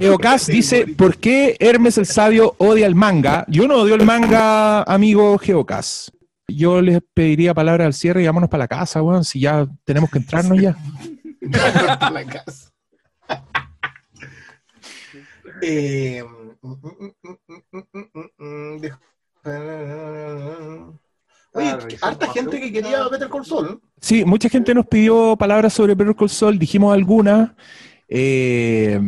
[0.00, 3.44] Geocast dice, ¿por qué Hermes el Sabio odia el manga?
[3.46, 6.15] Yo no odio el manga, amigo Geocast.
[6.48, 10.10] Yo les pediría palabras al cierre y vámonos para la casa, weón, si ya tenemos
[10.10, 10.76] que entrarnos ya.
[11.40, 12.72] la casa.
[15.62, 16.22] Eh,
[21.52, 23.80] Oye, harta gente que quería Better Call Saul.
[24.00, 27.50] Sí, mucha gente nos pidió palabras sobre Better Call Saul, dijimos algunas.
[28.08, 29.00] Eh,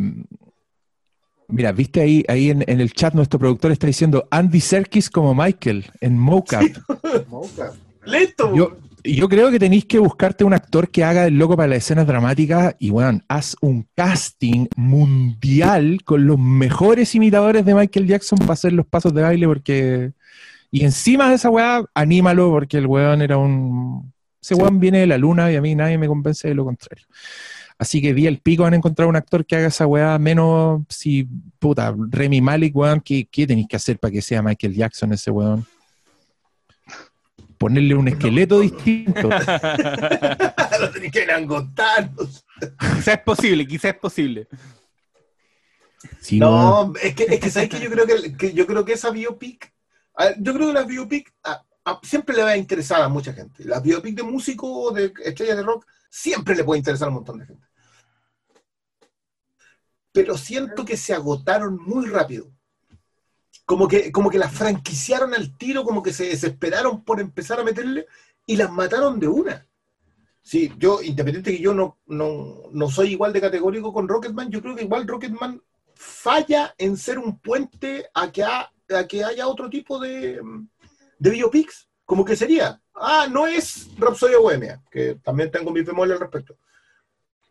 [1.48, 5.90] mira, viste ahí, ahí en, el chat nuestro productor está diciendo Andy Serkis como Michael
[6.00, 6.62] en Mocap.
[8.04, 8.54] Listo.
[8.54, 11.78] Yo, yo creo que tenéis que buscarte un actor que haga el loco para las
[11.78, 18.38] escenas dramáticas y, bueno, haz un casting mundial con los mejores imitadores de Michael Jackson
[18.38, 20.12] para hacer los pasos de baile porque...
[20.70, 24.12] Y encima de esa weá, anímalo porque el weón era un...
[24.40, 27.06] Ese weón viene de la luna y a mí nadie me convence de lo contrario.
[27.78, 31.28] Así que vi el pico, han encontrado un actor que haga esa weá menos, si
[31.60, 35.30] puta, Remy Malik, weón, ¿qué, qué tenéis que hacer para que sea Michael Jackson ese
[35.30, 35.64] weón?
[37.56, 39.28] Ponerle un esqueleto distinto.
[40.80, 42.10] Lo tenéis que enangotar.
[42.78, 44.48] quizás es posible, quizás es posible.
[46.32, 49.72] no, es que, es que sabes que yo creo que, yo creo que esa biopic,
[50.40, 51.32] yo creo que la biopic
[52.02, 53.64] siempre le va a interesar a mucha gente.
[53.64, 57.38] La biopic de músico de estrellas de rock siempre le puede interesar a un montón
[57.38, 57.67] de gente.
[60.18, 62.50] Pero siento que se agotaron muy rápido.
[63.64, 67.62] Como que, como que las franquiciaron al tiro, como que se desesperaron por empezar a
[67.62, 68.08] meterle
[68.44, 69.64] y las mataron de una.
[70.42, 74.74] Sí, yo, independiente que yo no, no, soy igual de categórico con Rocketman, yo creo
[74.74, 75.62] que igual Rocketman
[75.94, 78.72] falla en ser un puente a que, a
[79.08, 80.40] que haya otro tipo de,
[81.20, 86.14] de biopics, como que sería, ah, no es Rhapsody Bohemia, que también tengo mi bemoles
[86.14, 86.58] al respecto.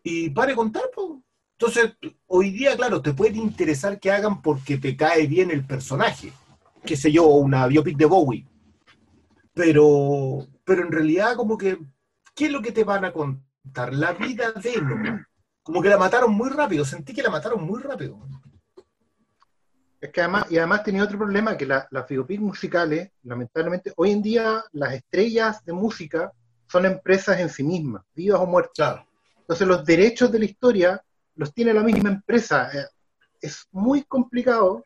[0.02, 1.22] Y pare contar, pues.
[1.60, 1.96] Entonces,
[2.28, 6.32] hoy día, claro, te puede interesar que hagan porque te cae bien el personaje,
[6.84, 8.46] qué sé yo, una biopic de Bowie.
[9.54, 11.76] Pero, pero en realidad, como que,
[12.32, 13.92] ¿qué es lo que te van a contar?
[13.92, 15.26] La vida de no.
[15.64, 18.20] Como que la mataron muy rápido, sentí que la mataron muy rápido.
[20.00, 24.22] Es que además, y además tenía otro problema, que las biopics musicales, lamentablemente, hoy en
[24.22, 26.32] día las estrellas de música
[26.68, 29.04] son empresas en sí mismas, vivas o muertas.
[29.40, 31.02] Entonces los derechos de la historia
[31.38, 32.70] los tiene la misma empresa.
[32.72, 32.86] Eh,
[33.40, 34.84] es muy complicado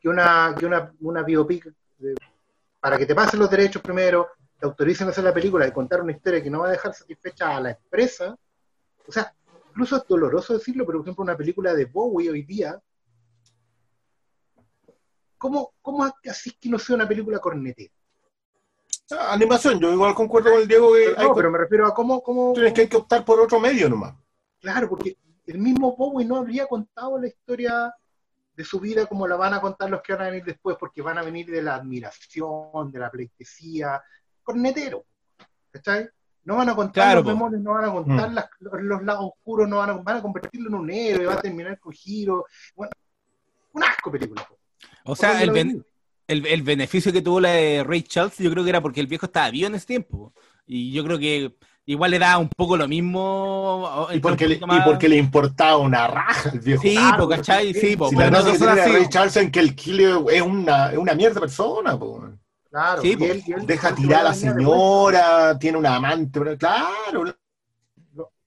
[0.00, 1.72] que una, que una, una biopic,
[2.80, 6.00] para que te pasen los derechos primero, te autoricen a hacer la película y contar
[6.00, 8.34] una historia que no va a dejar satisfecha a la empresa.
[9.06, 9.32] O sea,
[9.68, 12.80] incluso es doloroso decirlo, pero por ejemplo una película de Bowie hoy día
[15.36, 17.90] ¿cómo, cómo así que no sea una película cornetera?
[19.10, 21.14] Ah, animación, yo igual concuerdo con el Diego que.
[21.20, 22.52] No, pero me refiero a cómo, cómo.
[22.52, 24.14] Tienes que hay que optar por otro medio nomás.
[24.60, 25.16] Claro, porque
[25.50, 27.92] el mismo Bowie no habría contado la historia
[28.54, 31.02] de su vida como la van a contar los que van a venir después, porque
[31.02, 34.00] van a venir de la admiración, de la pleitesía,
[34.42, 35.04] cornetero.
[35.70, 36.08] ¿Cachai?
[36.44, 38.36] No van a contar los demonios, no van a contar mm.
[38.82, 41.78] los, lados oscuros, no van a, van a convertirlo en un héroe, va a terminar
[41.78, 42.46] con giro.
[42.74, 42.92] Bueno,
[43.72, 44.46] un asco película.
[45.04, 45.84] O sea, el,
[46.26, 49.26] el, beneficio que tuvo la de Ray Charles, yo creo que era porque el viejo
[49.26, 50.32] estaba vivo en ese tiempo.
[50.66, 51.56] Y yo creo que
[51.92, 54.08] igual le da un poco lo mismo.
[54.12, 56.82] Y porque, le, y porque le importaba una raja el viejo.
[56.82, 56.96] Sí,
[57.28, 57.74] ¿cachai?
[57.74, 60.98] Sí, po, si la no que Ray Charles en que el killer es una, es
[60.98, 62.28] una mierda persona, po.
[62.70, 67.34] Claro, sí, él, deja tirar a la señora, tiene una amante, claro.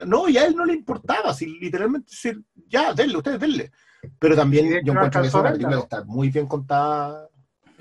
[0.05, 2.13] No, y a él no le importaba, si literalmente
[2.67, 3.71] ya, denle, ustedes denle.
[4.19, 7.27] Pero también yo encuentro que esa película está muy bien contada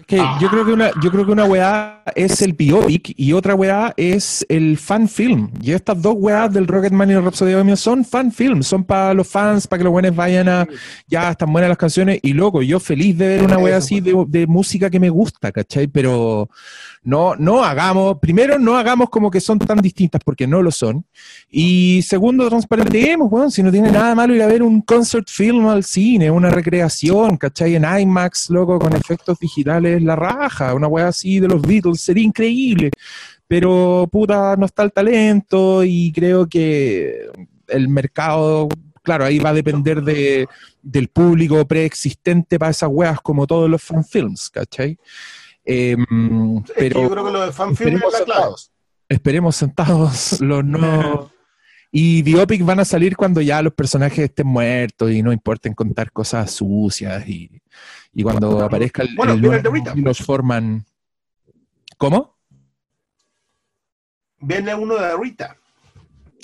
[0.07, 3.55] que yo creo que una, yo creo que una weá es el biopic y otra
[3.55, 5.51] weá es el fan film.
[5.61, 9.15] Y estas dos weás del Rocketman y el Rhapsody Bohemia son fan film, son para
[9.15, 10.67] los fans, para que los buenos vayan a,
[11.07, 12.19] ya están buenas las canciones.
[12.23, 15.87] Y loco, yo feliz de ver una weá así de, música que me gusta, ¿cachai?
[15.87, 16.49] Pero
[17.05, 21.05] no, no hagamos, primero, no hagamos como que son tan distintas porque no lo son.
[21.51, 25.67] Y segundo, transparentemos, bueno, si no tiene nada malo ir a ver un concert film
[25.67, 27.75] al cine, una recreación, ¿cachai?
[27.75, 32.25] En IMAX, loco, con efectos digitales, la raja, una wea así de los Beatles, sería
[32.25, 32.91] increíble.
[33.47, 37.29] Pero puta, no está el talento y creo que
[37.69, 38.69] el mercado
[39.03, 40.49] claro, ahí va a depender de,
[40.81, 44.99] del público preexistente para esas weas como todos los fanfilms, ¿cachai?
[45.65, 48.55] Em, pero yo creo que lo de fanfilm es la clave.
[49.09, 51.31] Esperemos sentados los no.
[51.95, 56.11] Y biopic van a salir cuando ya los personajes estén muertos y no importen contar
[56.11, 57.51] cosas sucias y,
[58.15, 60.87] y cuando aparezca el, bueno, el, los forman.
[61.99, 62.39] ¿Cómo?
[64.39, 65.55] Viene uno de Rita.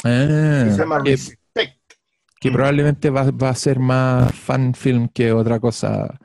[0.05, 1.95] Ah, se llama que, Respect.
[2.39, 6.21] Que probablemente va, va, a ser más fan film que otra cosa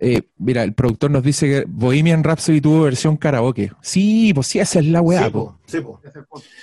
[0.00, 3.72] eh, mira, el productor nos dice que Bohemian Rhapsody tuvo versión karaoke.
[3.80, 5.30] Sí, pues sí, esa es la weá.
[5.66, 5.78] Sí,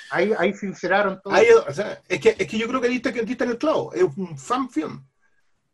[0.10, 1.36] Ahí, ahí sinceraron todo.
[1.36, 3.94] es, que, es que yo creo que diste, que diste en el clavo.
[3.94, 5.06] Es un fan film.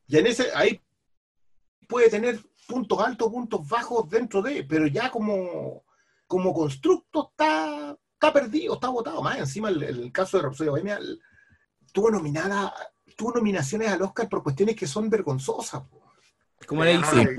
[0.07, 0.81] Y en ese, ahí
[1.87, 5.83] puede tener puntos altos, puntos bajos dentro de, pero ya como,
[6.25, 9.21] como constructo está, está perdido, está votado.
[9.21, 10.99] Más encima el, caso de Rhapsody Bohemia
[11.93, 12.73] tuvo nominada,
[13.15, 15.83] tuvo nominaciones al Oscar por cuestiones que son vergonzosas.
[16.65, 17.35] Como le dicen.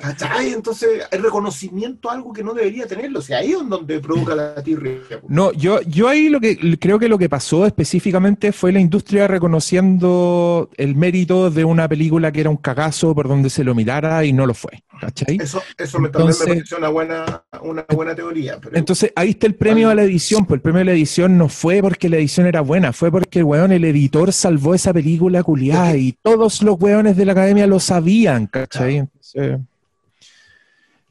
[0.00, 0.52] ¿Cachai?
[0.52, 3.20] Entonces, el reconocimiento algo que no debería tenerlo.
[3.20, 4.98] O sea, ahí es donde provoca la tirria.
[5.28, 9.28] No, yo, yo ahí lo que creo que lo que pasó específicamente fue la industria
[9.28, 14.24] reconociendo el mérito de una película que era un cagazo por donde se lo mirara
[14.24, 14.82] y no lo fue.
[15.00, 15.38] ¿Cachai?
[15.40, 18.58] Eso, eso me, también me pareció una buena, una buena teoría.
[18.72, 20.44] Entonces, ahí está el premio a la edición.
[20.46, 23.40] Pues el premio a la edición no fue porque la edición era buena, fue porque
[23.40, 27.66] el weón, el editor, salvó esa película culiada y todos los weones de la academia
[27.66, 29.08] lo sabían, ¿cachai?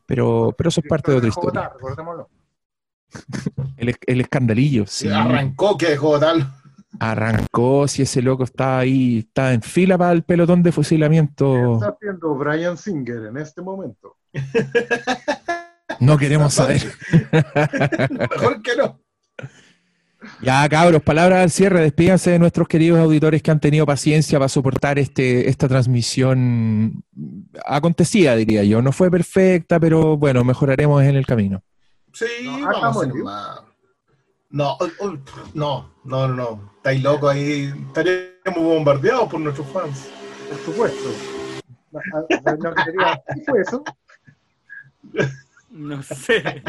[0.05, 1.71] pero, pero eso es parte de otra historia.
[3.75, 5.09] El, el escandalillo, sí.
[5.09, 6.49] Arrancó que dejó tal.
[6.99, 11.53] Arrancó, si ese loco está ahí, está en fila para el pelotón de fusilamiento.
[11.53, 14.17] ¿Qué está haciendo Brian Singer en este momento?
[15.99, 16.81] No queremos saber.
[18.11, 18.99] Mejor que no.
[20.41, 21.81] Ya, cabros, palabras al cierre.
[21.81, 27.03] Despídanse de nuestros queridos auditores que han tenido paciencia para soportar este, esta transmisión
[27.65, 28.81] acontecida, diría yo.
[28.81, 31.63] No fue perfecta, pero bueno, mejoraremos en el camino.
[32.13, 33.07] Sí, no, vamos
[34.51, 34.77] no,
[35.53, 37.73] no, no, no, Estáis locos ahí.
[37.87, 40.09] Estaríamos bombardeados por nuestros fans.
[40.49, 41.09] Por supuesto.
[42.29, 43.83] ¿Qué fue eso?
[45.69, 46.61] No sé.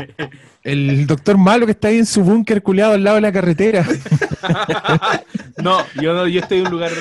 [0.62, 3.84] El doctor malo que está ahí en su búnker culeado al lado de la carretera.
[5.62, 6.92] no, yo no, yo estoy en un lugar.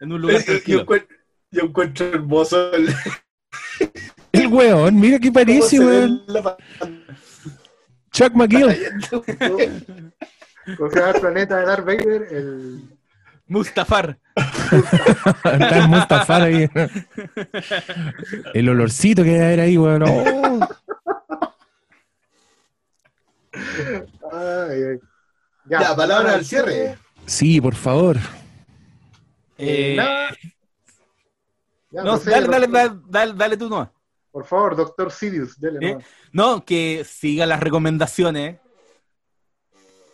[0.00, 0.86] En un lugar tranquilo.
[1.50, 2.94] Yo, encuentro, hermoso el.
[4.32, 6.22] El weón, mira qué parece, weón.
[8.18, 8.76] Chuck McGill.
[10.76, 12.26] ¿Cómo se llama el planeta de Darth Vader?
[12.32, 12.82] El...
[13.46, 14.18] Mustafar.
[14.34, 16.68] Está el Mustafar ahí.
[18.54, 20.02] El olorcito que haber ahí, weón.
[25.66, 26.98] Ya, palabra al cierre.
[27.24, 28.16] Sí, por favor.
[29.58, 29.96] Eh,
[31.92, 33.92] no, dale, dale, dale, dale, dale tú no.
[34.30, 35.98] Por favor, doctor Sirius, dele ¿Eh?
[36.32, 38.60] No, que siga las recomendaciones.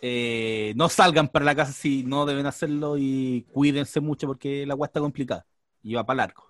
[0.01, 4.73] Eh, no salgan para la casa si no deben hacerlo y cuídense mucho porque la
[4.73, 5.45] agua está complicada
[5.81, 6.47] y va para largo.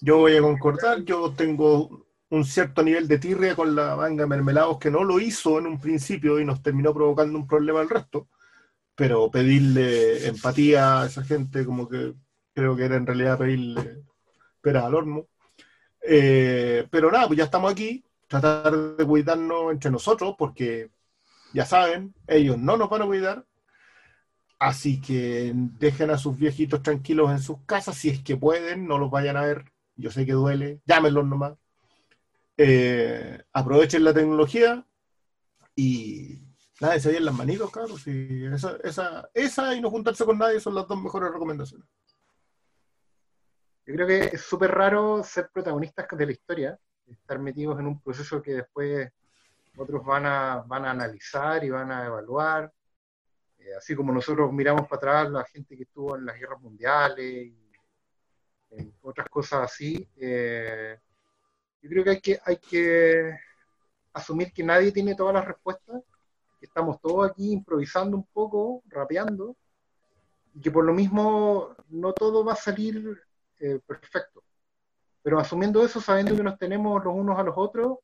[0.00, 4.78] Yo voy a concordar, yo tengo un cierto nivel de tirria con la manga mermelados
[4.78, 8.28] que no lo hizo en un principio y nos terminó provocando un problema al resto.
[8.94, 12.14] Pero pedirle empatía a esa gente, como que
[12.54, 14.04] creo que era en realidad pedirle
[14.74, 15.26] al horno.
[16.00, 20.90] Eh, pero nada, pues ya estamos aquí, tratar de cuidarnos entre nosotros, porque
[21.52, 23.44] ya saben, ellos no nos van a cuidar.
[24.58, 28.98] Así que dejen a sus viejitos tranquilos en sus casas, si es que pueden, no
[28.98, 29.72] los vayan a ver.
[29.96, 31.54] Yo sé que duele, llámenlos nomás.
[32.56, 34.86] Eh, aprovechen la tecnología
[35.74, 36.40] y
[36.80, 37.96] nada, se bien las manitos, claro.
[37.96, 41.86] esa, esa, esa y no juntarse con nadie son las dos mejores recomendaciones.
[43.86, 48.00] Yo creo que es súper raro ser protagonistas de la historia, estar metidos en un
[48.00, 49.08] proceso que después
[49.76, 52.72] otros van a, van a analizar y van a evaluar.
[53.58, 57.46] Eh, así como nosotros miramos para atrás la gente que estuvo en las guerras mundiales
[57.46, 57.56] y
[59.02, 60.98] otras cosas así, eh,
[61.80, 63.38] yo creo que hay, que hay que
[64.12, 66.02] asumir que nadie tiene todas las respuestas,
[66.58, 69.56] que estamos todos aquí improvisando un poco, rapeando,
[70.52, 73.25] y que por lo mismo no todo va a salir
[73.60, 74.42] eh, perfecto.
[75.22, 77.98] Pero asumiendo eso, sabiendo que nos tenemos los unos a los otros,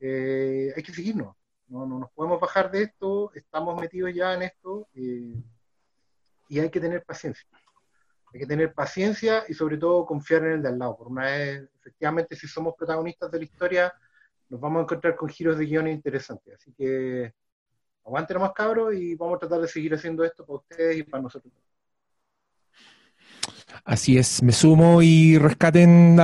[0.00, 1.36] eh, hay que seguirnos.
[1.68, 6.80] No, no, nos podemos bajar de esto, estamos metidos ya en esto y hay que
[6.80, 7.46] tener paciencia.
[8.32, 10.96] Hay que tener paciencia y sobre todo confiar en el de al lado.
[10.96, 13.94] Por una vez, efectivamente, si somos protagonistas de la historia,
[14.48, 16.54] nos vamos a encontrar con giros de guiones interesantes.
[16.54, 17.34] Así que
[18.04, 21.22] aguanten más cabros y vamos a tratar de seguir haciendo esto para ustedes y para
[21.22, 21.52] nosotros.
[23.84, 26.16] Así es, me sumo y rescaten,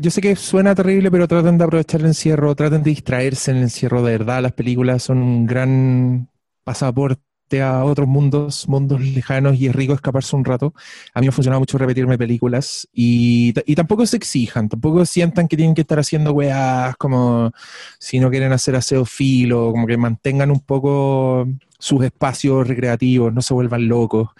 [0.00, 3.58] yo sé que suena terrible, pero traten de aprovechar el encierro, traten de distraerse en
[3.58, 6.28] el encierro, de verdad, las películas son un gran
[6.64, 7.22] pasaporte
[7.62, 10.74] a otros mundos, mundos lejanos y es rico escaparse un rato.
[11.14, 15.56] A mí me funciona mucho repetirme películas y, y, tampoco se exijan, tampoco sientan que
[15.56, 17.52] tienen que estar haciendo weas como
[18.00, 21.46] si no quieren hacer aseo filo, como que mantengan un poco
[21.78, 24.30] sus espacios recreativos, no se vuelvan locos.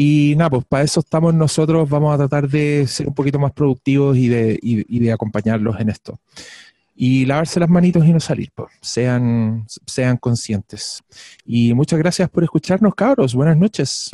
[0.00, 3.50] Y nada, pues para eso estamos nosotros, vamos a tratar de ser un poquito más
[3.50, 6.20] productivos y de, y, de acompañarlos en esto.
[6.94, 8.68] Y lavarse las manitos y no salir, pues.
[8.80, 11.02] sean, sean conscientes.
[11.44, 13.34] Y muchas gracias por escucharnos, cabros.
[13.34, 14.08] Buenas noches.